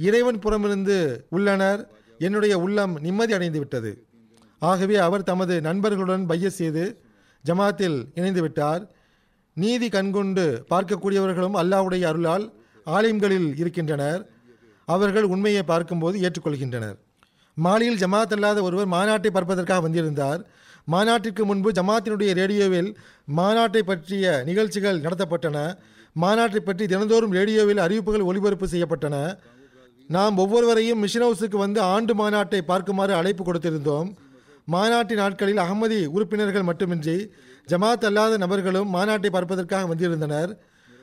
இறைவன் 0.09 0.41
புறமிருந்து 0.45 0.99
உள்ளனர். 1.37 1.81
என்னுடைய 2.27 2.55
உள்ளம் 2.65 2.95
நிம்மதி 3.07 3.33
அடைந்து 3.37 3.59
விட்டது 3.63 3.91
ஆகவே 4.63 4.97
அவர் 5.07 5.27
தமது 5.31 5.55
நண்பர்களுடன் 5.67 6.23
பைய 6.31 6.51
செய்து 6.59 6.85
ஜமாத்தில் 7.45 7.99
இணைந்து 8.19 8.43
விட்டார் 8.45 8.83
நீதி 9.57 9.89
கண்கொண்டு 9.97 10.45
பார்க்கக்கூடியவர்களும் 10.71 11.59
அல்லாஹ்வுடைய 11.63 12.05
அருளால் 12.11 12.47
ஆலிம்களில் 12.97 13.49
இருக்கின்றனர். 13.63 14.23
அவர்கள் 14.89 15.27
உண்மையை 15.35 15.63
பார்க்கும்போது 15.73 16.17
ஏற்றுக்கொள்கின்றனர். 16.25 16.97
மாலியில் 17.65 18.01
ஜமாத் 18.03 18.33
அல்லாத 18.37 18.63
ஒருவர் 18.63 18.89
மாநாட்டை 18.95 19.31
பார்ப்பதற்காக 19.31 19.81
வந்திருந்தார். 19.81 20.41
மாநாட்டிற்கு 20.85 21.45
முன்பு 21.45 21.71
ஜமாத்தினுடைய 21.79 22.31
ரேடியோவில் 22.41 22.91
மாநாட்டை 23.39 23.83
பற்றிய 23.91 24.43
நிகழ்ச்சிகள் 24.49 25.01
நடத்தப்பட்டன. 25.05 25.59
மாநாட்டை 26.23 26.57
பற்றி 26.57 26.87
தினந்தோறும் 26.87 27.33
ரேடியோவில் 27.39 27.81
அறிவிப்புகள் 27.85 28.27
ஒளிபரப்பு 28.31 28.67
செய்யப்பட்டன. 28.73 29.17
நாம் 30.09 30.37
ஒவ்வொருவரையும் 30.39 31.01
மிஷன் 31.05 31.25
ஹவுஸுக்கு 31.27 31.59
வந்து 31.65 31.81
ஆண்டு 31.95 32.15
மாநாட்டை 32.15 32.61
பார்க்குமாறு 32.71 33.15
அழைப்பு 33.21 33.43
கொடுத்திருந்தோம். 33.45 34.11
மாநாட்டு 34.75 35.15
நாட்களில் 35.15 35.63
அகமதி 35.65 35.99
உறுப்பினர்கள் 36.07 36.69
மட்டுமின்றி 36.69 37.17
ஜமாத் 37.69 38.07
அல்லாத 38.09 38.37
நபர்களும் 38.45 38.93
மாநாட்டை 38.95 39.31
பார்ப்பதற்காக 39.37 39.87
வந்திருந்தனர். 39.87 40.53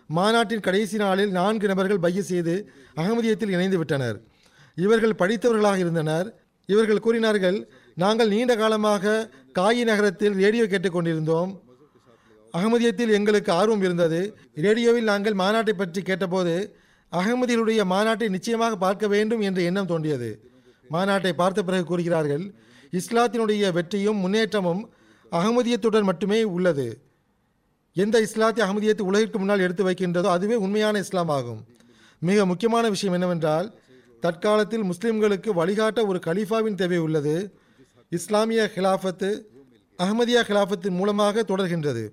மாநாட்டின் 0.07 0.63
கடைசி 0.67 0.97
நாளில் 0.97 1.31
நான்கு 1.39 1.67
நபர்கள் 1.67 2.03
பைய 2.05 2.21
செய்து 2.21 2.55
அகமதியத்தில் 3.01 3.53
இணைந்து 3.55 3.77
விட்டனர் 3.77 4.17
இவர்கள் 4.77 5.19
படித்தவர்களாக 5.21 5.77
இருந்தனர். 5.77 6.27
இவர்கள் 6.69 7.03
கூறினார்கள் 7.05 7.57
நாங்கள் 8.03 8.31
நீண்ட 8.33 8.53
காலமாக 8.55 9.13
காயி 9.57 9.83
நகரத்தில் 9.89 10.35
ரேடியோ 10.43 10.65
கேட்டுக்கொண்டிருந்தோம். 10.71 11.51
அகமதியத்தில் 12.53 13.13
எங்களுக்கு 13.17 13.51
ஆர்வம் 13.59 13.83
இருந்தது. 13.87 14.19
ரேடியோவில் 14.65 15.09
நாங்கள் 15.11 15.39
மாநாட்டை 15.41 15.73
பற்றி 15.75 16.01
கேட்டபோது 16.09 16.55
அகமதியருடைய 17.11 17.81
மாநாட்டை 17.93 18.27
நிச்சயமாக 18.35 18.75
பார்க்க 18.83 19.07
வேண்டும் 19.13 19.41
என்ற 19.47 19.59
எண்ணம் 19.69 19.89
தோன்றியது. 19.91 20.29
மாநாட்டை 20.89 21.33
பார்த்த 21.41 21.59
பிறகு 21.67 21.85
கூறுகிறார்கள் 21.91 22.45
இஸ்லாத்தினுடைய 22.99 23.71
வெற்றியும் 23.77 24.21
முன்னேற்றமும் 24.23 24.81
அகமதியத்துடன் 25.31 26.07
மட்டுமே 26.09 26.39
உள்ளது. 26.55 26.87
எந்த 27.95 28.15
இஸ்லாத்தை 28.25 28.61
அகமதியத்தை 28.65 29.05
உலகிற்கு 29.09 29.37
முன்னால் 29.41 29.63
எடுத்து 29.65 29.83
வைக்கின்றதோ 29.87 30.29
அதுவே 30.35 30.55
உண்மையான 30.65 30.99
இஸ்லாம் 31.05 31.31
ஆகும். 31.37 31.61
மிக 32.21 32.45
முக்கியமான 32.51 32.85
விஷயம் 32.93 33.15
என்னவென்றால் 33.17 33.67
தற்காலத்தில் 34.23 34.85
முஸ்லிம்களுக்கு 34.89 35.49
வழிகாட்ட 35.59 35.99
ஒரு 36.09 36.19
கலீஃபாவின் 36.25 36.79
தேவை 36.81 36.99
உள்ளது. 37.05 37.35
இஸ்லாமிய 38.17 38.61
ஹிலாஃபத்து 38.75 39.29
அகமதியா 39.99 40.41
ஹிலாஃபத்தின் 40.49 40.97
மூலமாக 40.99 41.43
தொடர்கின்றது. 41.51 42.03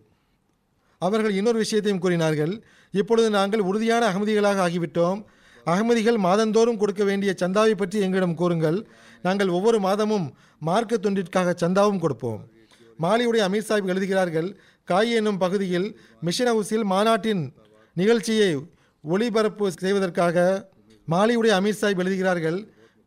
அவர்கள் 1.02 1.36
இன்னொரு 1.40 1.58
விஷயத்தையும் 1.64 2.00
கூறினார்கள். 2.04 2.54
இப்பொழுது 2.94 3.28
நாங்கள் 3.30 3.66
உறுதியான 3.68 4.02
அகமதிகளாக 4.10 4.58
ஆகிவிட்டோம். 4.66 5.20
அகமதிகள் 5.66 6.18
மாதந்தோறும் 6.26 6.80
கொடுக்க 6.82 7.02
வேண்டிய 7.04 7.30
சந்தாவை 7.42 7.74
பற்றி 7.80 7.98
எங்களிடம் 8.06 8.38
கூறுங்கள். 8.40 8.78
நாங்கள் 9.26 9.54
ஒவ்வொரு 9.56 9.78
மாதமும் 9.86 10.26
மார்க்க 10.68 10.98
தொண்டிற்காக 11.04 11.54
சந்தாவும் 11.62 12.02
கொடுப்போம். 12.04 12.40
மாலியுடைய 13.04 13.42
அமீர் 13.48 13.68
சாஹிப் 13.68 13.90
எழுதுகிறார்கள் 13.92 14.48
காய் 14.88 15.12
என்னும் 15.18 15.38
பகுதியில் 15.38 15.88
மிஷன் 16.26 16.50
ஹவுஸில் 16.50 16.86
மாநாட்டின் 16.92 17.42
நிகழ்ச்சியை 17.96 18.50
ஒளிபரப்பு 19.04 19.66
செய்வதற்காக 19.82 20.36
மாலியுடைய 21.10 21.52
அமீர் 21.58 21.80
சாஹிப் 21.80 21.98
எழுதுகிறார்கள் 21.98 22.58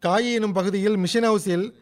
காயி 0.05 0.33
எனும் 0.33 0.53
பகுதியில் 0.53 0.97
மிஷன் 0.97 1.23
ஹவுஸில் 1.23 1.73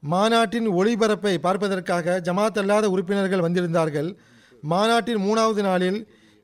மாநாட்டின் 0.00 0.68
ஒளிபரப்பை 0.68 1.38
பார்ப்பதற்காக 1.38 2.20
ஜமாத் 2.24 2.58
அல்லாத 2.58 2.90
உறுப்பினர்கள் 2.90 3.44
வந்திருந்தார்கள். 3.46 4.16
மாநாட்டின் 4.62 5.16
மூணாவது 5.16 5.62
நாளில் 5.62 5.98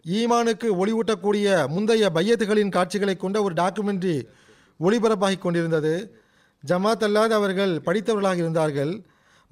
ஈமானுக்கு 0.07 0.68
ஒளிவூட்டக்கூடிய 0.80 1.68
முந்தைய 1.68 2.11
பையத்துகளின் 2.14 2.68
காட்சிகளை 2.68 3.16
கொண்ட 3.16 3.43
ஒரு 3.43 3.55
டாக்குமெண்ட்ரி 3.55 4.16
ஒளிபரப்பாகிக் 4.80 5.45
கொண்டிருந்தது. 5.47 5.95
ஜமாத் 6.64 7.05
அல்லாத 7.05 7.35
அவர்கள் 7.35 7.80
படித்தவர்களாக 7.87 8.35
இருந்தார்கள். 8.35 8.93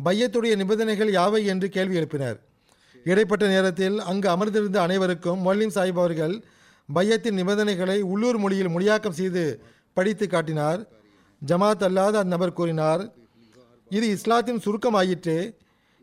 பையத்துடைய 0.04 0.56
நிபந்தனைகள் 0.56 1.12
யாவை 1.12 1.44
என்று 1.44 1.68
கேள்வி 1.68 1.98
எழுப்பினர். 2.00 2.38
இடைப்பட்ட 3.04 3.46
நேரத்தில் 3.46 3.98
அங்கு 4.00 4.28
அமர்ந்திருந்த 4.28 4.78
அனைவருக்கும் 4.82 5.40
மொல்லிம் 5.46 5.74
சாஹிப் 5.74 6.00
அவர்கள் 6.02 6.34
பையத்தின் 6.96 7.38
நிபந்தனைகளை 7.40 8.00
உள்ளூர் 8.12 8.38
மொழியில் 8.38 8.72
மொழியாக்கம் 8.74 9.18
செய்து 9.20 9.44
படித்து 9.92 10.26
காட்டினார். 10.26 10.80
ஜமாத் 11.46 11.84
அல்லாத 11.88 12.24
அந்நபர் 12.24 12.56
கூறினார் 12.58 13.02
இது 13.96 14.06
இஸ்லாத்தின் 14.16 14.62
சுருக்கமாயிற்று. 14.64 15.36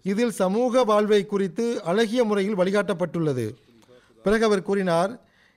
இதில் 0.03 0.37
சமூக 0.41 0.83
வாழ்வை 0.83 1.25
குறித்து 1.25 1.65
அழகிய 1.83 2.23
முறையில் 2.23 2.57
வழிகாட்டப்பட்டுள்ளது. 2.57 3.45
பிறகு 4.23 4.45
அவர் 4.45 4.67
கூறினார் 4.69 5.11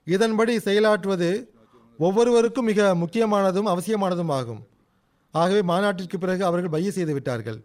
இதன்படி 0.04 0.56
செயலாற்றுவது 0.56 1.30
ஒவ்வொருவருக்கும் 1.98 2.64
மிக 2.64 2.94
முக்கியமானதும் 2.94 3.70
அவசியமானதும் 3.74 4.32
ஆகும். 4.38 4.60
ஆகவே 5.34 5.62
மாநாட்டிற்கு 5.62 6.18
பிறகு 6.18 6.42
அவர்கள் 6.44 6.74
பைய 6.74 6.90
செய்து 6.90 7.12
விட்டார்கள். 7.12 7.58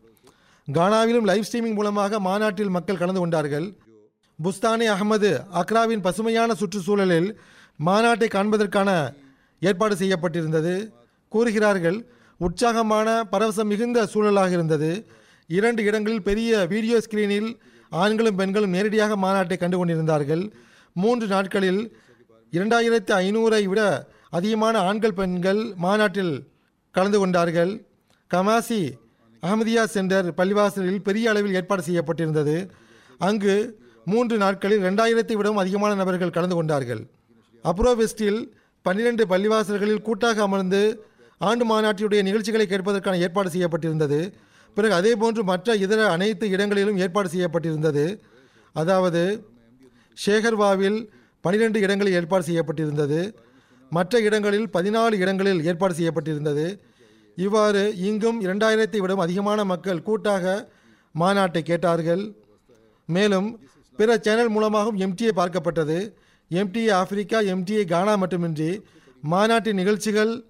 கானாவிலும் 0.67 1.27
லைவ் 1.29 1.47
ஸ்ட்ரீமிங் 1.47 1.77
மூலமாக 1.79 2.19
மாநாட்டில் 2.19 2.69
மக்கள் 2.69 3.01
கலந்து 3.01 3.19
கொண்டார்கள். 3.19 3.67
புஸ்தானி 4.43 4.85
அகமது 4.89 5.29
அக்ராவின் 5.61 6.01
பசுமையான 6.01 6.53
சுற்றுச்சூழலில் 6.53 7.29
மாநாட்டை 7.79 8.27
காண்பதற்கான 8.35 8.89
ஏற்பாடு 9.61 9.95
செய்யப்பட்டிருந்தது. 10.01 10.75
கூறுகிறார்கள் 11.31 11.97
உற்சாகமான 12.39 13.07
பரவசம் 13.31 13.71
மிகுந்த 13.71 14.05
சூழலாக 14.05 14.51
இருந்தது. 14.57 14.89
இரண்டு 15.47 15.81
இடங்களில் 15.83 16.27
பெரிய 16.29 16.65
வீடியோ 16.73 16.97
ஸ்கிரீனில் 17.05 17.49
ஆண்களும் 17.91 18.37
பெண்களும் 18.39 18.75
நேரடியாக 18.75 19.15
மாநாட்டை 19.15 19.57
கண்டு 19.57 19.77
கொண்டிருந்தார்கள் 19.77 20.43
மூன்று 20.95 21.27
நாட்களில் 21.27 21.81
இரண்டாயிரத்தி 22.53 23.11
ஐநூறை 23.23 23.63
விட 23.71 23.81
அதிகமான 24.29 24.75
ஆண்கள் 24.79 25.17
பெண்கள் 25.19 25.61
மாநாட்டில் 25.85 26.33
கலந்து 26.95 27.19
கொண்டார்கள். 27.19 27.71
கமாசி 28.31 28.81
அகமதியா 29.43 29.83
சென்டர் 29.95 30.27
பள்ளிவாசலில் 30.39 31.01
பெரிய 31.07 31.29
அளவில் 31.29 31.57
ஏற்பாடு 31.59 31.83
செய்யப்பட்டிருந்தது. 31.87 32.55
அங்கு 33.27 33.55
மூன்று 34.05 34.37
நாட்களில் 34.37 34.85
ரெண்டாயிரத்தை 34.87 35.35
விடவும் 35.37 35.61
அதிகமான 35.63 35.91
நபர்கள் 35.95 36.35
கலந்து 36.37 36.55
கொண்டார்கள். 36.55 37.03
அப்ரோவெஸ்டில் 37.69 38.39
பன்னிரண்டு 38.85 39.23
பள்ளிவாசல்களில் 39.31 40.05
கூட்டாக 40.07 40.41
அமர்ந்து 40.47 40.81
ஆண்டு 41.41 41.63
மாநாட்டினுடைய 41.69 42.21
நிகழ்ச்சிகளை 42.27 42.65
கேட்பதற்கான 42.71 43.19
ஏற்பாடு 43.25 43.49
செய்யப்பட்டிருந்தது. 43.55 44.19
பிறகு 44.77 44.93
அதேபோன்று 44.99 45.41
மற்ற 45.51 45.75
இதர 45.85 46.01
அனைத்து 46.15 46.45
இடங்களிலும் 46.55 46.99
ஏற்பாடு 47.03 47.29
செய்யப்பட்டிருந்தது. 47.33 48.05
அதாவது 48.75 49.21
ஷேகர்வாவில் 50.17 50.99
பனிரெண்டு 51.45 51.79
இடங்களில் 51.85 52.17
ஏற்பாடு 52.19 52.43
செய்யப்பட்டிருந்தது. 52.49 53.19
மற்ற 53.91 54.19
இடங்களில் 54.27 54.67
பதினாலு 54.75 55.15
இடங்களில் 55.23 55.61
ஏற்பாடு 55.69 55.93
செய்யப்பட்டிருந்தது. 55.99 56.65
இவ்வாறு 57.37 57.83
இங்கும் 58.09 58.39
இரண்டாயிரத்தை 58.45 58.99
விடவும் 59.01 59.25
அதிகமான 59.25 59.59
மக்கள் 59.71 60.05
கூட்டாக 60.07 60.55
மாநாட்டை 61.15 61.61
கேட்டார்கள். 61.69 62.23
மேலும் 63.09 63.49
பிற 63.99 64.11
சேனல் 64.25 64.53
மூலமாகவும் 64.55 65.01
எம்டிஏ 65.05 65.33
பார்க்கப்பட்டது. 65.39 65.97
எம்டிஏ 66.49 66.91
ஆப்பிரிக்கா 66.91 67.39
எம்டிஏ 67.39 67.85
கானா 67.85 68.15
மட்டுமின்றி 68.15 68.81
மாநாட்டின் 69.21 69.75
நிகழ்ச்சிகள் 69.75 70.43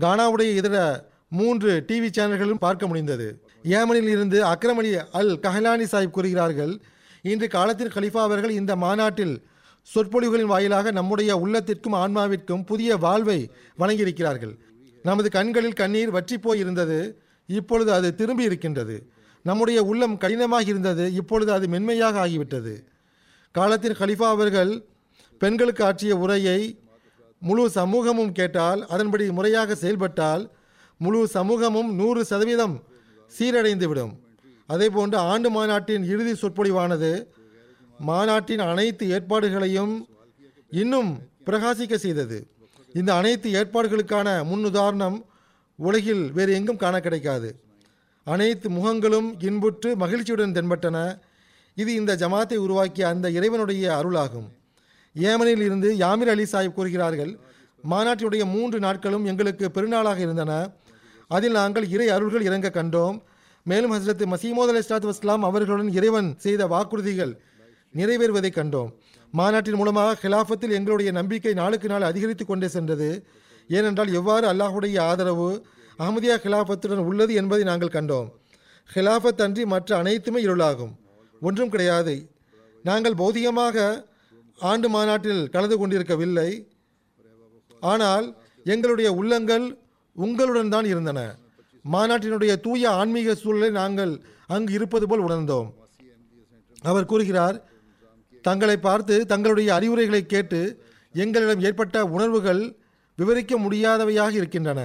கானாவுடைய 0.00 0.56
இதர 0.56 1.08
மூன்று 1.30 1.84
டிவி 1.88 2.08
சேனல்களும் 2.18 2.54
பார்க்க 2.54 2.86
முடிந்தது. 2.86 3.40
ஏமனில் 3.62 4.08
இருந்து 4.08 4.44
அக்ரமணி 4.44 5.04
அல் 5.12 5.38
கஹலானி 5.42 5.84
சாஹிப் 5.84 6.10
கூறுகிறார்கள் 6.10 6.80
இன்று 7.22 7.48
காலத்தின் 7.48 7.88
கலிஃபா 7.88 8.16
அவர்கள் 8.16 8.50
இந்த 8.50 8.76
மாநாட்டில் 8.76 9.46
சொற்பொழிவுகளின் 9.94 10.52
வாயிலாக 10.52 10.90
நம்முடைய 10.90 11.36
உள்ளத்திற்கும் 11.36 11.92
ஆன்மாவிற்கும் 11.92 12.66
புதிய 12.66 12.96
வாழ்வை 12.96 13.50
வழங்கியிருக்கிறார்கள். 13.78 14.54
நமது 15.02 15.30
கண்களில் 15.30 15.72
கண்ணீர் 15.72 16.10
வற்றி 16.10 16.38
போய் 16.38 16.58
இருந்தது 16.58 17.22
இப்பொழுது 17.46 17.92
அது 17.92 18.14
திரும்பி 18.14 18.44
இருக்கின்றது. 18.44 19.06
நம்முடைய 19.42 19.82
உள்ளம் 19.82 20.16
கடினமாக 20.16 20.62
இருந்தது 20.62 21.12
இப்பொழுது 21.12 21.52
அது 21.52 21.68
மென்மையாக 21.68 22.26
ஆகிவிட்டது. 22.26 22.84
காலத்தின் 23.50 23.92
கலிஃபா 23.92 24.28
அவர்கள் 24.28 24.84
பெண்களுக்கு 25.42 25.82
ஆற்றிய 25.84 26.12
உரையை 26.24 26.60
முழு 27.42 27.64
சமூகமும் 27.70 28.32
கேட்டால் 28.38 28.80
அதன்படி 28.94 29.24
முறையாக 29.38 29.74
செயல்பட்டால் 29.82 30.44
முழு 31.00 31.20
சமூகமும் 31.36 31.90
நூறு 31.98 32.24
சதவீதம் 32.24 32.76
சீரடைந்துவிடும். 33.36 34.12
அதேபோன்று 34.68 35.18
ஆண்டு 35.32 35.50
மாநாட்டின் 35.50 36.04
இறுதி 36.12 36.32
சொற்பொழிவானது 36.40 37.12
மாநாட்டின் 38.08 38.62
அனைத்து 38.70 39.04
ஏற்பாடுகளையும் 39.14 39.94
இன்னும் 40.82 41.10
பிரகாசிக்க 41.46 41.94
செய்தது. 41.94 42.38
இந்த 42.98 43.10
அனைத்து 43.14 43.48
ஏற்பாடுகளுக்கான 43.58 44.28
முன்னுதாரணம் 44.50 45.16
உலகில் 45.78 46.24
வேறு 46.36 46.52
எங்கும் 46.58 46.82
காண 46.82 46.94
கிடைக்காது. 47.00 47.50
அனைத்து 48.26 48.68
முகங்களும் 48.70 49.28
இன்புற்று 49.48 49.90
மகிழ்ச்சியுடன் 49.96 50.54
தென்பட்டன. 50.58 50.96
இது 51.76 51.90
இந்த 51.94 52.12
ஜமாத்தை 52.22 52.56
உருவாக்கிய 52.66 53.08
அந்த 53.08 53.26
இறைவனுடைய 53.38 53.84
அருளாகும். 54.00 54.48
ஏமனில் 55.18 55.60
இருந்து 55.60 55.96
யாமிர் 55.96 56.28
அலி 56.28 56.42
சாஹிப் 56.42 56.72
கூறுகிறார்கள் 56.72 57.38
மாநாட்டினுடைய 57.90 58.44
மூன்று 58.44 58.78
நாட்களும் 58.78 59.24
எங்களுக்கு 59.24 59.70
பெருநாளாக 59.74 60.18
இருந்தன. 60.18 60.70
அதில் 61.28 61.52
நாங்கள் 61.52 61.88
இறை 61.88 62.08
அருள்கள் 62.08 62.42
இறங்க 62.42 62.70
கண்டோம். 62.74 63.22
மேலும் 63.64 63.92
ஹசரத் 63.92 64.34
மசீமோத் 64.34 64.68
அலி 64.68 64.78
இஸ்லாத் 64.78 65.10
வஸ்லாம் 65.10 65.38
அவர்களுடன் 65.38 65.92
இறைவன் 65.92 66.34
செய்த 66.38 66.66
வாக்குறுதிகள் 66.66 67.36
நிறைவேறுவதை 67.94 68.50
கண்டோம். 68.50 68.92
மாநாட்டின் 69.32 69.74
மூலமாக 69.74 70.28
ஹிலாஃபத்தில் 70.28 70.70
எங்களுடைய 70.70 71.10
நம்பிக்கை 71.10 71.52
நாளுக்கு 71.52 71.88
நாள் 71.88 72.02
அதிகரித்து 72.02 72.46
கொண்டே 72.46 72.68
சென்றது. 72.68 73.26
ஏனென்றால் 73.68 74.12
எவ்வாறு 74.12 74.52
அல்லாஹுடைய 74.52 75.00
ஆதரவு 75.00 75.66
அஹமதியா 75.98 76.36
ஹிலாஃபத்துடன் 76.36 77.04
உள்ளது 77.10 77.34
என்பதை 77.34 77.64
நாங்கள் 77.64 77.88
கண்டோம். 77.88 78.28
ஹிலாஃபத் 78.94 79.42
அன்றி 79.42 79.64
மற்ற 79.64 79.96
அனைத்துமே 79.96 80.44
இருளாகும். 80.44 80.92
ஒன்றும் 81.40 81.68
கிடையாது. 81.68 82.30
நாங்கள் 82.82 83.14
பௌதிகமாக 83.14 84.06
ஆண்டு 84.70 84.88
மாநாட்டில் 84.94 85.42
கலந்து 85.54 85.76
கொண்டிருக்கவில்லை. 85.78 86.50
ஆனால் 87.82 88.26
எங்களுடைய 88.72 89.08
உள்ளங்கள் 89.20 89.66
உங்களுடன் 90.16 90.72
தான் 90.74 90.88
இருந்தன. 90.92 91.20
மாநாட்டினுடைய 91.84 92.52
தூய 92.66 92.90
ஆன்மீக 93.00 93.34
சூழலை 93.42 93.70
நாங்கள் 93.80 94.12
அங்கு 94.54 94.72
இருப்பது 94.78 95.06
போல் 95.06 95.24
உணர்ந்தோம். 95.26 95.68
அவர் 96.90 97.10
கூறுகிறார் 97.12 97.56
தங்களை 98.44 98.76
பார்த்து 98.86 99.14
தங்களுடைய 99.32 99.68
அறிவுரைகளை 99.78 100.22
கேட்டு 100.26 100.60
எங்களிடம் 101.14 101.64
ஏற்பட்ட 101.68 102.04
உணர்வுகள் 102.16 102.62
விவரிக்க 103.18 103.56
முடியாதவையாக 103.58 104.32
இருக்கின்றன. 104.40 104.80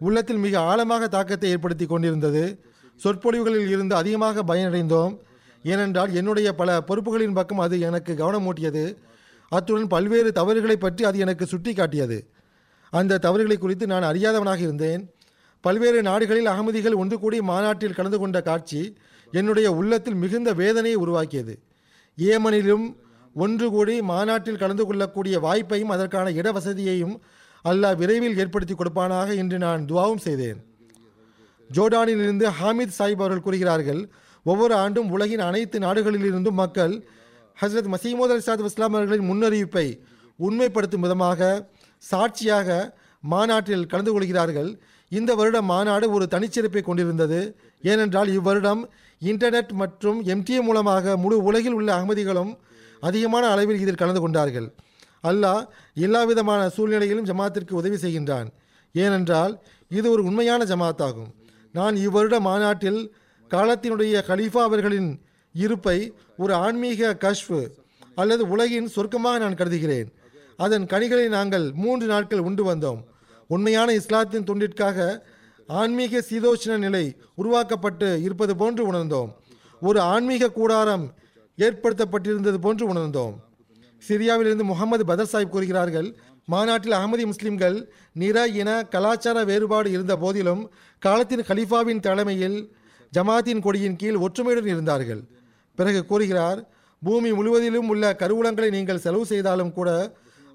உள்ளத்தில் 0.00 0.42
மிக 0.44 0.54
ஆழமாக 0.70 1.08
தாக்கத்தை 1.08 1.50
ஏற்படுத்தி 1.54 1.86
கொண்டிருந்தது. 1.86 2.44
சொற்பொழிவுகளில் 3.00 3.70
இருந்து 3.74 3.94
அதிகமாக 3.94 4.42
பயனடைந்தோம். 4.50 5.12
ஏனென்றால் 5.62 6.14
என்னுடைய 6.14 6.54
பல 6.54 6.82
பொறுப்புகளின் 6.86 7.34
பக்கம் 7.34 7.58
அது 7.58 7.80
எனக்கு 7.80 8.14
கவனமூட்டியது. 8.14 8.96
அத்துடன் 9.48 9.86
பல்வேறு 9.86 10.32
தவறுகளை 10.32 10.76
பற்றி 10.76 11.04
அது 11.04 11.18
எனக்கு 11.18 11.46
சுட்டி 11.46 11.72
காட்டியது. 11.72 12.30
அந்த 12.90 13.18
தவறுகளை 13.18 13.58
குறித்து 13.58 13.86
நான் 13.86 14.02
அறியாதவனாக 14.02 14.60
இருந்தேன். 14.60 15.10
பல்வேறு 15.60 16.02
நாடுகளில் 16.02 16.46
அகமதிகள் 16.46 16.94
ஒன்று 16.94 17.18
கூடி 17.18 17.40
மாநாட்டில் 17.40 17.94
கலந்து 17.94 18.18
கொண்ட 18.18 18.42
காட்சி 18.42 18.96
என்னுடைய 19.32 19.72
உள்ளத்தில் 19.72 20.14
மிகுந்த 20.14 20.52
வேதனையை 20.52 20.98
உருவாக்கியது. 20.98 21.58
ஏமனிலும் 22.16 22.96
ஒன்று 23.34 23.70
கூடி 23.70 24.02
மாநாட்டில் 24.02 24.56
கலந்து 24.56 24.84
கொள்ளக்கூடிய 24.84 25.40
வாய்ப்பையும் 25.40 25.92
அதற்கான 25.96 26.30
இட 26.30 26.52
வசதியையும் 26.52 27.20
அல்லாஹ் 27.64 27.96
விரைவில் 27.96 28.38
ஏற்படுத்தி 28.38 28.74
கொடுப்பானாக 28.74 29.36
என்று 29.36 29.58
நான் 29.58 29.84
துவாவும் 29.84 30.16
செய்தேன். 30.16 30.64
ஜோர்டானிலிருந்து 31.72 32.46
ஹாமித் 32.60 32.96
சாஹிப் 32.98 33.22
அவர்கள் 33.22 33.40
கூறுகிறார்கள் 33.40 34.10
ஒவ்வொரு 34.42 34.74
ஆண்டும் 34.74 35.10
உலகின் 35.10 35.38
அனைத்து 35.38 35.78
நாடுகளிலிருந்தும் 35.78 36.60
மக்கள் 36.62 37.08
ஹசரத் 37.62 37.90
மசீமோத் 37.94 38.32
அலி 38.34 38.42
சாத் 38.46 38.64
இஸ்லாம் 38.64 38.94
அவர்களின் 38.94 39.28
முன்னறிவிப்பை 39.30 40.00
உண்மைப்படுத்தும் 40.40 41.04
விதமாக 41.06 41.70
சாட்சியாக 41.98 42.98
மாநாட்டில் 43.20 43.86
கலந்து 43.86 44.12
கொள்கிறார்கள். 44.12 44.80
இந்த 45.08 45.34
வருடம் 45.34 45.64
மாநாடு 45.64 46.10
ஒரு 46.10 46.26
தனிச்சிறப்பை 46.30 46.82
கொண்டிருந்தது. 46.82 47.56
ஏனென்றால் 47.82 48.28
இவ்வருடம் 48.28 48.88
இன்டர்நெட் 49.20 49.72
மற்றும் 49.72 50.24
எம்டிஏ 50.24 50.60
மூலமாக 50.60 51.16
முழு 51.16 51.42
உலகில் 51.42 51.72
உள்ள 51.72 52.00
அகமதிகளும் 52.00 52.58
அதிகமான 53.00 53.46
அளவில் 53.48 53.80
இதில் 53.80 53.94
கலந்து 53.94 54.20
கொண்டார்கள். 54.20 54.74
அல்லாஹ் 55.22 55.66
எல்லா 55.94 56.24
விதமான 56.24 56.68
சூழ்நிலையிலும் 56.68 57.26
ஜமாத்திற்கு 57.26 57.72
உதவி 57.72 57.96
செய்கின்றான். 57.96 58.48
ஏனென்றால் 58.92 59.62
இது 59.88 60.10
ஒரு 60.10 60.24
உண்மையான 60.24 60.64
ஜமாத்தாகும். 60.64 61.30
நான் 61.72 61.94
இவ்வருட 61.94 62.40
மாநாட்டில் 62.40 63.14
காலத்தினுடைய 63.50 64.16
கலீஃபா 64.28 64.58
அவர்களின் 64.58 65.22
இருப்பை 65.52 66.12
ஒரு 66.36 66.54
ஆன்மீக 66.54 67.16
கஷ்ஃபு 67.20 67.66
அல்லது 68.14 68.48
உலகின் 68.48 68.88
சொர்க்கமாக 68.96 69.38
நான் 69.38 69.54
கருதுகிறேன். 69.54 70.12
அதன் 70.56 70.86
கனிகளை 70.86 71.28
நாங்கள் 71.28 71.72
மூன்று 71.74 72.06
நாட்கள் 72.06 72.38
உண்டு 72.38 72.74
வந்தோம். 72.74 73.04
உண்மையான 73.46 73.92
இஸ்லாத்தின் 73.92 74.44
தொண்டிற்காக 74.44 75.22
ஆன்மீக 75.66 76.24
சீதோஷ்ண 76.30 76.78
நிலை 76.78 77.16
உருவாக்கப்பட்டு 77.34 78.22
இருப்பது 78.22 78.56
போன்று 78.56 78.92
உணர்ந்தோம். 78.92 79.30
ஒரு 79.80 80.00
ஆன்மீக 80.00 80.50
கூடாரம் 80.50 81.14
ஏற்படுத்தப்பட்டிருந்தது 81.58 82.54
போன்று 82.54 82.92
உணர்ந்தோம். 82.94 83.34
சிரியாவிலிருந்து 84.08 84.62
முகமது 84.62 85.04
பதர் 85.04 85.28
சாஹிப் 85.32 85.48
கூறுகிறார்கள் 85.48 86.16
மாநாட்டில் 86.46 86.92
அகமதி 86.92 87.26
முஸ்லிம்கள் 87.26 87.92
நிற 88.12 88.46
இன 88.46 88.82
கலாச்சார 88.82 89.44
வேறுபாடு 89.44 89.90
இருந்த 89.90 90.16
போதிலும் 90.16 90.70
காலத்தின் 90.98 91.40
கலீஃபாவின் 91.40 92.00
தலைமையில் 92.00 92.74
ஜமாத்தின் 93.16 93.62
கொடியின் 93.66 93.98
கீழ் 94.00 94.22
ஒற்றுமையுடன் 94.24 94.70
இருந்தார்கள். 94.74 95.22
பிறகு 95.78 96.00
கூறுகிறார் 96.10 96.60
பூமி 97.02 97.30
முழுவதிலும் 97.38 97.88
உள்ள 97.92 98.04
கருவூலங்களை 98.22 98.68
நீங்கள் 98.76 99.02
செலவு 99.04 99.24
செய்தாலும் 99.32 99.72
கூட 99.78 99.90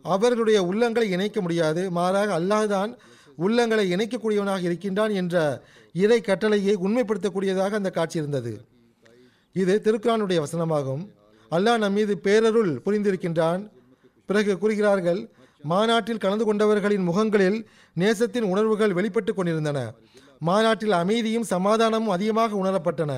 அவர்களுடைய 0.05 0.57
உள்ளங்களை 0.69 1.07
இணைக்க 1.15 1.37
முடியாது. 1.45 1.81
மாறாக 1.97 2.31
அல்லாஹ் 2.39 2.67
தான் 2.75 2.91
உள்ளங்களை 3.45 3.85
இணைக்கக்கூடியவனாக 3.95 4.61
இருக்கின்றான் 4.69 5.13
என்ற 5.21 5.35
இறை 6.03 6.19
கட்டளையை 6.21 6.75
உண்மைப்படுத்தக்கூடியதாக 6.85 7.75
அந்த 7.79 7.89
காட்சி 7.97 8.17
இருந்தது. 8.21 8.53
இது 9.61 9.73
திருக்குறானுடைய 9.85 10.39
வசனமாகும். 10.45 11.03
அல்லாஹ் 11.51 11.81
நம் 11.83 11.97
மீது 11.99 12.13
பேரருள் 12.27 12.71
புரிந்திருக்கின்றான். 12.85 13.61
பிறகு 14.29 14.53
கூறுகிறார்கள் 14.61 15.21
மாநாட்டில் 15.71 16.21
கலந்து 16.23 16.45
கொண்டவர்களின் 16.47 17.05
முகங்களில் 17.09 17.59
நேசத்தின் 18.01 18.47
உணர்வுகள் 18.53 18.95
வெளிப்பட்டு 18.97 19.31
கொண்டிருந்தன. 19.33 19.79
மாநாட்டில் 20.39 20.91
அமைதியும் 20.91 21.43
சமாதானமும் 21.43 22.09
அதிகமாக 22.09 22.55
உணரப்பட்டன. 22.55 23.11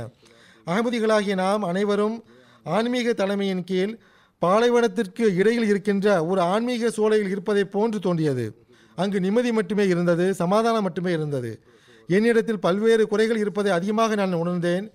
அகமதிகளாகிய 0.67 1.35
நாம் 1.35 1.63
அனைவரும் 1.63 2.23
ஆன்மீக 2.63 3.13
தலைமையின் 3.13 3.63
கீழ் 3.63 3.97
பாலைவனத்திற்கு 4.41 5.35
இடையில் 5.35 5.67
இருக்கின்ற 5.67 6.25
ஒரு 6.25 6.41
ஆன்மீக 6.41 6.89
சூழலில் 6.89 7.29
இருப்பதை 7.29 7.63
போன்று 7.63 7.99
தோன்றியது. 7.99 8.65
அங்கு 8.95 9.19
நிம்மதி 9.19 9.51
மட்டுமே 9.51 9.87
இருந்தது 9.87 10.33
சமாதானம் 10.33 10.83
மட்டுமே 10.83 11.11
இருந்தது. 11.11 11.59
என்னிடத்தில் 12.07 12.59
பல்வேறு 12.59 13.07
குறைகள் 13.07 13.37
இருப்பதை 13.37 13.71
அதிகமாக 13.71 14.15
நான் 14.15 14.33
உணர்ந்தேன். 14.33 14.91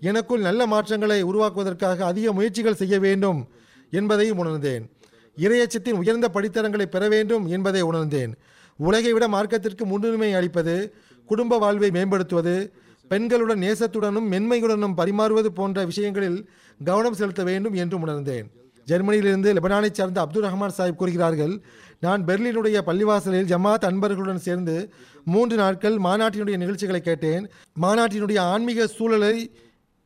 எனக்குள் 0.00 0.40
நல்ல 0.40 0.66
மாற்றங்களை 0.66 1.24
உருவாக்குவதற்காக 1.24 1.98
அதிக 2.04 2.32
முயற்சிகள் 2.32 2.74
செய்ய 2.74 2.98
வேண்டும் 2.98 3.48
என்பதையும் 3.90 4.38
உணர்ந்தேன். 4.38 4.90
இரையச்சத்தின் 5.38 5.92
உயர்ந்த 5.92 6.28
படித்தரங்களை 6.34 6.84
பெற 6.84 7.08
வேண்டும் 7.08 7.46
என்பதை 7.46 7.80
உணர்ந்தேன். 7.80 8.34
உலகை 8.76 9.12
விட 9.12 9.28
மார்க்கத்திற்கு 9.28 9.84
முன்னுரிமை 9.84 10.34
அளிப்பது 10.34 10.94
குடும்ப 11.26 11.58
வாழ்வை 11.58 11.90
மேம்படுத்துவது 11.90 12.72
பெண்களுடன் 13.10 13.60
நேசத்துடனும் 13.60 14.30
மென்மையுடனும் 14.30 14.96
பரிமாறுவது 14.96 15.46
போன்ற 15.46 15.84
விஷயங்களில் 15.84 16.50
கவனம் 16.84 17.14
செலுத்த 17.14 17.44
வேண்டும் 17.44 17.72
என்றும் 17.72 18.00
உணர்ந்தேன். 18.00 18.50
ஜெர்மனியிலிருந்து 18.86 19.52
லெபனானைச் 19.52 19.90
சார்ந்த 19.90 20.20
அப்துல் 20.20 20.42
ரஹ்மான் 20.42 20.70
சாஹிப் 20.78 20.94
கூறுகிறார்கள் 20.94 21.60
நான் 22.00 22.24
பெர்லினுடைய 22.24 22.80
பள்ளிவாசலில் 22.86 23.44
ஜமாத் 23.44 23.84
அன்பர்களுடன் 23.84 24.38
சேர்ந்து 24.38 24.92
மூன்று 25.24 25.56
நாட்கள் 25.56 25.96
மாநாட்டினுடைய 25.96 26.56
நிகழ்ச்சிகளை 26.56 27.00
கேட்டேன். 27.00 27.50
மாநாட்டினுடைய 27.80 28.38
ஆன்மீக 28.38 28.86
சூழலை 28.86 29.50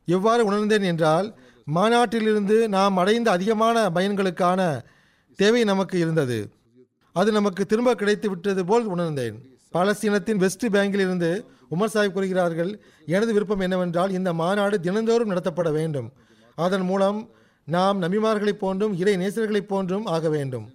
எவ்வாறு 0.05 0.45
உணர்ந்தேன் 0.45 0.81
என்றால் 0.81 1.35
மாநாட்டிலிருந்து 1.75 2.67
நாம் 2.67 2.97
அடைந்த 2.97 3.31
அதிகமான 3.31 3.89
பயன்களுக்கான 3.89 4.81
தேவை 5.35 5.63
நமக்கு 5.63 5.99
இருந்தது. 5.99 6.49
அது 7.13 7.31
நமக்கு 7.31 7.65
திரும்ப 7.65 7.95
கிடைத்து 7.95 8.29
விட்டது 8.29 8.65
போல் 8.65 8.85
உணர்ந்தேன். 8.85 9.50
பாலஸ்தீனத்தின் 9.73 10.35
வெஸ்ட் 10.35 10.65
பேங்கில் 10.65 11.03
இருந்து 11.05 11.45
உமர் 11.71 11.93
சாஹிப் 11.93 12.11
கூறுகிறார்கள் 12.11 12.81
எனது 13.05 13.33
விருப்பம் 13.33 13.59
என்னவென்றால் 13.59 14.11
இந்த 14.11 14.33
மாநாடு 14.33 14.79
தினந்தோறும் 14.79 15.29
நடத்தப்பட 15.29 15.71
வேண்டும். 15.71 16.11
அதன் 16.55 16.81
மூலம் 16.81 17.29
நாம் 17.65 18.01
நபிமார்களைப் 18.01 18.61
போன்றும் 18.63 18.97
இறை 18.97 19.15
நேசர்களைப் 19.15 19.69
போன்றும் 19.73 20.05
ஆக 20.05 20.29
வேண்டும். 20.29 20.71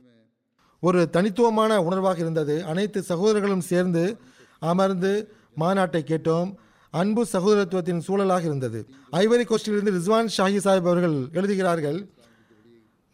ஒரு 0.80 1.10
தனித்துவமான 1.10 1.80
உணர்வாக 1.82 2.18
இருந்தது. 2.18 2.64
அனைத்து 2.64 3.02
சகோதரர்களும் 3.02 3.60
சேர்ந்து 3.60 4.16
அமர்ந்து 4.58 5.32
மாநாட்டை 5.60 6.00
கேட்டோம். 6.02 6.54
அன்பு 6.90 7.26
சகோதரத்துவத்தின் 7.32 7.98
சூழலாக 7.98 8.44
இருந்தது. 8.44 8.86
ஐவரி 9.12 9.44
கோஸ்டிலிருந்து 9.44 9.94
ரிஸ்வான் 9.98 10.28
ஷாஹி 10.36 10.58
சாஹிப் 10.66 10.86
அவர்கள் 10.88 11.28
எழுதுகிறார்கள் 11.32 12.08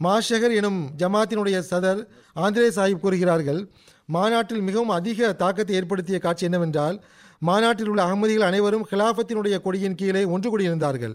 மாஷகர் 0.01 0.55
எனும் 0.55 0.91
ஜமாத்தினுடைய 0.99 1.63
சதர் 1.71 2.07
ஆந்திரே 2.37 2.69
சாஹிப் 2.77 3.03
கூறுகிறார்கள் 3.05 3.71
மாநாட்டில் 4.09 4.61
மிகவும் 4.61 4.89
அதிக 4.89 5.33
தாக்கத்தை 5.33 5.75
ஏற்படுத்திய 5.77 6.19
காட்சி 6.19 6.45
என்னவென்றால் 6.45 6.97
மாநாட்டில் 7.39 7.89
உள்ள 7.89 8.01
அகமதிகள் 8.07 8.49
அனைவரும் 8.49 8.87
ஹிலாஃபத்தினுடைய 8.91 9.57
கொடியின் 9.63 9.95
கீழே 9.95 10.25
ஒன்று 10.25 10.49
கூடியிருந்தார்கள். 10.51 11.15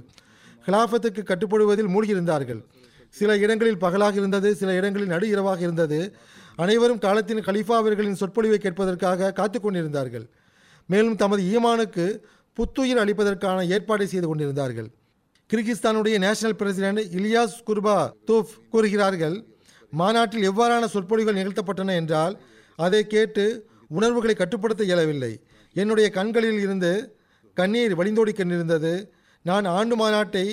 ஹிலாஃபத்துக்கு 0.67 1.21
கட்டுப்படுவதில் 1.29 1.91
மூழ்கியிருந்தார்கள். 1.93 2.61
சில 3.09 3.37
இடங்களில் 3.37 3.77
பகலாக 3.77 4.15
இருந்தது 4.15 4.55
சில 4.55 4.73
இடங்களில் 4.73 5.13
நடு 5.13 5.27
இரவாக 5.29 5.61
இருந்தது. 5.61 5.99
அனைவரும் 6.55 6.99
காலத்தின் 7.05 7.45
கலீஃபா 7.47 7.75
அவர்களின் 7.81 8.19
சொற்பொழிவை 8.21 8.57
கேட்பதற்காக 8.63 9.31
காத்து 9.31 9.59
கொண்டிருந்தார்கள். 9.59 10.25
மேலும் 10.85 11.15
தமது 11.15 11.41
ஈமானுக்கு 11.53 12.05
புத்துயிர் 12.53 13.01
அளிப்பதற்கான 13.03 13.63
ஏற்பாடை 13.75 14.03
செய்து 14.03 14.27
கொண்டிருந்தார்கள். 14.27 14.89
கிர்கிஸ்தானுடைய 15.49 16.17
நேஷனல் 16.17 16.55
பிரசிடென்ட் 16.55 17.01
இலியாஸ் 17.17 17.57
குர்பா 17.67 17.97
தூஃப் 18.29 18.53
கூறுகிறார்கள் 18.71 19.35
மாநாட்டில் 19.93 20.47
எவ்வாறான 20.51 20.85
சொற்பொழிவுகள் 20.93 21.39
நிகழ்த்தப்பட்டன 21.39 21.93
என்றால் 21.93 22.33
அதை 22.85 23.01
கேட்டு 23.07 23.43
உணர்வுகளை 23.97 24.35
கட்டுப்படுத்த 24.35 24.83
இயலவில்லை. 24.83 25.31
என்னுடைய 25.75 26.07
கண்களில் 26.17 26.59
இருந்து 26.65 26.91
கண்ணீர் 27.57 27.93
வழிந்தோடி 27.99 28.31
கொண்டிருந்தது. 28.33 28.93
நான் 29.45 29.65
ஆண்டு 29.77 29.95
மாநாட்டை 30.01 30.45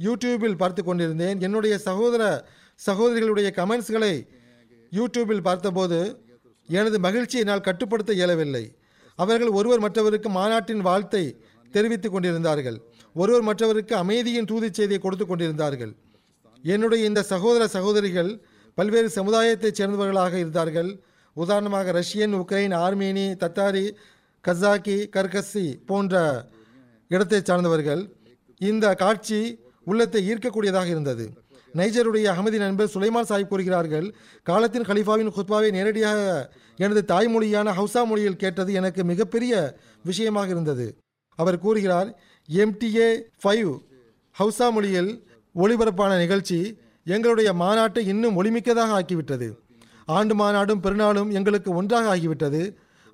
யூடியூபில் 0.00 0.60
பார்த்து 0.62 0.82
கொண்டிருந்தேன். 0.84 1.40
என்னுடைய 1.40 1.74
சகோதர 1.78 2.22
சகோதரிகளுடைய 2.86 3.48
கமெண்ட்ஸ்களை 3.58 4.14
யூடியூபில் 4.92 5.46
பார்த்தபோது 5.48 5.98
எனது 6.68 6.98
மகிழ்ச்சியை 7.06 7.42
என்னால் 7.44 7.66
கட்டுப்படுத்த 7.68 8.12
இயலவில்லை. 8.12 8.64
அவர்கள் 9.18 9.52
ஒருவர் 9.58 9.84
மற்றவருக்கு 9.84 10.28
மாநாட்டின் 10.28 10.84
வாழ்த்தை 10.86 11.24
தெரிவித்துக் 11.74 12.12
கொண்டிருந்தார்கள். 12.12 12.78
ஒருவர் 13.14 13.44
மற்றவருக்கு 13.48 13.94
அமைதியின் 13.96 14.48
தூது 14.50 14.68
செய்தியை 14.72 15.00
கொடுத்து 15.02 15.26
கொண்டிருந்தார்கள். 15.26 15.92
என்னுடைய 16.64 17.02
இந்த 17.10 17.20
சகோதர 17.32 17.62
சகோதரிகள் 17.76 18.30
பல்வேறு 18.78 19.08
சமுதாயத்தைச் 19.18 19.78
சேர்ந்தவர்களாக 19.78 20.34
இருந்தார்கள். 20.42 20.90
உதாரணமாக 21.34 21.92
ரஷ்யன் 21.92 22.34
உக்ரைன் 22.34 22.74
ஆர்மேனி 22.76 23.26
தத்தாரி 23.42 23.90
கசாக்கி 24.48 24.96
கர்கசி 25.16 25.74
போன்ற 25.86 26.14
இடத்தைச் 27.08 27.44
சார்ந்தவர்கள் 27.44 28.02
இந்த 28.58 28.94
காட்சி 28.94 29.60
உள்ளத்தை 29.84 30.32
ஈர்க்கக்கூடியதாக 30.32 30.86
இருந்தது. 30.86 31.32
நைஜருடைய 31.74 32.26
அகமதி 32.34 32.56
நண்பர் 32.56 32.90
சுலைமான் 32.94 33.28
சாஹிப் 33.28 33.48
கூறுகிறார்கள் 33.48 34.14
காலத்தின் 34.42 34.82
கலிஃபாவின் 34.82 35.32
குத்பாவை 35.36 35.70
நேரடியாக 35.70 36.50
எனது 36.76 37.04
தாய்மொழியான 37.08 37.72
ஹவுசா 37.72 38.06
மொழியில் 38.06 38.36
கேட்டது 38.36 38.72
எனக்கு 38.72 39.04
மிகப்பெரிய 39.04 39.78
விஷயமாக 40.04 40.48
இருந்தது. 40.48 40.98
அவர் 41.34 41.58
கூறுகிறார் 41.58 42.20
எம்டிஏ 42.48 43.20
ஃபைவ் 43.42 43.72
ஹவுசா 44.38 44.72
மொழியில் 44.72 45.26
ஒளிபரப்பான 45.54 46.18
நிகழ்ச்சி 46.18 46.78
எங்களுடைய 47.04 47.52
மாநாட்டை 47.52 47.98
இன்னும் 47.98 48.42
ஒளிமிக்கதாக 48.42 48.96
ஆக்கிவிட்டது. 49.00 49.48
ஆண்டு 50.16 50.34
மாநாடும் 50.34 50.82
பெருநாளும் 50.84 51.30
எங்களுக்கு 51.38 51.70
ஒன்றாக 51.80 52.06
ஆகிவிட்டது. 52.14 52.62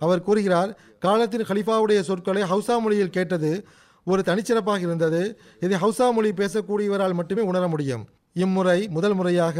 அவர் 0.01 0.26
கூறுகிறார் 0.26 0.70
காலத்தின் 0.99 1.49
ஹலிஃபாவுடைய 1.51 2.01
சொற்களை 2.01 2.42
ஹவுசா 2.53 2.74
மொழியில் 2.84 3.14
கேட்டது 3.16 3.51
ஒரு 4.05 4.22
தனிச்சிறப்பாக 4.26 4.80
இருந்தது. 4.80 5.22
இதை 5.61 5.76
ஹவுசா 5.84 6.07
மொழி 6.12 6.30
பேசக்கூடியவரால் 6.30 7.18
மட்டுமே 7.20 7.42
உணர 7.51 7.64
முடியும். 7.68 8.05
இம்முறை 8.44 8.78
முதல் 8.88 9.14
முறையாக 9.14 9.59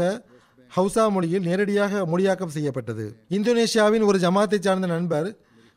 ஹவுசா 0.75 1.03
மொழியில் 1.15 1.45
நேரடியாக 1.47 2.03
மொழியாக்கம் 2.11 2.55
செய்யப்பட்டது. 2.55 3.05
இந்தோனேஷியாவின் 3.29 4.05
ஒரு 4.09 4.17
ஜமாத்தை 4.19 4.59
சார்ந்த 4.59 4.87
நண்பர் 4.87 5.27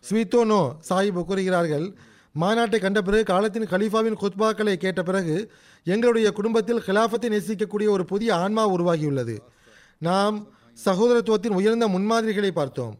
ஸ்வீத்தோனோ 0.04 0.60
சாஹிப் 0.88 1.24
கூறுகிறார்கள் 1.30 1.86
மாநாட்டை 2.34 2.78
கண்ட 2.80 2.98
பிறகு 3.02 3.24
காலத்தின் 3.24 3.70
கலீஃபாவின் 3.72 4.18
குத்பாக்களை 4.22 4.74
கேட்ட 4.74 5.00
பிறகு 5.02 5.36
எங்களுடைய 5.86 6.28
குடும்பத்தில் 6.38 6.82
ஹிலாஃபத்தை 6.86 7.28
நேசிக்கக்கூடிய 7.34 7.88
ஒரு 7.96 8.04
புதிய 8.04 8.30
ஆன்மா 8.34 8.64
உருவாகியுள்ளது. 8.74 9.36
நாம் 9.98 10.36
சகோதரத்துவத்தின் 10.76 11.58
உயர்ந்த 11.60 11.88
முன்மாதிரிகளை 11.88 12.50
பார்த்தோம். 12.50 12.94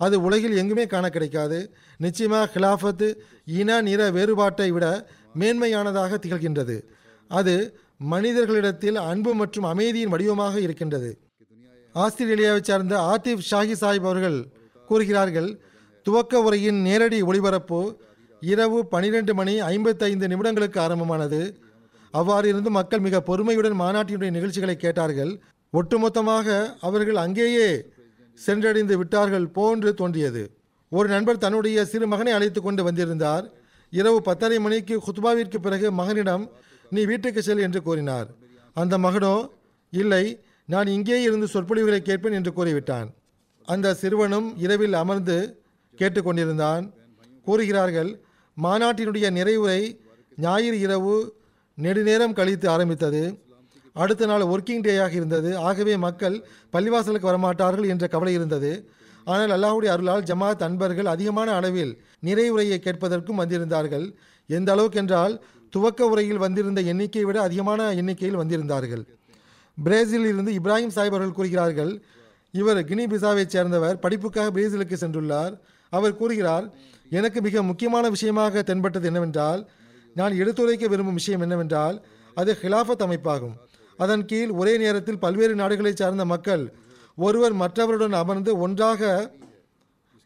அது 0.00 0.16
உலகில் 0.22 0.56
எங்குமே 0.56 0.86
காண 0.86 1.08
கிடைக்காது. 1.08 1.58
நிச்சயமாக 1.96 2.50
ஹிலாஃபத்து 2.54 3.08
இன 3.44 3.80
நிற 3.80 4.10
வேறுபாட்டை 4.10 4.70
விட 4.70 4.86
மேன்மையானதாக 5.40 6.18
திகழ்கின்றது. 6.24 6.76
அது 7.30 7.54
மனிதர்களிடத்தில் 8.12 8.98
அன்பு 9.10 9.34
மற்றும் 9.34 9.64
அமைதியின் 9.64 10.08
வடிவமாக 10.08 10.60
இருக்கின்றது. 10.60 11.10
ஆஸ்திரேலியாவைச் 11.94 12.68
சார்ந்த 12.70 12.94
ஆத்திப் 13.12 13.46
ஷாஹி 13.50 13.74
சாஹிப் 13.82 14.08
அவர்கள் 14.08 14.38
கூறுகிறார்கள் 14.86 15.60
துவக்க 16.06 16.42
உரையின் 16.42 16.80
நேரடி 16.82 17.22
ஒளிபரப்பு 17.22 17.80
இரவு 18.40 18.78
பனிரெண்டு 18.86 19.34
மணி 19.34 19.54
ஐம்பத்தைந்து 19.60 20.26
நிமிடங்களுக்கு 20.26 20.78
ஆரம்பமானது. 20.78 21.40
அவ்வாறு 22.10 22.48
இருந்து 22.48 22.70
மக்கள் 22.70 23.00
மிக 23.00 23.20
பொறுமையுடன் 23.20 23.80
மாநாட்டினுடைய 23.80 24.30
நிகழ்ச்சிகளை 24.30 24.76
கேட்டார்கள். 24.76 25.32
ஒட்டுமொத்தமாக 25.78 26.48
அவர்கள் 26.86 27.18
அங்கேயே 27.24 27.68
சென்றடைந்து 28.38 28.94
விட்டார்கள் 29.00 29.46
போன்று 29.56 29.90
தோன்றியது. 30.00 30.42
ஒரு 30.92 31.08
நண்பர் 31.14 31.42
தன்னுடைய 31.44 31.84
சிறு 31.92 32.06
மகனை 32.12 32.32
அழைத்து 32.36 32.60
கொண்டு 32.62 32.82
வந்திருந்தார். 32.88 33.44
இரவு 33.92 34.18
பத்தரை 34.28 34.58
மணிக்கு 34.64 34.96
குத்பாவிற்கு 35.06 35.58
பிறகு 35.66 35.88
மகனிடம் 36.00 36.44
நீ 36.94 37.02
வீட்டுக்கு 37.10 37.40
செல் 37.46 37.64
என்று 37.66 37.80
கூறினார். 37.86 38.28
அந்த 38.80 38.94
மகனோ 39.06 39.36
இல்லை 39.92 40.24
நான் 40.74 40.88
இங்கே 40.96 41.18
இருந்து 41.26 41.46
சொற்பொழிவுகளை 41.54 42.00
கேட்பேன் 42.02 42.36
என்று 42.38 42.52
கூறிவிட்டான். 42.58 43.08
அந்த 43.68 43.94
சிறுவனும் 44.00 44.48
இரவில் 44.64 44.96
அமர்ந்து 45.02 45.38
கேட்டுக்கொண்டிருந்தான். 45.98 46.84
கூறுகிறார்கள் 47.46 48.10
மாநாட்டினுடைய 48.56 49.26
நிறைவுரை 49.38 49.80
ஞாயிறு 50.44 50.78
இரவு 50.86 51.16
நெடுநேரம் 51.78 52.36
கழித்து 52.38 52.66
ஆரம்பித்தது. 52.74 53.22
அடுத்த 54.02 54.26
நாள் 54.30 54.50
ஒர்க்கிங் 54.52 54.84
டேயாக 54.86 55.12
இருந்தது. 55.12 55.50
ஆகவே 55.68 55.96
மக்கள் 56.06 56.36
பள்ளிவாசலுக்கு 56.72 57.28
வரமாட்டார்கள் 57.30 57.90
என்ற 57.92 58.06
கவலை 58.14 58.32
இருந்தது. 58.38 58.70
ஆனால் 59.32 59.52
அல்லாஹுடைய 59.56 59.90
அருளால் 59.94 60.26
ஜமாத் 60.30 60.64
அன்பர்கள் 60.66 61.12
அதிகமான 61.14 61.48
அளவில் 61.58 61.92
நிறைவுரையை 62.26 62.78
கேட்பதற்கும் 62.86 63.40
வந்திருந்தார்கள். 63.42 64.06
எந்த 64.46 64.68
அளவுக்கு 64.72 64.98
என்றால் 64.98 65.34
துவக்க 65.74 66.08
உரையில் 66.12 66.42
வந்திருந்த 66.44 66.80
எண்ணிக்கையை 66.92 67.24
விட 67.28 67.38
அதிகமான 67.42 67.88
எண்ணிக்கையில் 68.00 68.40
வந்திருந்தார்கள். 68.42 69.02
பிரேசிலில் 69.78 70.30
இருந்து 70.32 70.52
இப்ராஹிம் 70.58 70.94
சாஹிப் 70.96 71.14
அவர்கள் 71.14 71.38
கூறுகிறார்கள் 71.38 71.92
இவர் 72.60 72.80
கினி 72.90 73.04
பிசாவைச் 73.06 73.54
சேர்ந்தவர் 73.54 73.98
படிப்புக்காக 74.04 74.48
பிரேசிலுக்கு 74.56 74.96
சென்றுள்ளார். 75.00 75.54
அவர் 75.92 76.18
கூறுகிறார் 76.20 76.66
எனக்கு 77.18 77.38
மிக 77.46 77.62
முக்கியமான 77.62 78.04
விஷயமாக 78.14 78.62
தென்பட்டது 78.62 79.06
என்னவென்றால் 79.06 79.60
நான் 80.14 80.38
எடுத்துரைக்க 80.42 80.84
விரும்பும் 80.92 81.18
விஷயம் 81.20 81.44
என்னவென்றால் 81.46 81.96
அது 82.40 82.52
ஹிலாஃபத் 82.62 83.04
அமைப்பாகும். 83.06 83.54
அதன் 83.96 84.24
கீழ் 84.24 84.52
ஒரே 84.60 84.74
நேரத்தில் 84.76 85.22
பல்வேறு 85.24 85.54
நாடுகளைச் 85.54 85.96
சார்ந்த 85.96 86.24
மக்கள் 86.24 86.64
ஒருவர் 87.14 87.54
மற்றவருடன் 87.54 88.16
அமர்ந்து 88.22 88.58
ஒன்றாக 88.58 89.10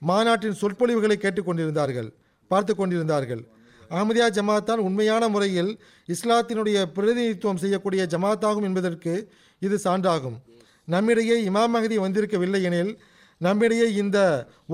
மாநாட்டின் 0.03 0.59
சொற்பொழிவுகளை 0.61 1.17
கேட்டுக்கொண்டிருந்தார்கள் 1.17 2.09
பார்த்து 2.51 2.73
கொண்டிருந்தார்கள். 2.75 3.43
அஹமதியா 3.91 4.27
ஜமாத்தான் 4.39 4.81
உண்மையான 4.89 5.29
முறையில் 5.29 5.71
இஸ்லாத்தினுடைய 6.09 6.79
பிரதிநிதித்துவம் 6.97 7.57
செய்யக்கூடிய 7.57 8.03
ஜமாத்தாகும் 8.15 8.67
என்பதற்கு 8.69 9.15
இது 9.59 9.77
சான்றாகும். 9.85 10.37
நம்மிடையே 10.85 11.37
இமாம் 11.49 11.75
மகதி 11.75 11.99
வந்திருக்கவில்லை 11.99 12.61
எனில் 12.69 12.93
நம்மிடையே 13.39 13.93
இந்த 13.95 14.19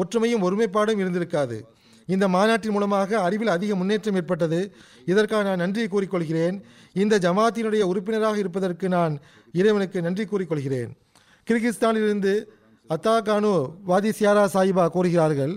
ஒற்றுமையும் 0.01 0.45
ஒருமைப்பாடும் 0.47 1.01
இருந்திருக்காது. 1.03 1.59
இந்த 2.15 2.29
மாநாட்டின் 2.29 2.73
மூலமாக 2.73 3.21
அறிவில் 3.21 3.55
அதிக 3.55 3.75
முன்னேற்றம் 3.75 4.15
ஏற்பட்டது. 4.15 4.59
இதற்காக 5.05 5.43
நான் 5.49 5.63
நன்றி 5.65 5.85
கூறிக்கொள்கிறேன். 5.85 6.57
இந்த 7.03 7.15
ஜமாத்தினுடைய 7.25 7.83
உறுப்பினராக 7.91 8.37
இருப்பதற்கு 8.43 8.87
நான் 8.97 9.15
இறைவனுக்கு 9.59 9.99
நன்றி 10.07 10.25
கூறிக்கொள்கிறேன். 10.25 10.91
கிர்கிஸ்தானிலிருந்து 11.47 12.33
அத்தா 12.95 13.15
கானு 13.29 13.53
வாதி 13.91 14.11
சியாரா 14.19 14.45
சாஹிபா 14.55 14.85
கூறுகிறார்கள் 14.95 15.55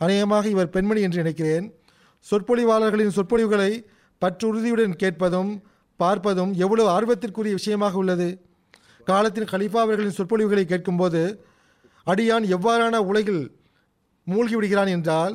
அநேகமாக 0.00 0.48
இவர் 0.54 0.72
பெண்மணி 0.76 1.00
என்று 1.06 1.22
நினைக்கிறேன். 1.22 1.66
சொற்பொழிவாளர்களின் 2.26 3.14
சொற்பொழிவுகளை 3.16 3.70
பற்றுறுதியுடன் 4.22 4.96
கேட்பதும் 5.02 5.52
பார்ப்பதும் 6.00 6.52
எவ்வளவு 6.64 6.88
ஆர்வத்திற்குரிய 6.96 7.54
விஷயமாக 7.60 8.00
உள்ளது. 8.02 8.28
காலத்தின் 9.06 9.50
கலிஃபா 9.52 9.80
அவர்களின் 9.86 10.16
சொற்பொழிவுகளை 10.18 10.64
கேட்கும்போது 10.72 11.22
அடியான் 12.06 12.46
எவ்வாறான 12.56 12.96
உலகில் 13.10 13.44
மூழ்கிவிடுகிறான் 14.26 14.90
என்றால் 14.96 15.34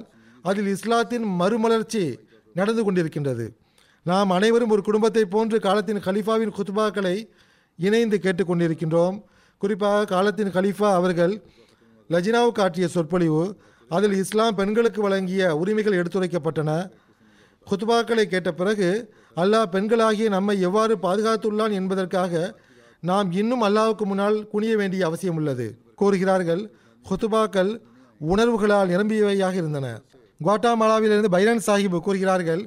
அதில் 0.50 0.70
இஸ்லாத்தின் 0.76 1.26
மறுமலர்ச்சி 1.40 2.04
நடந்து 2.60 2.82
கொண்டிருக்கின்றது. 2.84 3.46
நாம் 4.08 4.30
அனைவரும் 4.30 4.70
ஒரு 4.70 4.82
குடும்பத்தை 4.82 5.26
போன்று 5.26 5.60
காலத்தின் 5.60 6.04
கலிஃபாவின் 6.08 6.54
குத்பாக்களை 6.58 7.16
இணைந்து 7.80 8.18
கேட்டுக்கொண்டிருக்கின்றோம். 8.24 9.16
குறிப்பாக 9.62 10.06
காலத்தின் 10.06 10.52
கலிஃபா 10.58 10.90
அவர்கள் 11.00 11.34
லஜினாவுக்கு 12.10 12.60
காட்டிய 12.60 12.88
சொற்பொழிவு 12.88 13.44
அதில் 13.90 14.14
இஸ்லாம் 14.14 14.56
பெண்களுக்கு 14.56 15.02
வழங்கிய 15.02 15.42
உரிமைகள் 15.56 15.98
எடுத்துரைக்கப்பட்டன. 16.02 16.72
குத்பாக்களை 17.68 18.24
கேட்ட 18.24 18.52
பிறகு 18.52 18.90
அல்லாஹ் 19.36 19.72
பெண்களாகிய 19.72 20.30
நம்மை 20.30 20.56
எவ்வாறு 20.62 20.94
பாதுகாத்துள்ளான் 21.02 21.72
என்பதற்காக 21.72 22.34
நாம் 23.00 23.32
இன்னும் 23.32 23.64
அல்லாவுக்கு 23.64 24.06
முன்னால் 24.06 24.48
குனிய 24.48 24.76
வேண்டிய 24.78 25.06
அவசியம் 25.06 25.36
உள்ளது 25.36 25.68
கூறுகிறார்கள் 25.96 26.64
குத்துபாக்கள் 27.06 27.72
உணர்வுகளால் 28.22 28.92
நிரம்பியவையாக 28.94 29.56
இருந்தன. 29.62 29.88
குவாட்டாமாலாவிலிருந்து 30.46 31.34
பைரன் 31.36 31.66
சாஹிப் 31.68 32.06
கூறுகிறார்கள் 32.08 32.64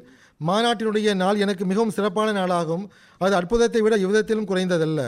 மாநாட்டினுடைய 0.48 1.14
நாள் 1.14 1.40
எனக்கு 1.44 1.64
மிகவும் 1.70 1.94
சிறப்பான 1.96 2.28
நாளாகும். 2.32 2.84
அது 3.20 3.34
அற்புதத்தை 3.38 3.80
விட 3.84 3.96
யுவதத்திலும் 4.04 4.48
குறைந்ததல்ல. 4.50 5.00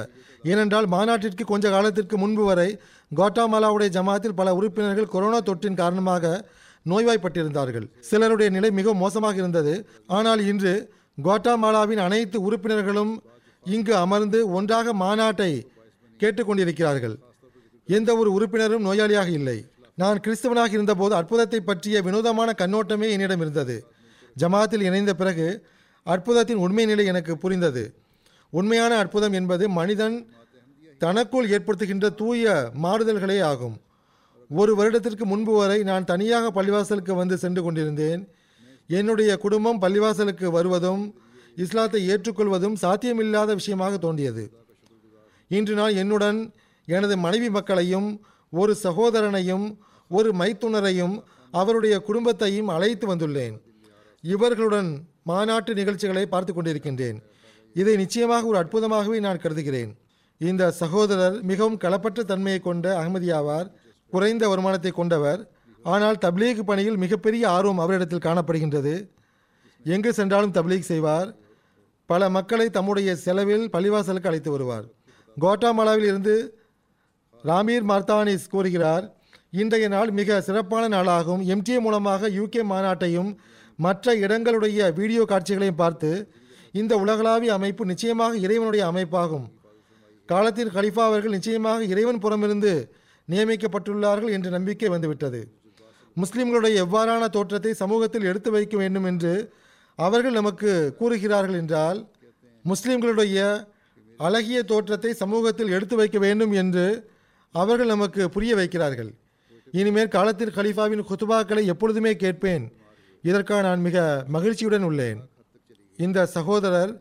ஏனென்றால் 0.51 0.87
மாநாட்டிற்கு 0.95 1.45
கொஞ்ச 1.53 1.71
காலத்திற்கு 1.71 2.17
முன்பு 2.23 2.45
வரை 2.45 2.69
குவாட்டாமாலாவுடைய 3.13 3.91
ஜமாத்தில் 3.99 4.39
பல 4.41 4.55
உறுப்பினர்கள் 4.59 5.13
கொரோனா 5.15 5.41
தொற்றின் 5.49 5.81
காரணமாக 5.83 6.33
நோய்வாய்ப்பட்டிருந்தார்கள். 6.87 7.87
சிலருடைய 8.11 8.49
நிலை 8.57 8.71
மிகவும் 8.71 9.03
மோசமாக 9.05 9.37
இருந்தது. 9.37 9.75
ஆனால் 10.07 10.41
இன்று 10.53 10.73
கோட்டாமாலாவின் 11.19 12.03
அனைத்து 12.07 12.39
உறுப்பினர்களும் 12.43 13.13
இங்கு 13.67 13.95
அமர்ந்து 13.97 14.39
ஒன்றாக 14.59 14.93
மாநாட்டை 15.03 15.51
கேட்டுக்கொண்டிருக்கிறார்கள். 16.21 17.15
எந்த 17.89 18.11
ஒரு 18.17 18.31
உறுப்பினரும் 18.33 18.87
நோயாளியாக 18.89 19.31
இல்லை. 19.41 19.59
நான் 19.95 20.21
கிறிஸ்தவனாக 20.25 20.73
இருந்தபோது 20.73 21.15
அற்புதத்தை 21.15 21.61
பற்றிய 21.61 21.97
வினோதமான 22.03 22.51
கண்ணோட்டமே 22.59 23.09
என்னிடம் 23.15 23.43
இருந்தது. 23.45 23.77
ஜமாத்தில் 24.41 24.85
இணைந்த 24.89 25.15
பிறகு 25.15 25.67
அற்புதத்தின் 26.07 26.63
உண்மை 26.67 26.85
நிலை 26.87 27.05
எனக்கு 27.07 27.33
புரிந்தது. 27.37 27.95
உண்மையான 28.51 28.99
அற்புதம் 28.99 29.33
என்பது 29.33 29.69
மனிதன் 29.69 30.17
தனக்குள் 30.99 31.51
ஏற்படுத்துகின்ற 31.51 32.15
தூய 32.15 32.73
மாறுதல்களே 32.83 33.39
ஆகும். 33.43 33.77
ஒரு 34.51 34.75
வருடத்திற்கு 34.75 35.25
முன்பு 35.27 35.53
வரை 35.57 35.83
நான் 35.83 36.05
தனியாக 36.05 36.63
பள்ளிவாசலுக்கு 36.63 37.13
வந்து 37.15 37.37
சென்று 37.39 37.63
கொண்டிருந்தேன். 37.63 38.23
என்னுடைய 38.87 39.37
குடும்பம் 39.37 39.81
பள்ளிவாசலுக்கு 39.81 40.47
வருவதும் 40.47 41.15
இஸ்லாத்தை 41.57 42.01
ஏற்றுக்கொள்வதும் 42.09 42.77
சாத்தியமில்லாத 42.83 43.51
விஷயமாக 43.55 43.99
தோன்றியது. 43.99 44.45
இன்று 45.51 45.75
நான் 45.75 45.95
என்னுடன் 45.95 46.39
எனது 46.85 47.17
மனைவி 47.17 47.51
மக்களையும் 47.51 48.09
ஒரு 48.51 48.77
சகோதரனையும் 48.83 49.67
ஒரு 50.11 50.31
மைத்துனரையும் 50.33 51.15
அவருடைய 51.51 51.99
குடும்பத்தையும் 51.99 52.69
அழைத்து 52.69 53.07
வந்துள்ளேன். 53.15 53.57
இவர்களுடன் 54.25 54.91
மாநாட்டு 55.31 55.73
நிகழ்ச்சிகளை 55.79 56.25
பார்த்து 56.27 56.53
கொண்டிருக்கின்றேன். 56.53 57.19
இதை 57.77 57.95
நிச்சயமாக 58.03 58.49
ஒரு 58.51 58.59
அற்புதமாகவே 58.63 59.19
நான் 59.27 59.43
கருதுகிறேன். 59.45 59.93
இந்த 60.41 60.71
சகோதரர் 60.81 61.37
மிகவும் 61.51 61.81
களப்பற்ற 61.85 62.21
தன்மையை 62.31 62.61
கொண்ட 62.61 62.87
அகமதியாவார் 63.01 63.69
குறைந்த 64.13 64.45
வருமானத்தை 64.53 64.93
கொண்டவர் 65.01 65.41
ஆனால் 65.85 66.19
தப்லீக் 66.25 66.61
பணியில் 66.71 66.99
மிகப்பெரிய 67.05 67.45
ஆர்வம் 67.57 67.83
அவரிடத்தில் 67.85 68.27
காணப்படுகின்றது. 68.27 68.95
எங்கு 69.85 70.11
சென்றாலும் 70.19 70.55
தப்லீக் 70.57 70.91
செய்வார். 70.91 71.29
பல 72.11 72.29
மக்களை 72.37 72.67
தம்முடைய 72.77 73.11
செலவில் 73.25 73.65
பள்ளிவாசலுக்கு 73.75 74.31
அழைத்து 74.31 74.51
வருவார். 74.55 74.87
கோட்டாமலாவில் 75.37 76.09
இருந்து 76.11 76.35
ராமீர் 77.45 77.87
மார்த்தானிஸ் 77.91 78.51
கூறுகிறார் 78.55 79.05
இன்றைய 79.63 79.87
நாள் 79.95 80.11
மிக 80.19 80.41
சிறப்பான 80.49 80.85
நாளாகும். 80.97 81.43
எம்டிஏ 81.53 81.79
மூலமாக 81.87 82.29
யூகே 82.39 82.63
மாநாட்டையும் 82.73 83.31
மற்ற 83.79 84.15
இடங்களுடைய 84.25 84.81
வீடியோ 84.99 85.23
காட்சிகளையும் 85.33 85.81
பார்த்து 85.83 86.11
இந்த 86.81 86.93
உலகளாவிய 86.97 87.53
அமைப்பு 87.59 87.83
நிச்சயமாக 87.87 88.37
இறைவனுடைய 88.37 88.83
அமைப்பாகும். 88.91 89.47
காலத்தில் 90.29 90.75
கலிஃபா 90.77 91.05
அவர்கள் 91.11 91.37
நிச்சயமாக 91.37 91.85
இறைவன் 91.85 92.23
புறமிருந்து 92.25 92.73
நியமிக்கப்பட்டுள்ளார்கள் 93.29 94.35
என்ற 94.37 94.49
நம்பிக்கை 94.51 94.89
வந்துவிட்டது. 94.95 95.41
முஸ்லிம்களுடைய 96.17 96.75
எவ்வாறான 96.85 97.29
தோற்றத்தை 97.29 97.73
சமூகத்தில் 97.83 98.29
எடுத்து 98.31 98.51
வைக்க 98.51 98.77
வேண்டும் 98.83 99.07
என்று 99.11 99.35
அவர்கள் 99.99 100.39
நமக்கு 100.41 100.71
கூறுகிறார்கள் 100.99 101.59
என்றால் 101.61 101.99
முஸ்லிம்களுடைய 102.65 103.39
அழகிய 104.21 104.59
தோற்றத்தை 104.63 105.13
சமூகத்தில் 105.23 105.73
எடுத்து 105.77 105.97
வைக்க 106.01 106.19
வேண்டும் 106.19 106.53
என்று 106.53 106.87
அவர்கள் 107.55 107.93
நமக்கு 107.95 108.23
புரிய 108.31 108.53
வைக்கிறார்கள். 108.61 109.11
இனிமேல் 109.73 110.15
காலத்தில் 110.17 110.55
கலீஃபாவின் 110.57 111.09
குத்துபாக்களை 111.09 111.63
எப்பொழுதுமே 111.73 112.13
கேட்பேன். 112.17 112.65
இதற்காக 113.25 113.61
நான் 113.69 113.85
மிக 113.87 113.99
மகிழ்ச்சியுடன் 114.35 114.87
உள்ளேன். 114.89 115.21
இந்த 115.99 116.19
சகோதரர் 116.37 116.93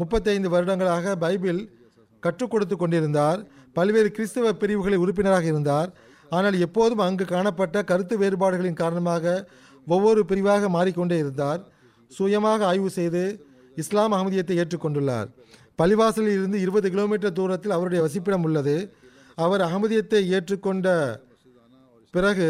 முப்பத்தைந்து 0.00 0.48
வருடங்களாக 0.54 1.14
பைபிள் 1.24 1.60
கற்றுக் 2.22 2.52
கொடுத்து 2.52 2.76
கொண்டிருந்தார். 2.76 3.40
பல்வேறு 3.76 4.08
கிறிஸ்தவ 4.16 4.52
பிரிவுகளில் 4.62 5.02
உறுப்பினராக 5.04 5.46
இருந்தார். 5.52 5.90
ஆனால் 6.36 6.56
எப்போதும் 6.66 7.04
அங்கு 7.06 7.24
காணப்பட்ட 7.34 7.76
கருத்து 7.90 8.14
வேறுபாடுகளின் 8.22 8.80
காரணமாக 8.82 9.24
ஒவ்வொரு 9.86 10.20
பிரிவாக 10.30 10.68
மாறிக்கொண்டே 10.76 11.16
இருந்தார். 11.22 11.60
சுயமாக 12.10 12.60
ஆய்வு 12.70 12.90
செய்து 12.98 13.22
இஸ்லாம் 13.76 14.14
அகமதியத்தை 14.16 14.56
ஏற்றுக்கொண்டுள்ளார். 14.62 15.28
பள்ளிவாசலில் 15.80 16.36
இருந்து 16.38 16.58
இருபது 16.64 16.86
கிலோமீட்டர் 16.94 17.36
தூரத்தில் 17.38 17.76
அவருடைய 17.76 18.00
வசிப்பிடம் 18.06 18.44
உள்ளது. 18.48 18.76
அவர் 19.44 19.62
அகமதியத்தை 19.66 20.20
ஏற்றுக்கொண்ட 20.36 20.88
பிறகு 22.14 22.48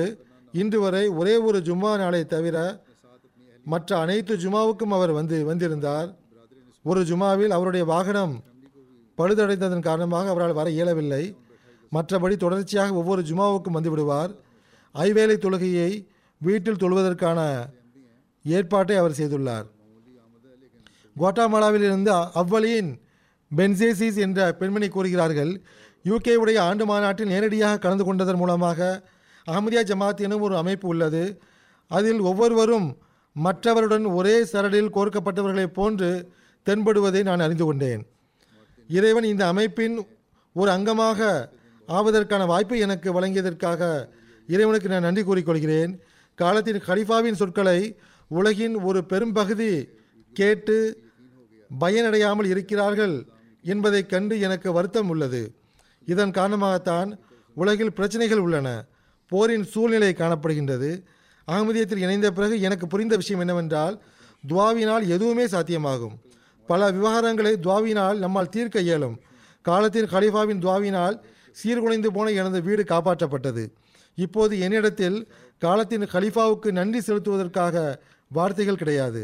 இன்று 0.54 0.78
வரை 0.84 1.02
ஒரே 1.20 1.34
ஒரு 1.48 1.58
ஜும்மா 1.66 1.90
நாளை 2.02 2.22
தவிர 2.34 2.56
மற்ற 3.72 3.98
அனைத்து 4.04 4.34
ஜுமாவுக்கும் 4.44 4.94
அவர் 4.96 5.12
வந்து 5.18 5.36
வந்திருந்தார். 5.50 6.08
ஒரு 6.84 7.00
ஜுமாவில் 7.10 7.54
அவருடைய 7.56 7.84
வாகனம் 7.92 8.34
பழுதடைந்ததன் 9.18 9.86
காரணமாக 9.88 10.30
அவரால் 10.32 10.58
வர 10.58 10.68
இயலவில்லை. 10.76 11.24
மற்றபடி 11.96 12.34
தொடர்ச்சியாக 12.44 12.98
ஒவ்வொரு 13.00 13.22
ஜுமாவுக்கும் 13.30 13.76
வந்துவிடுவார் 13.76 14.32
ஐவேளை 14.94 15.36
தொழுகையை 15.44 15.90
வீட்டில் 16.40 16.80
தொழுவதற்கான 16.82 17.40
ஏற்பாட்டை 18.44 18.96
அவர் 19.00 19.18
செய்துள்ளார். 19.20 19.66
குவாட்டாமாலாவில் 21.18 21.86
இருந்து 21.88 22.12
அவ்வழியின் 22.40 22.90
பென்சேசிஸ் 23.50 24.18
என்ற 24.26 24.40
பெண்மணி 24.60 24.88
கூறுகிறார்கள் 24.88 25.52
யூகேவுடைய 26.08 26.58
ஆண்டு 26.68 26.84
மாநாட்டில் 26.90 27.32
நேரடியாக 27.32 27.80
கலந்து 27.84 28.04
கொண்டதன் 28.04 28.40
மூலமாக 28.42 28.80
அஹமதியா 29.46 29.82
ஜமாத் 29.90 30.24
எனும் 30.26 30.44
ஒரு 30.46 30.54
அமைப்பு 30.62 30.86
உள்ளது. 30.92 31.22
அதில் 31.90 32.20
ஒவ்வொருவரும் 32.30 32.88
மற்றவருடன் 33.32 34.04
ஒரே 34.04 34.42
சரடில் 34.42 34.90
கோர்க்கப்பட்டவர்களைப் 34.94 35.72
போன்று 35.72 36.32
தென்படுவதை 36.64 37.22
நான் 37.22 37.40
அறிந்து 37.40 37.64
கொண்டேன். 37.64 38.06
இறைவன் 38.88 39.24
இந்த 39.24 39.46
அமைப்பின் 39.46 40.06
ஒரு 40.52 40.70
அங்கமாக 40.70 41.48
ஆவதற்கான 41.88 42.46
வாய்ப்பை 42.46 42.78
எனக்கு 42.78 43.20
வழங்கியதற்காக 43.20 44.08
இறைவனுக்கு 44.46 44.88
நான் 44.88 45.00
நன்றி 45.00 45.22
கூறிக்கொள்கிறேன் 45.22 45.98
காலத்தின் 46.34 46.76
ஹலிஃபாவின் 46.76 47.32
சொற்களை 47.32 47.98
உலகின் 48.28 48.74
ஒரு 48.74 49.04
பெரும்பகுதி 49.04 49.88
கேட்டு 50.32 51.02
பயனடையாமல் 51.80 52.44
இருக்கிறார்கள் 52.44 53.24
என்பதைக் 53.62 54.08
கண்டு 54.08 54.40
எனக்கு 54.40 54.72
வருத்தம் 54.72 55.08
உள்ளது. 55.08 55.54
இதன் 56.06 56.30
காரணமாகத்தான் 56.30 57.18
உலகில் 57.54 57.92
பிரச்சனைகள் 57.92 58.38
உள்ளன. 58.38 58.84
போரின் 59.28 59.64
சூழ்நிலை 59.64 60.14
காணப்படுகின்றது. 60.18 61.02
அகமதியத்தில் 61.48 62.02
இணைந்த 62.04 62.30
பிறகு 62.30 62.60
எனக்கு 62.60 62.86
புரிந்த 62.86 63.16
விஷயம் 63.16 63.40
என்னவென்றால் 63.40 63.94
துவாவினால் 64.48 65.04
எதுவுமே 65.06 65.44
சாத்தியமாகும். 65.44 66.14
பல 66.66 66.90
விவகாரங்களை 66.90 67.52
துவாவினால் 67.66 68.18
நம்மால் 68.18 68.48
தீர்க்க 68.48 68.80
இயலும். 68.80 69.16
காலத்தின் 69.62 70.10
கலிஃபாவின் 70.14 70.62
துவாவினால் 70.64 71.16
சீர்குலைந்து 71.60 72.06
போன 72.06 72.30
எனது 72.30 72.62
வீடு 72.62 72.82
காப்பாற்றப்பட்டது. 72.82 73.64
இப்போது 74.14 74.54
என்னிடத்தில் 74.58 75.18
காலத்தின் 75.58 76.04
கலிஃபாவுக்கு 76.14 76.70
நன்றி 76.70 77.00
செலுத்துவதற்காக 77.00 77.96
வார்த்தைகள் 78.28 78.80
கிடையாது. 78.82 79.22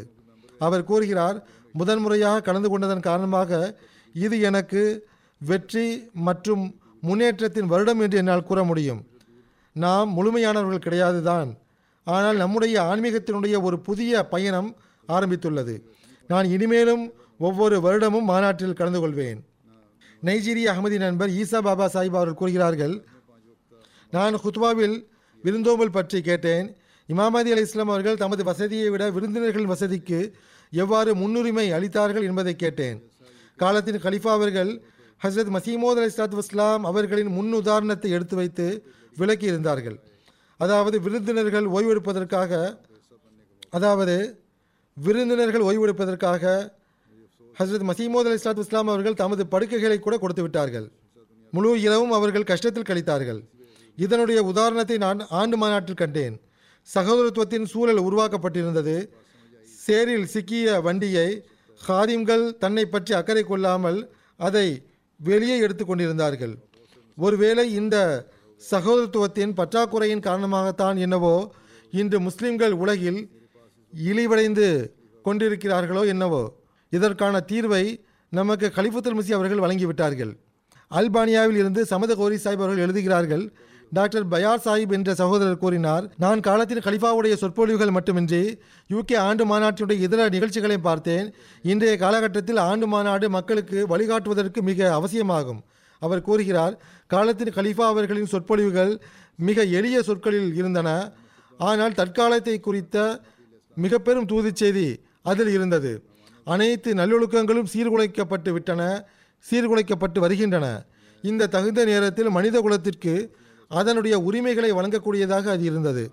அவர் 0.59 0.85
கூறுகிறார் 0.85 1.39
முதன்முறையாக 1.73 2.41
கலந்து 2.41 2.69
கொண்டதன் 2.69 3.07
காரணமாக 3.09 3.81
இது 4.12 4.37
எனக்கு 4.41 4.83
வெற்றி 5.41 5.87
மற்றும் 6.12 6.64
முன்னேற்றத்தின் 7.03 7.71
வருடம் 7.73 8.01
என்று 8.01 8.17
என்னால் 8.19 8.49
கூற 8.51 8.64
முடியும். 8.64 9.01
நாம் 9.73 10.11
முழுமையானவர்கள் 10.17 10.87
கிடையாது 10.87 11.23
தான். 11.23 11.51
ஆனால் 12.15 12.37
நம்முடைய 12.43 12.77
ஆன்மீகத்தினுடைய 12.91 13.57
ஒரு 13.69 13.77
புதிய 13.89 14.23
பயணம் 14.35 14.71
ஆரம்பித்துள்ளது. 15.09 15.75
நான் 16.31 16.47
இனிமேலும் 16.55 17.05
ஒவ்வொரு 17.47 17.77
வருடமும் 17.87 18.29
மாநாட்டில் 18.31 18.79
கலந்து 18.81 19.01
கொள்வேன். 19.01 19.41
நைஜீரிய 20.27 20.67
அகமதி 20.73 20.99
நண்பர் 21.05 21.33
ஈசா 21.41 21.59
பாபா 21.67 21.87
சாஹிப் 21.95 22.19
அவர்கள் 22.19 22.41
கூறுகிறார்கள் 22.41 22.95
நான் 24.17 24.35
ஹுத்வாவில் 24.45 24.97
விருந்தோம்பல் 25.45 25.95
பற்றி 25.97 26.19
கேட்டேன். 26.29 26.67
இமாமதி 27.09 27.51
அலி 27.55 27.65
இஸ்லாம் 27.67 27.93
அவர்கள் 27.93 28.21
தமது 28.23 28.43
வசதியை 28.51 28.89
விட 28.93 29.05
விருந்தினர்களின் 29.17 29.73
வசதிக்கு 29.75 30.21
எவ்வாறு 30.83 31.11
முன்னுரிமை 31.21 31.67
அளித்தார்கள் 31.77 32.29
என்பதை 32.31 32.55
கேட்டேன். 32.57 32.99
காலத்தின் 33.63 34.03
கலிஃபா 34.07 34.33
அவர்கள் 34.39 34.71
ஹசரத் 35.25 35.53
மசீமோத் 35.57 36.01
அலி 36.01 36.09
இஸ்லாத் 36.13 36.39
இஸ்லாம் 36.45 36.85
அவர்களின் 36.85 37.31
முன் 37.37 37.53
உதாரணத்தை 37.61 38.11
எடுத்து 38.17 38.37
வைத்து 38.37 38.67
விளக்கியிருந்தார்கள். 39.21 39.99
அதாவது 40.61 40.97
விருந்தினர்கள் 41.07 41.67
ஓய்வெடுப்பதற்காக 41.77 42.53
அதாவது 43.77 44.17
விருந்தினர்கள் 44.97 45.65
ஓய்வெடுப்பதற்காக 45.69 46.45
ஹசரத் 47.57 47.89
மசீமோத் 47.91 48.29
அலி 48.29 48.39
இஸ்லாத் 48.39 48.63
இஸ்லாம் 48.63 48.91
அவர்கள் 48.93 49.19
தமது 49.21 49.43
படுக்கைகளை 49.53 49.99
கூட 49.99 50.15
கொடுத்து 50.23 50.43
விட்டார்கள். 50.45 50.87
முழு 51.53 51.71
இரவும் 51.87 52.15
அவர்கள் 52.19 52.49
கஷ்டத்தில் 52.51 52.89
கழித்தார்கள். 52.89 53.41
இதனுடைய 53.99 54.39
உதாரணத்தை 54.51 54.97
நான் 55.05 55.21
ஆண்டு 55.41 55.57
மாநாட்டில் 55.61 56.01
கண்டேன். 56.01 56.37
சகோதரத்துவத்தின் 56.89 57.67
சூழல் 57.73 58.03
உருவாக்கப்பட்டிருந்தது. 58.09 58.97
சேரில் 59.85 60.29
சிக்கிய 60.35 60.81
வண்டியை 60.87 61.29
ஹாதிம்கள் 61.81 62.45
தன்னை 62.63 62.85
பற்றி 62.95 63.13
அக்கறை 63.21 63.45
கொள்ளாமல் 63.45 63.99
அதை 64.41 64.67
வெளியே 65.21 65.57
எடுத்து 65.65 65.85
கொண்டிருந்தார்கள். 65.85 66.55
ஒருவேளை 67.19 67.67
இந்த 67.81 67.97
சகோதரத்துவத்தின் 68.61 69.53
பற்றாக்குறையின் 69.59 70.23
காரணமாகத்தான் 70.27 70.97
என்னவோ 70.97 71.35
இன்று 71.93 72.19
முஸ்லிம்கள் 72.21 72.75
உலகில் 72.83 73.21
இழிவடைந்து 73.93 74.67
கொண்டிருக்கிறார்களோ 75.25 76.03
என்னவோ. 76.07 76.43
இதற்கான 76.93 77.37
தீர்வை 77.51 77.85
நமக்கு 78.33 78.67
கலிபுத்தல் 78.77 79.17
மசி 79.19 79.33
அவர்கள் 79.39 79.63
வழங்கிவிட்டார்கள். 79.65 80.33
அல்பானியாவில் 80.91 81.59
இருந்து 81.63 81.85
சமத 81.85 82.15
கோரி 82.15 82.37
சாஹிப் 82.37 82.65
அவர்கள் 82.65 82.83
எழுதுகிறார்கள் 82.87 83.45
டாக்டர் 83.93 84.27
பயார் 84.29 84.65
சாஹிப் 84.65 84.95
என்ற 84.97 85.11
சகோதரர் 85.15 85.63
கூறினார் 85.63 86.05
நான் 86.25 86.41
காலத்தின் 86.41 86.85
கலிஃபாவுடைய 86.87 87.35
சொற்பொழிவுகள் 87.43 87.95
மட்டுமின்றி 87.97 88.43
யூகே 88.91 89.17
ஆண்டு 89.29 89.45
மாநாட்டினுடைய 89.47 89.99
இதர 90.07 90.29
நிகழ்ச்சிகளையும் 90.29 90.87
பார்த்தேன். 90.91 91.27
இன்றைய 91.63 91.95
காலகட்டத்தில் 92.05 92.61
ஆண்டு 92.71 92.87
மாநாடு 92.87 93.29
மக்களுக்கு 93.31 93.81
வழிகாட்டுவதற்கு 93.93 94.63
மிக 94.71 94.93
அவசியமாகும். 94.99 95.63
அவர் 96.03 96.27
கூறுகிறார் 96.29 96.75
காலத்தின் 97.13 97.57
கலிஃபா 97.59 97.85
அவர்களின் 97.93 98.33
சொற்பொழிவுகள் 98.33 98.93
மிக 99.49 99.65
எளிய 99.79 99.97
சொற்களில் 100.09 100.51
இருந்தன. 100.61 100.89
ஆனால் 101.61 101.97
தற்காலத்தை 102.01 102.55
குறித்த 102.61 102.97
மிக 103.77 103.99
பெரும் 103.99 104.29
தூதுச் 104.33 104.61
செய்தி 104.63 104.87
அதில் 105.31 105.53
இருந்தது. 105.57 105.93
அனைத்து 106.47 106.91
நல்லொழுக்கங்களும் 107.01 107.71
சீர்குலைக்கப்பட்டு 107.73 108.51
விட்டன 108.57 108.83
சீர்குலைக்கப்பட்டு 109.47 110.19
வருகின்றன. 110.25 110.67
இந்த 111.25 111.49
தகுந்த 111.55 111.81
நேரத்தில் 111.85 112.31
மனித 112.37 112.57
குலத்திற்கு 112.61 113.15
அதனுடைய 113.71 114.15
உரிமைகளை 114.29 114.71
வழங்கக்கூடியதாக 114.73 115.47
அது 115.55 115.65
இருந்தது. 115.71 116.05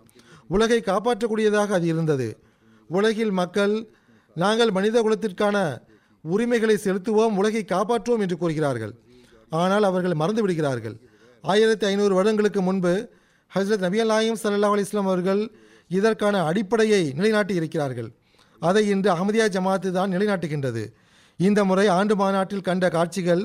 உலகை 0.56 0.80
காப்பாற்றக்கூடியதாக 0.86 1.70
அது 1.80 1.88
இருந்தது. 1.94 2.28
உலகில் 2.90 3.34
மக்கள் 3.42 3.76
நாங்கள் 4.36 4.72
மனித 4.78 4.98
குலத்திற்கான 5.02 5.58
உரிமைகளை 6.24 6.76
செலுத்துவோம் 6.86 7.38
உலகை 7.42 7.64
காப்பாற்றுவோம் 7.74 8.24
என்று 8.26 8.38
கூறுகிறார்கள். 8.38 8.94
ஆனால் 9.62 9.88
அவர்கள் 9.90 10.20
மறந்து 10.22 10.42
விடுகிறார்கள் 10.44 10.96
ஆயிரத்தி 11.44 11.86
ஐநூறு 11.92 12.14
வருடங்களுக்கு 12.18 12.62
முன்பு 12.68 12.94
ஹசரத் 13.52 13.84
நபி 13.86 14.00
நாயம் 14.12 14.40
சல்லா 14.44 14.70
அலிஸ்லாம் 14.76 15.10
அவர்கள் 15.12 15.42
இதற்கான 15.98 16.36
அடிப்படையை 16.50 17.02
நிலைநாட்டி 17.18 17.54
இருக்கிறார்கள். 17.60 18.10
அதை 18.62 18.84
இன்று 18.94 19.10
அகமதியா 19.14 19.46
ஜமாத்து 19.56 19.90
தான் 19.98 20.14
நிலைநாட்டுகின்றது. 20.16 20.84
இந்த 21.40 21.60
முறை 21.70 21.86
ஆண்டு 21.98 22.16
மாநாட்டில் 22.22 22.66
கண்ட 22.68 22.88
காட்சிகள் 22.96 23.44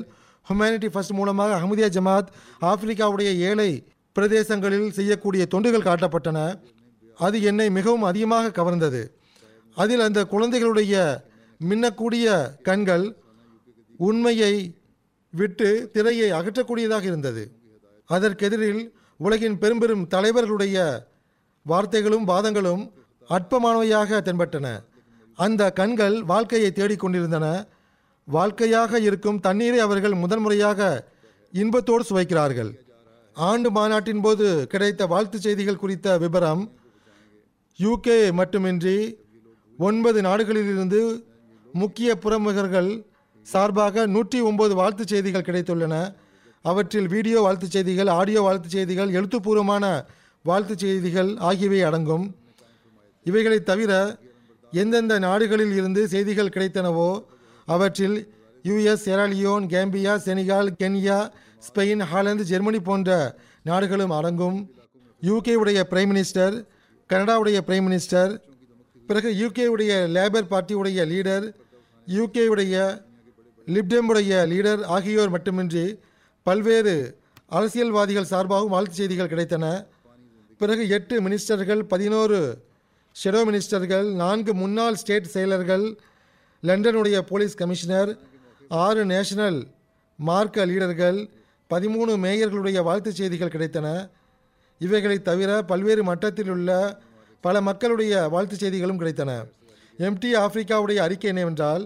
ஹுமானிட்டி 0.49 0.89
ஃபர்ஸ்ட் 0.93 1.15
மூலமாக 1.19 1.57
அகமதியா 1.59 1.89
ஜமாத் 1.97 2.29
ஆப்பிரிக்காவுடைய 2.71 3.31
ஏழை 3.49 3.69
பிரதேசங்களில் 4.15 4.95
செய்யக்கூடிய 4.97 5.43
தொண்டுகள் 5.53 5.87
காட்டப்பட்டன. 5.89 6.39
அது 7.25 7.37
என்னை 7.49 7.67
மிகவும் 7.77 8.07
அதிகமாக 8.11 8.53
கவர்ந்தது. 8.59 9.01
அதில் 9.77 10.03
அந்த 10.07 10.19
குழந்தைகளுடைய 10.33 10.95
மின்னக்கூடிய 11.69 12.27
கண்கள் 12.67 13.05
உண்மையை 14.09 14.53
விட்டு 15.33 15.69
திரையை 15.93 16.29
அகற்றக்கூடியதாக 16.31 17.05
இருந்தது. 17.11 17.43
அதற்கெதிரில் 18.09 18.81
உலகின் 19.19 19.57
பெரும்பெரும் 19.57 20.05
தலைவர்களுடைய 20.13 20.77
வார்த்தைகளும் 21.65 22.25
வாதங்களும் 22.31 22.83
அற்பமானவையாக 23.29 24.19
தென்பட்டன. 24.27 24.67
அந்த 25.37 25.63
கண்கள் 25.79 26.17
வாழ்க்கையை 26.23 26.71
தேடிக்கொண்டிருந்தன 26.75 27.45
வாழ்க்கையாக 28.27 28.99
இருக்கும் 28.99 29.39
தண்ணீரை 29.39 29.79
அவர்கள் 29.79 30.15
முதன்முறையாக 30.23 30.89
இன்பத்தோடு 31.53 32.03
சுவைக்கிறார்கள். 32.09 32.71
ஆண்டு 33.35 33.69
மாநாட்டின் 33.71 34.21
போது 34.21 34.47
கிடைத்த 34.67 35.05
வாழ்த்துச் 35.05 35.45
செய்திகள் 35.45 35.81
குறித்த 35.83 36.17
விபரம் 36.17 36.63
யூகே 37.79 38.17
மட்டுமின்றி 38.39 38.97
ஒன்பது 39.79 40.19
நாடுகளிலிருந்து 40.21 41.01
முக்கிய 41.73 42.09
புறமுகர்கள் 42.15 42.89
சார்பாக 43.43 44.05
நூற்றி 44.05 44.39
ஒம்பது 44.41 44.73
வாழ்த்துச் 44.73 45.11
செய்திகள் 45.13 45.47
கிடைத்துள்ளன. 45.47 45.95
அவற்றில் 46.61 47.07
வீடியோ 47.07 47.41
வாழ்த்துச் 47.41 47.75
செய்திகள் 47.75 48.07
ஆடியோ 48.07 48.41
வாழ்த்துச் 48.41 48.75
செய்திகள் 48.77 49.13
எழுத்துப்பூர்வமான 49.17 49.85
வாழ்த்துச் 50.45 50.83
செய்திகள் 50.83 51.37
ஆகியவை 51.37 51.81
அடங்கும். 51.81 52.25
இவைகளை 53.25 53.59
தவிர 53.63 53.91
எந்தெந்த 54.71 55.19
நாடுகளில் 55.19 55.71
இருந்து 55.71 56.07
செய்திகள் 56.07 56.53
கிடைத்தனவோ 56.55 57.23
அவற்றில் 57.67 58.17
US 58.63 59.05
Sierra Leone 59.05 59.65
Gambia 59.73 60.13
Senegal 60.25 60.69
Kenya 60.81 61.19
Spain 61.67 62.03
Holland 62.11 62.43
Germany 62.43 62.79
போன்ற 62.79 63.09
நாடுகளும் 63.69 64.13
அடங்கும். 64.17 64.59
யூகே 65.21 65.53
உடைய 65.53 65.79
பிரைம் 65.91 66.11
மினிஸ்டர் 66.13 66.55
கனடாவுடைய 67.09 67.59
பிரைம் 67.67 67.85
மினிஸ்டர் 67.87 68.31
பிறகு 69.07 69.29
யூகே 69.41 69.65
உடைய 69.65 69.93
லேபர் 70.15 70.51
பார்ட்டியுடைய 70.51 71.05
லீடர் 71.11 71.45
யூகே 72.07 72.45
லிப்டெம்புடைய 73.75 74.33
லீடர் 74.51 74.83
ஆகியோர் 74.95 75.33
மட்டுமின்றி 75.33 75.83
பல்வேறு 76.43 76.93
அரசியல்வாதிகள் 77.57 78.29
சார்பாகவும் 78.31 78.73
வாழ்த்து 78.75 78.95
செய்திகள் 78.99 79.31
கிடைத்தன. 79.33 79.65
பிறகு 80.61 80.83
எட்டு 80.97 81.15
மினிஸ்டர்கள் 81.25 81.81
பதினோரு 81.91 82.39
ஷெடோ 83.23 83.41
மினிஸ்டர்கள் 83.49 84.07
நான்கு 84.21 84.53
முன்னாள் 84.53 84.95
ஸ்டேட் 84.95 85.29
செயலர்கள் 85.33 85.85
லண்டனுடைய 86.63 87.19
போலீஸ் 87.31 87.59
கமிஷனர் 87.61 88.11
ஆறு 88.85 89.03
நேஷனல் 89.05 89.59
மார்க்க 90.19 90.65
லீடர்கள் 90.65 91.19
பதிமூணு 91.69 92.13
மேயர்களுடைய 92.25 92.79
வாழ்த்துச் 92.83 93.19
செய்திகள் 93.21 93.55
கிடைத்தன. 93.55 93.87
இவைகளை 94.81 95.17
தவிர 95.21 95.61
பல்வேறு 95.61 96.03
மட்டத்தில் 96.03 96.49
உள்ள 96.49 96.69
பல 97.41 97.61
மக்களுடைய 97.61 98.13
வாழ்த்துச் 98.33 98.59
செய்திகளும் 98.59 98.99
கிடைத்தன. 98.99 99.31
எம்டி 99.99 100.29
ஆப்பிரிக்காவுடைய 100.43 100.99
அறிக்கை 101.05 101.29
என்னவென்றால் 101.31 101.83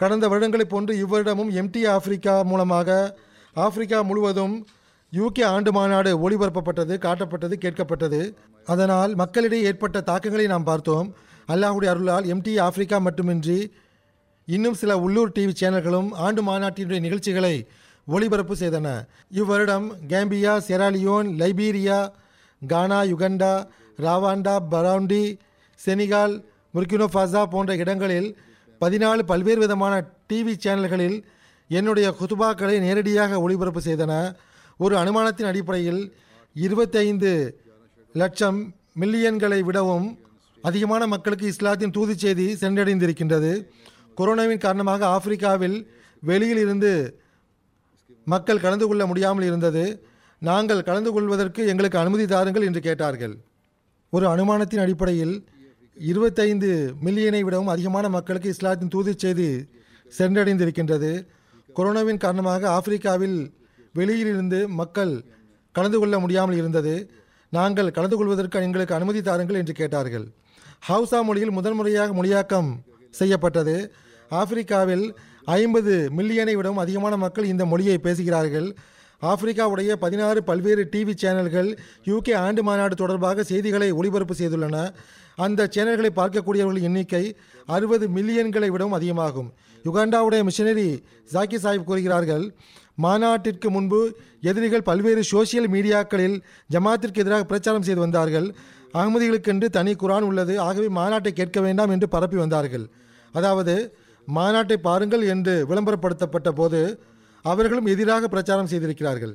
கடந்த 0.00 0.24
வருடங்களைப் 0.30 0.72
போன்று 0.72 0.92
இவ்வருடமும் 1.02 1.50
எம்டி 1.60 1.82
ஆப்பிரிக்கா 1.94 2.34
மூலமாக 2.50 2.88
ஆப்பிரிக்கா 3.56 3.98
முழுவதும் 4.08 4.56
யூகே 5.12 5.44
ஆண்டு 5.54 5.70
மாநாடு 5.76 6.10
ஒளிபரப்பப்பட்டது 6.24 6.94
காட்டப்பட்டது 7.04 7.54
கேட்கப்பட்டது. 7.64 8.20
அதனால் 8.66 9.12
மக்களிடையே 9.20 9.66
ஏற்பட்ட 9.70 9.98
தாக்கங்களை 10.10 10.46
நாம் 10.52 10.68
பார்த்தோம். 10.70 11.08
அல்லாஹுடைய 11.52 11.90
அருளால் 11.92 12.28
எம்டி 12.34 12.52
ஆப்பிரிக்கா 12.66 12.98
மட்டுமின்றி 13.06 13.58
இன்னும் 14.48 14.78
சில 14.80 14.92
உள்ளூர் 15.04 15.34
டிவி 15.36 15.54
சேனல்களும் 15.60 16.08
ஆண்டு 16.26 16.42
மாநாட்டினுடைய 16.48 17.00
நிகழ்ச்சிகளை 17.06 17.54
ஒளிபரப்பு 18.06 18.54
செய்தன. 18.62 18.88
இவ்வருடம் 19.40 19.86
Gambia 20.10 20.52
Sierra Leone 20.66 21.30
Liberia 21.40 21.98
Ghana 22.62 23.00
Uganda 23.12 23.54
Rwanda 24.04 24.54
Burundi 24.72 25.24
Senegal 25.80 26.34
Burkina 26.74 27.06
Faso 27.14 27.42
போன்ற 27.54 27.74
இடங்களில் 27.82 28.28
பதினாலு 28.82 29.22
பல்வேறு 29.30 29.60
விதமான 29.60 29.94
டிவி 30.28 30.54
சேனல்களில் 30.64 31.18
என்னுடைய 31.70 32.06
குதுபாக்களை 32.20 32.76
நேரடியாக 32.86 33.40
ஒளிபரப்பு 33.44 33.80
செய்தன. 33.88 34.12
ஒரு 34.84 34.94
அனுமானத்தின் 35.02 35.50
அடிப்படையில் 35.50 36.02
இருபத்தைந்து 36.56 37.32
லட்சம் 38.14 38.58
மில்லியன்களை 39.00 39.60
விடவும் 39.68 40.06
அதிகமான 40.62 41.02
மக்களுக்கு 41.06 41.46
இஸ்லாத்தின் 41.52 41.94
தூது 41.96 42.14
செய்தி 42.24 42.46
சென்றடைந்திருக்கின்றது. 42.62 43.52
கொரோனாவின் 44.18 44.64
காரணமாக 44.66 45.06
ஆப்பிரிக்காவில் 45.06 45.78
வெளியில் 46.22 46.60
இருந்து 46.64 46.92
மக்கள் 48.32 48.62
கலந்து 48.64 48.86
கொள்ள 48.86 49.02
முடியாமல் 49.06 49.48
இருந்தது. 49.50 49.84
நாங்கள் 50.42 50.86
கலந்து 50.88 51.10
கொள்வதற்கு 51.12 51.62
எங்களுக்கு 51.72 51.98
அனுமதி 51.98 52.24
தாருங்கள் 52.26 52.66
என்று 52.68 52.80
கேட்டார்கள். 52.86 53.34
ஒரு 54.12 54.26
அனுமானத்தின் 54.34 54.82
அடிப்படையில் 54.84 55.36
இருபத்தைந்து 55.96 56.94
மில்லியனை 57.04 57.40
விடவும் 57.44 57.68
அதிகமான 57.68 58.08
மக்களுக்கு 58.08 58.48
இஸ்லாத்தின் 58.48 58.92
தூதுச் 58.94 59.18
செய்தி 59.18 59.66
சென்றடைந்திருக்கின்றது. 60.18 61.26
கொரோனாவின் 61.76 62.22
காரணமாக 62.24 62.68
ஆப்பிரிக்காவில் 62.68 63.38
வெளியிலிருந்து 63.92 64.68
மக்கள் 64.68 65.24
கலந்து 65.72 65.98
கொள்ள 65.98 66.18
முடியாமல் 66.18 66.56
இருந்தது. 66.56 67.10
நாங்கள் 67.52 67.90
கலந்து 67.90 68.16
கொள்வதற்கு 68.16 68.58
எங்களுக்கு 68.58 68.94
அனுமதி 68.94 69.20
தாருங்கள் 69.22 69.56
என்று 69.56 69.72
கேட்டார்கள். 69.72 70.26
ஹவுசா 70.88 71.22
மொழியில் 71.22 71.50
முதன்முறையாக 71.50 72.14
மொழியாக்கம் 72.22 72.70
செய்யப்பட்டது. 73.14 73.76
ஆப்பிரிக்காவில் 74.30 75.06
ஐம்பது 75.44 76.08
மில்லியனை 76.18 76.54
விடவும் 76.56 76.82
அதிகமான 76.84 77.16
மக்கள் 77.16 77.44
இந்த 77.44 77.64
மொழியை 77.64 77.98
பேசுகிறார்கள். 77.98 78.74
ஆப்பிரிக்காவுடைய 79.22 79.92
பதினாறு 79.92 80.44
பல்வேறு 80.44 80.88
டிவி 80.92 81.14
சேனல்கள் 81.16 81.78
யூகே 82.04 82.34
ஆண்டு 82.36 82.62
மாநாடு 82.62 82.94
தொடர்பாக 82.94 83.42
செய்திகளை 83.42 83.92
ஒளிபரப்பு 83.92 84.34
செய்துள்ளன. 84.34 84.92
அந்த 85.36 85.68
சேனல்களை 85.76 86.10
பார்க்கக்கூடியவர்களின் 86.16 86.88
எண்ணிக்கை 86.90 87.36
அறுபது 87.66 88.08
மில்லியன்களை 88.08 88.68
விடவும் 88.68 88.92
அதிகமாகும். 88.92 89.52
யுகாண்டாவுடைய 89.84 90.42
மிஷனரி 90.42 91.02
ஜாக்கி 91.32 91.56
சாஹிப் 91.56 91.84
கூறுகிறார்கள் 91.84 92.44
மாநாட்டிற்கு 92.94 93.70
முன்பு 93.70 94.16
எதிரிகள் 94.40 94.82
பல்வேறு 94.82 95.22
சோசியல் 95.32 95.68
மீடியாக்களில் 95.68 96.36
ஜமாத்திற்கு 96.70 97.22
எதிராக 97.24 97.44
பிரச்சாரம் 97.44 97.82
செய்து 97.82 98.00
வந்தார்கள். 98.00 98.54
அகமதிகளுக்கென்று 98.94 99.68
தனி 99.68 99.92
குரான் 99.92 100.26
உள்ளது. 100.28 100.60
ஆகவே 100.60 100.88
மாநாட்டை 101.00 101.28
கேட்க 101.28 101.60
வேண்டாம் 101.60 101.90
என்று 101.90 102.08
பரப்பி 102.08 102.36
வந்தார்கள். 102.36 102.86
அதாவது 103.32 103.74
மாநாட்டை 104.34 104.76
பாருங்கள் 104.76 105.22
என்று 105.22 105.66
விளம்பரப்படுத்தப்பட்ட 105.68 106.50
போது 106.50 106.80
அவர்களும் 107.42 107.86
எதிராக 107.86 108.28
பிரச்சாரம் 108.28 108.66
செய்திருக்கிறார்கள். 108.66 109.34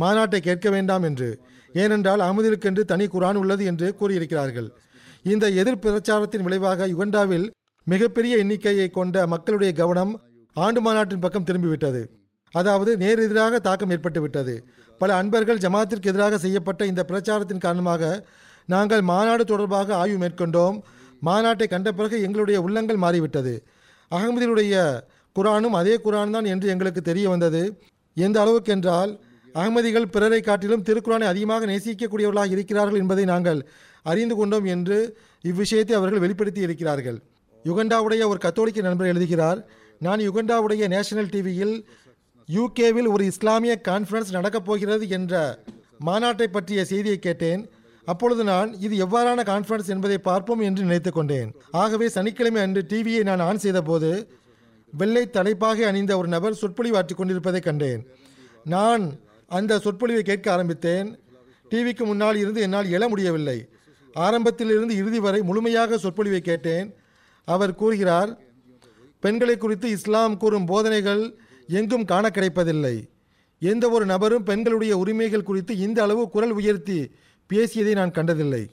மாநாட்டை 0.00 0.38
கேட்க 0.38 0.70
வேண்டாம் 0.70 1.02
என்று. 1.02 1.40
ஏனென்றால் 1.72 2.20
அகமதிகளுக்கென்று 2.20 2.84
தனி 2.84 3.06
குரான் 3.06 3.34
உள்ளது 3.34 3.64
என்று 3.64 3.94
கூறியிருக்கிறார்கள். 3.94 4.70
இந்த 5.24 5.46
எதிர் 5.60 5.82
பிரச்சாரத்தின் 5.84 6.44
விளைவாக 6.46 6.86
யுகண்டாவில் 6.92 7.46
மிகப்பெரிய 7.86 8.34
எண்ணிக்கையை 8.42 8.88
கொண்ட 8.90 9.26
மக்களுடைய 9.32 9.70
கவனம் 9.80 10.12
ஆண்டு 10.56 10.80
மாநாட்டின் 10.86 11.22
பக்கம் 11.24 11.46
திரும்பிவிட்டது. 11.48 12.02
அதாவது 12.54 12.90
நேர் 13.02 13.22
எதிராக 13.24 13.58
தாக்கம் 13.66 13.92
ஏற்பட்டு 13.94 14.20
விட்டது. 14.22 14.54
பல 15.00 15.10
அன்பர்கள் 15.20 15.60
ஜமாத்திற்கு 15.64 16.10
எதிராக 16.12 16.38
செய்யப்பட்ட 16.44 16.86
இந்த 16.92 17.02
பிரச்சாரத்தின் 17.10 17.64
காரணமாக 17.64 18.02
நாங்கள் 18.68 19.02
மாநாடு 19.10 19.44
தொடர்பாக 19.52 19.94
ஆய்வு 20.00 20.18
மேற்கொண்டோம். 20.22 20.76
மாநாட்டை 21.28 21.66
கண்ட 21.74 21.88
பிறகு 21.98 22.16
எங்களுடைய 22.26 22.58
உள்ளங்கள் 22.66 23.02
மாறிவிட்டது. 23.04 23.54
அகமதியுடைய 24.10 24.74
குரானும் 25.36 25.76
அதே 25.80 25.94
குரான் 26.04 26.34
தான் 26.36 26.50
என்று 26.52 26.68
எங்களுக்கு 26.74 27.02
தெரிய 27.10 27.26
வந்தது. 27.34 27.62
எந்த 28.16 28.36
அளவுக்கு 28.44 28.72
என்றால் 28.76 29.12
அகமதிகள் 29.54 30.12
பிறரை 30.14 30.40
காட்டிலும் 30.40 30.84
திருக்குறானை 30.88 31.26
அதிகமாக 31.32 31.66
நேசிக்கக்கூடியவர்களாக 31.70 32.54
இருக்கிறார்கள் 32.56 33.02
என்பதை 33.02 33.24
நாங்கள் 33.32 33.60
அறிந்து 34.02 34.36
கொண்டோம் 34.36 34.64
என்று 34.64 34.98
இவ்விஷயத்தை 35.44 35.92
அவர்கள் 35.92 36.22
வெளிப்படுத்தி 36.24 36.60
இருக்கிறார்கள். 36.60 37.18
யுகண்டாவுடைய 37.64 38.22
ஒரு 38.26 38.38
கத்தோலிக்க 38.38 38.80
நண்பர் 38.80 39.06
எழுதுகிறார் 39.06 39.60
நான் 39.98 40.20
யுகண்டாவுடைய 40.28 40.84
நேஷனல் 40.88 41.32
டிவியில் 41.34 41.74
யூகேவில் 42.48 43.08
ஒரு 43.14 43.24
இஸ்லாமிய 43.24 43.74
கான்ஃபரன்ஸ் 43.88 44.30
நடக்கப் 44.30 44.64
போகிறது 44.64 45.08
என்ற 45.08 45.34
மாநாட்டை 46.06 46.46
பற்றிய 46.46 46.84
செய்தியை 46.84 47.18
கேட்டேன். 47.18 47.62
அப்பொழுது 48.06 48.44
நான் 48.44 48.68
இது 48.80 48.94
எவ்வாறான 49.06 49.40
கான்ஃபரன்ஸ் 49.50 49.90
என்பதை 49.94 50.18
பார்ப்போம் 50.18 50.60
என்று 50.60 50.82
நினைத்து 50.82 51.10
கொண்டேன். 51.12 51.50
ஆகவே 51.70 52.08
சனிக்கிழமை 52.08 52.62
அன்று 52.62 52.82
டிவியை 52.92 53.22
நான் 53.22 53.40
ஆன் 53.40 53.58
செய்தபோது 53.58 54.10
வெள்ளை 54.92 55.30
தலைப்பாக 55.30 55.86
அணிந்த 55.86 56.12
ஒரு 56.18 56.28
நபர் 56.28 56.60
சொற்பொழிவு 56.60 56.96
ஆற்றிக் 56.96 57.16
கொண்டிருப்பதை 57.16 57.60
கண்டேன். 57.60 58.00
நான் 58.64 59.04
அந்த 59.58 59.78
சொற்பொழிவை 59.78 60.22
கேட்க 60.22 60.52
ஆரம்பித்தேன். 60.52 61.08
டிவிக்கு 61.70 62.04
முன்னால் 62.04 62.36
இருந்து 62.36 62.60
என்னால் 62.60 62.86
எழ 62.86 63.08
முடியவில்லை. 63.08 63.58
ஆரம்பத்திலிருந்து 64.14 64.96
இறுதி 64.96 65.20
வரை 65.20 65.42
முழுமையாக 65.42 65.98
சொற்பொழிவை 65.98 66.40
கேட்டேன். 66.40 66.94
அவர் 67.44 67.74
கூறுகிறார் 67.74 68.38
பெண்களை 69.20 69.56
குறித்து 69.56 69.90
இஸ்லாம் 69.90 70.36
கூறும் 70.36 70.66
போதனைகள் 70.66 71.38
எங்கும் 71.66 72.04
காண 72.04 72.30
கிடைப்பதில்லை. 72.30 73.08
எந்த 73.58 73.88
ஒரு 73.88 74.06
நபரும் 74.06 74.42
பெண்களுடைய 74.42 74.98
உரிமைகள் 74.98 75.42
குறித்து 75.42 75.78
இந்த 75.78 76.02
அளவு 76.02 76.28
குரல் 76.28 76.50
உயர்த்தி 76.50 77.10
பேசியதை 77.46 77.94
நான் 77.94 78.10
கண்டதில்லை. 78.10 78.70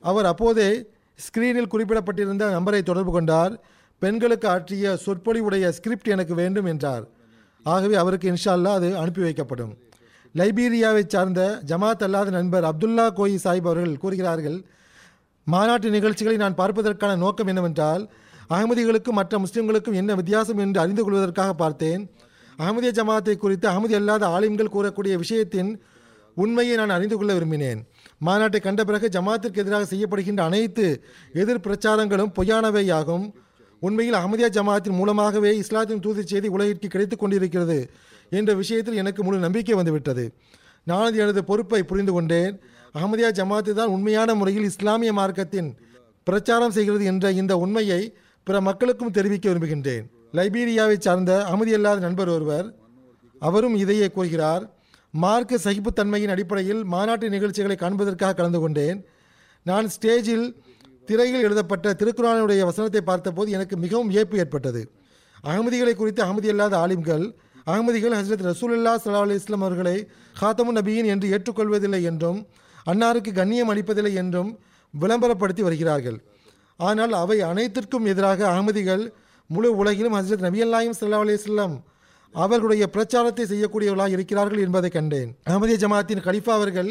அவர் 0.00 0.24
அப்போதே 0.24 0.86
ஸ்கிரீனில் 1.18 1.66
குறிப்பிடப்பட்டிருந்த 1.66 2.60
நம்பரை 2.60 2.82
தொடர்பு 2.82 3.12
கொண்டார். 3.12 3.60
பெண்களுக்கு 3.98 4.48
ஆற்றிய 4.48 4.98
சொற்பொழிவுடைய 5.06 5.68
ஸ்கிரிப்ட் 5.68 6.08
எனக்கு 6.08 6.34
வேண்டும் 6.34 6.64
என்றார். 6.64 7.04
ஆகவே 7.62 7.94
அவருக்கு 7.94 8.32
இன்ஷால்லா 8.32 8.72
அது 8.78 8.96
அனுப்பி 8.96 9.22
வைக்கப்படும். 9.22 9.74
லைபீரியாவைச் 10.34 11.08
சார்ந்த 11.08 11.62
ஜமாத் 11.66 12.02
அல்லாத 12.02 12.30
நண்பர் 12.30 12.64
அப்துல்லா 12.64 13.06
கோயி 13.16 13.34
சாஹிப் 13.44 13.68
அவர்கள் 13.68 13.96
கூறுகிறார்கள் 13.96 14.64
மாநாட்டு 15.44 15.90
நிகழ்ச்சிகளை 15.90 16.36
நான் 16.38 16.54
பார்ப்பதற்கான 16.54 17.16
நோக்கம் 17.16 17.46
என்னவென்றால் 17.46 18.10
அகமதிகளுக்கும் 18.50 19.18
மற்ற 19.18 19.38
முஸ்லிம்களுக்கும் 19.38 19.92
என்ன 19.92 20.14
வித்தியாசம் 20.14 20.58
என்று 20.58 20.80
அறிந்து 20.80 21.02
கொள்வதற்காக 21.04 21.52
பார்த்தேன். 21.52 22.10
அகமதிய 22.58 22.90
ஜமாத்தை 22.98 23.36
குறித்து 23.36 23.68
அகமதி 23.68 23.94
அல்லாத 23.94 24.26
ஆலிம்கள் 24.26 24.74
கூறக்கூடிய 24.74 25.20
விஷயத்தின் 25.24 25.70
உண்மையை 26.34 26.76
நான் 26.76 26.90
அறிந்து 26.90 27.16
கொள்ள 27.16 27.34
விரும்பினேன். 27.34 27.80
மாநாட்டை 28.26 28.60
கண்ட 28.60 28.84
பிறகு 28.84 29.08
ஜமாத்திற்கு 29.08 29.62
எதிராக 29.64 29.84
செய்யப்படுகின்ற 29.96 30.40
அனைத்து 30.40 31.04
எதிர் 31.32 31.64
பிரச்சாரங்களும் 31.66 32.34
பொய்யானவையாகும். 32.38 33.26
உண்மையில் 33.80 34.14
அகமதியா 34.14 34.48
ஜமாத்தின் 34.58 34.98
மூலமாகவே 35.00 35.56
இஸ்லாத்தின் 35.56 36.00
தூது 36.00 36.26
செய்தி 36.26 36.48
உலகிற்கு 36.48 36.88
கிடைத்துக் 36.88 37.18
கொண்டிருக்கிறது. 37.18 37.78
என்ற 38.38 38.50
விஷயத்தில் 38.60 38.98
எனக்கு 39.02 39.20
முழு 39.26 39.46
நம்பிக்கை 39.46 39.74
வந்துவிட்டது. 39.80 40.24
நான் 40.90 41.18
எனது 41.22 41.40
பொறுப்பை 41.50 41.80
புரிந்து 41.90 42.12
கொண்டேன். 42.12 42.54
அகமதியா 42.98 43.28
ஜமாத்து 43.38 43.72
தான் 43.80 43.92
உண்மையான 43.96 44.30
முறையில் 44.40 44.68
இஸ்லாமிய 44.70 45.10
மார்க்கத்தின் 45.18 45.68
பிரச்சாரம் 46.26 46.74
செய்கிறது 46.76 47.04
என்ற 47.12 47.26
இந்த 47.40 47.52
உண்மையை 47.64 48.00
பிற 48.46 48.56
மக்களுக்கும் 48.68 49.14
தெரிவிக்க 49.16 49.46
விரும்புகின்றேன். 49.50 50.04
லைபீரியாவை 50.38 50.96
சார்ந்த 51.06 51.32
அகமதியல்லாத 51.48 52.00
நண்பர் 52.06 52.32
ஒருவர் 52.34 52.68
அவரும் 53.48 53.76
இதையே 53.82 54.08
கூறுகிறார். 54.16 54.64
மார்க்க 55.14 55.58
சகிப்புத்தன்மையின் 55.64 56.32
அடிப்படையில் 56.34 56.82
மாநாட்டு 56.92 57.26
நிகழ்ச்சிகளை 57.34 57.76
காண்பதற்காக 57.82 58.34
கலந்து 58.38 58.60
கொண்டேன். 58.64 58.98
நான் 59.66 59.88
ஸ்டேஜில் 59.94 60.46
திரையில் 61.08 61.44
எழுதப்பட்ட 61.46 61.94
திருக்குறானுடைய 62.00 62.60
வசனத்தை 62.70 63.02
பார்த்தபோது 63.10 63.48
எனக்கு 63.56 63.76
மிகவும் 63.84 64.10
வியப்பு 64.12 64.36
ஏற்பட்டது. 64.42 64.82
அகமதிகளை 65.50 65.94
குறித்து 65.94 66.22
அகமதியல்லாத 66.26 66.74
ஆலிம்கள் 66.84 67.24
அகமதிகள் 67.66 68.16
ஹசரத் 68.18 68.44
ரசூலுல்லா 68.50 68.92
சல்லா 69.02 69.22
அலி 69.26 69.34
இஸ்லாம் 69.40 69.64
அவர்களை 69.66 69.96
ஹாத்தமு 70.40 70.72
நபியின் 70.78 71.08
என்று 71.12 71.26
ஏற்றுக்கொள்வதில்லை 71.34 72.00
என்றும் 72.10 72.38
அன்னாருக்கு 72.86 73.32
கண்ணியம் 73.32 73.70
அளிப்பதில்லை 73.72 74.12
என்றும் 74.22 74.50
விளம்பரப்படுத்தி 74.94 75.62
வருகிறார்கள். 75.66 76.18
ஆனால் 76.80 77.12
அவை 77.22 77.38
அனைத்திற்கும் 77.50 78.06
எதிராக 78.12 78.40
அகமதிகள் 78.52 79.04
முழு 79.50 79.70
உலகிலும் 79.82 80.16
ஹசரத் 80.18 80.44
நபி 80.46 80.60
அல்லாயும் 80.66 80.96
சல்லா 81.00 81.22
அலி 81.24 81.38
இஸ்லாம் 81.40 81.74
அவர்களுடைய 82.34 82.84
பிரச்சாரத்தை 82.94 83.44
செய்யக்கூடியவர்களாக 83.52 84.16
இருக்கிறார்கள் 84.16 84.64
என்பதை 84.66 84.90
கண்டேன். 84.90 85.30
அகமதிய 85.48 85.78
ஜமாத்தின் 85.84 86.24
கலிஃபா 86.26 86.52
அவர்கள் 86.60 86.90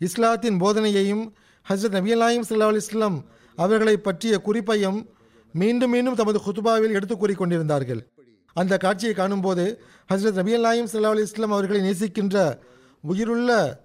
இஸ்லாத்தின் 0.00 0.60
போதனையையும் 0.62 1.24
ஹசரத் 1.66 1.96
நபி 1.98 2.12
அல்லாயும் 2.16 2.48
சல்லா 2.48 2.70
அலி 2.72 2.82
இஸ்லாம் 2.86 3.18
அவர்களை 3.58 3.96
பற்றிய 4.06 4.34
குறிப்பையும் 4.48 4.98
மீண்டும் 5.54 5.92
மீண்டும் 5.94 6.18
தமது 6.20 6.38
குத்துபாவில் 6.46 6.96
எடுத்து 6.98 7.16
கூறிக்கொண்டிருந்தார்கள் 7.16 8.00
அந்த 8.54 8.76
காட்சியை 8.76 9.14
காணும்போது 9.14 9.82
ஹசரத் 10.12 10.32
நபி 10.32 10.56
அல்லாயும் 10.56 10.96
சல்லா 10.96 11.02
அலி 11.02 11.20
இஸ்லாம் 11.20 11.52
அவர்களை 11.52 11.90
நேசிக்கின்ற 11.90 12.58
உயிருள்ள 13.02 13.80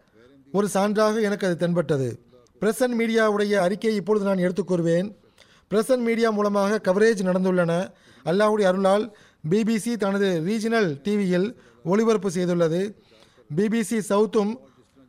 ஒரு 0.52 0.68
சான்றாக 0.74 1.22
எனக்கு 1.22 1.48
அது 1.48 1.58
தென்பட்டது. 1.58 2.20
பிரசன்ட் 2.62 2.96
மீடியாவுடைய 3.00 3.54
அறிக்கையை 3.54 4.00
இப்பொழுது 4.00 4.26
நான் 4.26 4.38
எடுத்துக் 4.38 4.72
கூறுவேன். 4.72 5.16
பிரசன்ட் 5.70 5.98
மீடியா 5.98 6.30
மூலமாக 6.30 6.94
கவரேஜ் 6.94 7.24
நடந்துள்ளன. 7.24 7.92
அல்லாஹுடைய 8.26 8.62
அருளால் 8.62 9.16
பிபிசி 9.50 9.96
தனது 9.96 10.42
ரீஜினல் 10.46 11.00
டிவியில் 11.04 11.60
ஒளிபரப்பு 11.84 12.30
செய்துள்ளது. 12.30 12.94
பிபிசி 13.56 14.02
சவுத்தும் 14.10 14.56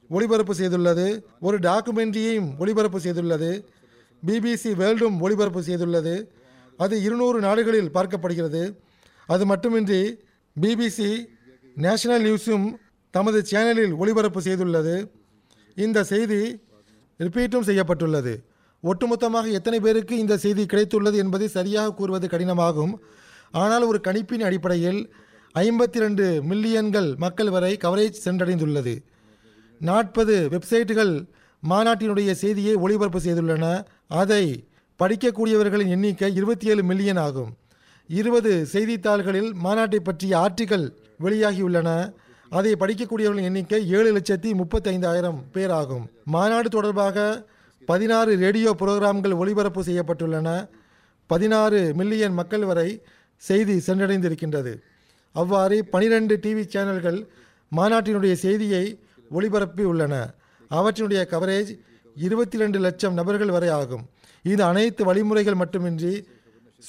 ஒளிபரப்பு 0.09 0.55
செய்துள்ளது. 0.55 1.23
ஒரு 1.41 1.59
டாக்குமெண்ட்ரியையும் 1.59 2.59
ஒளிபரப்பு 2.59 2.99
செய்துள்ளது. 2.99 3.65
பிபிசி 4.27 4.75
வேர்ல்டும் 4.75 5.21
ஒளிபரப்பு 5.21 5.61
செய்துள்ளது. 5.61 6.27
அது 6.77 7.03
இருநூறு 7.03 7.41
நாடுகளில் 7.41 7.91
பார்க்கப்படுகிறது. 7.91 8.77
அது 9.33 9.45
மட்டுமின்றி 9.51 10.03
பிபிசி 10.62 11.11
நேஷனல் 11.85 12.24
நியூஸும் 12.26 12.66
தமது 13.14 13.39
சேனலில் 13.51 13.95
ஒளிபரப்பு 14.01 14.41
செய்துள்ளது. 14.47 14.95
இந்த 15.85 15.99
செய்தி 16.12 16.41
ரிப்பீட்டும் 17.24 17.66
செய்யப்பட்டுள்ளது. 17.68 18.33
ஒட்டுமொத்தமாக 18.83 19.47
எத்தனை 19.59 19.78
பேருக்கு 19.87 20.14
இந்த 20.24 20.35
செய்தி 20.45 20.62
கிடைத்துள்ளது 20.72 21.16
என்பதை 21.24 21.49
சரியாக 21.57 21.95
கூறுவது 21.99 22.26
கடினமாகும். 22.33 22.93
ஆனால் 23.62 23.85
ஒரு 23.91 23.99
கணிப்பின் 24.07 24.47
அடிப்படையில் 24.49 25.01
ஐம்பத்தி 25.55 25.99
ரெண்டு 26.05 26.26
மில்லியன்கள் 26.51 27.09
மக்கள் 27.24 27.51
வரை 27.55 27.72
கவரேஜ் 27.85 28.24
சென்றடைந்துள்ளது. 28.24 28.95
நாற்பது 29.81 30.35
வெப்சைட்டுகள் 30.55 31.12
மாநாட்டினுடைய 31.62 32.31
செய்தியை 32.43 32.74
ஒளிபரப்பு 32.85 33.20
செய்துள்ளன. 33.26 33.64
அதை 34.22 34.45
படிக்கக்கூடியவர்களின் 35.01 35.93
எண்ணிக்கை 35.97 36.35
இருபத்தி 36.35 36.66
ஏழு 36.72 36.83
மில்லியன் 36.91 37.20
ஆகும். 37.26 37.51
இருபது 38.19 38.53
செய்தித்தாள்களில் 38.73 39.51
மாநாட்டை 39.65 39.99
பற்றிய 40.07 40.33
ஆர்டிகள் 40.45 40.87
வெளியாகியுள்ளன. 41.25 41.89
அதை 42.59 42.73
படிக்கக்கூடியவர்களின் 42.81 43.49
எண்ணிக்கை 43.51 43.81
ஏழு 43.97 44.11
லட்சத்தி 44.17 44.51
முப்பத்தைந்தாயிரம் 44.61 45.39
பேர் 45.55 45.73
ஆகும் 45.81 46.05
மாநாடு 46.35 46.69
தொடர்பாக 46.77 47.27
பதினாறு 47.91 48.33
ரேடியோ 48.45 48.71
புரோகிராம்கள் 48.81 49.35
ஒளிபரப்பு 49.43 49.83
செய்யப்பட்டுள்ளன. 49.89 50.49
பதினாறு 51.31 51.81
மில்லியன் 52.01 52.39
மக்கள் 52.41 52.65
வரை 52.71 52.89
செய்தி 53.43 53.77
சென்றடைந்திருக்கின்றது. 53.87 54.73
அவ்வாறு 55.35 55.77
பனிரெண்டு 55.93 56.35
டிவி 56.45 56.65
சேனல்கள் 56.75 57.21
மாநாட்டினுடைய 57.79 58.35
செய்தியை 58.45 58.85
ஒளிபரப்பி 59.37 59.85
உள்ளன. 59.93 60.15
அவற்றினுடைய 60.79 61.23
கவரேஜ் 61.35 61.71
இருபத்தி 62.27 62.57
ரெண்டு 62.63 62.79
லட்சம் 62.87 63.15
நபர்கள் 63.21 63.55
வரை 63.57 63.71
ஆகும். 63.81 64.05
இது 64.53 64.63
அனைத்து 64.71 65.03
வழிமுறைகள் 65.09 65.61
மட்டுமின்றி 65.63 66.15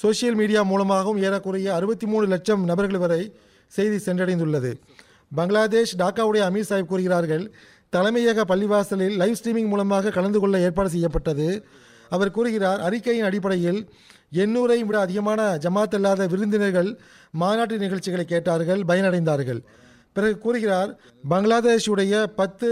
சோஷியல் 0.00 0.34
மீடியா 0.34 0.62
மூலமாகவும் 0.62 1.22
ஏறக்குறைய 1.22 1.74
அறுபத்தி 1.74 2.06
மூணு 2.06 2.26
லட்சம் 2.26 2.64
நபர்கள் 2.64 2.98
வரை 2.98 3.34
செய்தி 3.66 3.96
சென்றடைந்துள்ளது. 3.96 4.70
பங்களாதேஷ் 5.34 5.96
டாக்காவுடைய 5.96 6.42
அமீர் 6.48 6.68
சாஹிப் 6.68 6.90
கூறுகிறார்கள் 6.92 7.52
தலைமையக 7.96 8.40
பள்ளிவாசலில் 8.48 9.16
லைவ் 9.16 9.36
ஸ்ட்ரீமிங் 9.42 9.68
மூலமாக 9.68 10.10
கலந்து 10.10 10.40
கொள்ள 10.40 10.58
ஏற்பாடு 10.58 10.88
செய்யப்பட்டது. 10.88 11.64
அவர் 12.08 12.30
கூறுகிறார் 12.30 12.80
அறிக்கையின் 12.80 13.24
அடிப்படையில் 13.24 13.88
எண்ணூரையும் 14.32 14.88
விட 14.88 15.00
அதிகமான 15.00 15.56
ஜமாத் 15.56 15.94
அல்லாத 15.94 16.26
விருந்தினர்கள் 16.26 16.98
மாநாட்டு 17.30 17.78
நிகழ்ச்சிகளை 17.78 18.26
கேட்டார்கள் 18.26 18.80
பயனடைந்தார்கள். 18.80 19.60
பிறகு 20.12 20.38
கூறுகிறார் 20.38 21.00
பங்களாதேஷுடைய 21.30 22.22
பத்து 22.22 22.70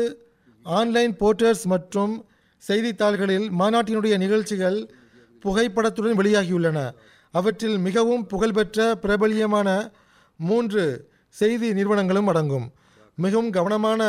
ஆன்லைன் 0.62 1.16
போர்ட்டர்ஸ் 1.16 1.64
மற்றும் 1.64 2.24
செய்தித்தாள்களில் 2.56 3.50
மாநாட்டினுடைய 3.58 4.16
நிகழ்ச்சிகள் 4.16 4.90
புகைப்படத்துடன் 5.42 6.18
வெளியாகியுள்ளன. 6.18 6.78
அவற்றில் 7.38 7.78
மிகவும் 7.78 8.26
புகழ்பெற்ற 8.26 8.94
பிரபல்யமான 9.02 9.68
மூன்று 10.36 10.84
செய்தி 11.28 11.68
நிறுவனங்களும் 11.78 12.26
அடங்கும். 12.26 12.66
மிகவும் 13.24 13.50
கவனமான 13.50 14.02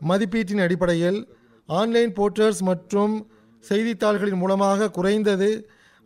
மதிப்பீட்டின் 0.00 0.62
அடிப்படையில் 0.66 1.20
ஆன்லைன் 1.68 2.12
போர்ட்டர்ஸ் 2.18 2.62
மற்றும் 2.70 3.14
செய்தித்தாள்களின் 3.68 4.40
மூலமாக 4.42 4.90
குறைந்தது 4.90 5.50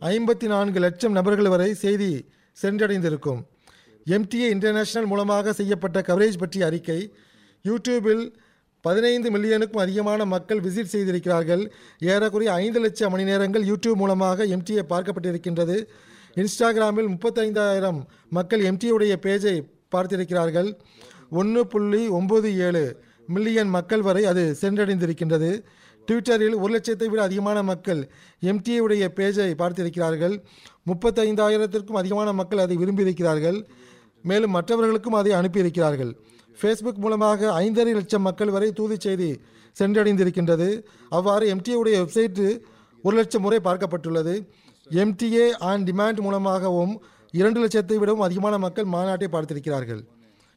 ஐம்பத்தி 0.01 0.47
நான்கு 0.53 0.79
லட்சம் 0.79 1.15
நபர்கள் 1.17 1.51
வரை 1.53 1.69
செய்தி 1.83 2.11
சென்றடைந்திருக்கும். 2.61 3.41
எம்டிஏ 4.15 4.47
இன்டர்நேஷனல் 4.55 5.09
மூலமாக 5.11 5.53
செய்யப்பட்ட 5.53 5.99
கவரேஜ் 6.09 6.41
பற்றிய 6.41 6.65
அறிக்கை 6.65 6.99
யூடியூபில் 7.65 8.23
பதினைந்து 8.85 9.27
மில்லியனுக்கும் 9.35 9.83
அதிகமான 9.83 10.25
மக்கள் 10.33 10.63
விசிட் 10.65 10.93
செய்திருக்கிறார்கள். 10.95 11.63
ஏறக்குறைய 11.99 12.51
ஐந்து 12.53 12.79
லட்சம் 12.79 13.13
மணி 13.13 13.23
நேரங்கள் 13.23 13.63
யூடியூப் 13.71 14.01
மூலமாக 14.01 14.45
எம்டிஏ 14.55 14.83
பார்க்கப்பட்டிருக்கின்றது. 14.91 15.77
இன்ஸ்டாகிராமில் 16.41 17.09
முப்பத்தைந்தாயிரம் 17.13 17.99
மக்கள் 18.29 18.63
எம்டியுடைய 18.69 19.13
பேஜை 19.25 19.55
பார்த்திருக்கிறார்கள். 19.93 20.69
ஒன்று 21.29 21.61
புள்ளி 21.67 22.01
ஒம்பது 22.09 22.49
ஏழு 22.67 22.83
மில்லியன் 23.27 23.71
மக்கள் 23.75 24.03
வரை 24.07 24.23
அது 24.31 24.43
சென்றடைந்திருக்கின்றது. 24.61 25.51
ட்விட்டரில் 26.07 26.55
ஒரு 26.63 26.71
லட்சத்தை 26.75 27.07
விட 27.11 27.21
அதிகமான 27.23 27.63
மக்கள் 27.63 28.01
எம்டிஏவுடைய 28.51 29.05
பேஜை 29.19 29.47
பார்த்திருக்கிறார்கள். 29.61 30.35
முப்பத்தைந்தாயிரத்திற்கும் 30.89 31.99
அதிகமான 32.01 32.29
மக்கள் 32.33 32.63
அதை 32.65 32.77
விரும்பியிருக்கிறார்கள். 32.77 33.57
மேலும் 34.23 34.55
மற்றவர்களுக்கும் 34.57 35.17
அதை 35.21 35.31
அனுப்பியிருக்கிறார்கள். 35.31 36.11
ஃபேஸ்புக் 36.59 37.01
மூலமாக 37.05 37.47
ஐந்தரை 37.63 37.93
லட்சம் 37.99 38.25
மக்கள் 38.27 38.49
வரை 38.49 38.69
தூது 38.71 38.95
செய்தி 38.99 39.31
சென்றடைந்திருக்கின்றது. 39.79 40.69
அவ்வாறு 41.09 41.45
எம்டிஏவுடைய 41.55 41.95
வெப்சைட்டு 42.03 42.47
ஒரு 43.03 43.15
லட்சம் 43.17 43.41
முறை 43.41 43.59
பார்க்கப்பட்டுள்ளது. 43.63 44.35
எம்டிஏ 44.89 45.57
ஆன் 45.57 45.83
டிமாண்ட் 45.83 46.19
மூலமாகவும் 46.19 47.03
இரண்டு 47.31 47.67
லட்சத்தை 47.67 47.95
விடவும் 47.95 48.21
அதிகமான 48.21 48.57
மக்கள் 48.57 48.85
மாநாட்டை 48.85 49.27
பார்த்திருக்கிறார்கள். 49.31 50.05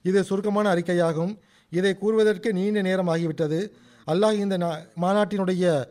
இது 0.02 0.24
சுருக்கமான 0.24 0.74
அறிக்கையாகும். 0.74 1.38
இதை 1.70 1.98
கூறுவதற்கு 1.98 2.52
நீண்ட 2.52 2.82
நேரம் 2.82 3.08
ஆகிவிட்டது 3.08 3.70
அல்லாஹ் 4.06 4.32
இந்த 4.32 4.58
நா- 4.58 5.00
மாநாட்டினுடைய 5.00 5.84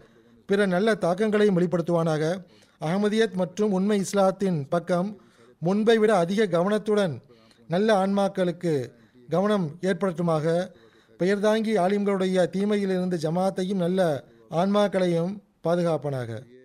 பிற 0.45 0.65
நல்ல 0.65 0.95
தாக்கங்களையும் 0.95 1.59
வெளிப்படுத்துவானாக. 1.59 2.43
அகமதியத் 2.81 3.34
மற்றும் 3.34 3.72
உண்மை 3.72 3.99
இஸ்லாத்தின் 3.99 4.68
பக்கம் 4.68 5.22
முன்பை 5.59 5.97
விட 5.97 6.15
அதிக 6.15 6.45
கவனத்துடன் 6.45 7.22
நல்ல 7.68 8.07
ஆன்மாக்களுக்கு 8.07 8.91
கவனம் 9.30 9.77
ஏற்படுத்துமாக. 9.81 10.72
பெயர்தாங்கி 11.19 11.77
ஆலிம்களுடைய 11.77 12.49
தீமையிலிருந்து 12.49 13.18
ஜமாத்தையும் 13.18 13.73
நல்ல 13.73 14.23
ஆன்மாக்களையும் 14.51 15.38
பாதுகாப்பனாக. 15.64 16.55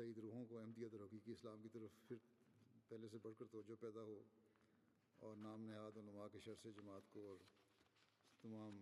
سعید 0.00 0.18
روحوں 0.18 0.44
کو 0.46 0.58
احمدیت 0.58 0.94
اور 0.94 1.00
حقیقی 1.00 1.32
اسلام 1.32 1.62
کی 1.62 1.68
طرف 1.72 1.96
پھر 2.08 2.16
پہلے 2.88 3.08
سے 3.08 3.18
بڑھ 3.22 3.32
کر 3.38 3.44
توجہ 3.50 3.74
پیدا 3.80 4.02
ہو 4.02 4.20
اور 5.18 5.36
نام 5.36 5.64
نہاد 5.64 5.96
علماء 5.96 6.26
کے 6.32 6.38
شر 6.44 6.54
سے 6.62 6.70
جماعت 6.76 7.12
کو 7.12 7.26
اور 7.28 7.36
تمام 8.42 8.78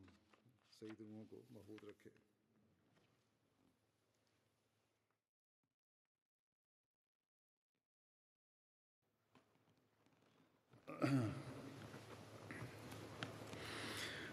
سعید 0.78 1.01
روحوں 1.01 1.24
کو 1.31 1.43
محفوظ 1.51 1.85
رکھے۔ 1.89 2.11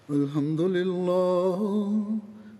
الحمد 0.10 0.60
للہ 0.60 2.35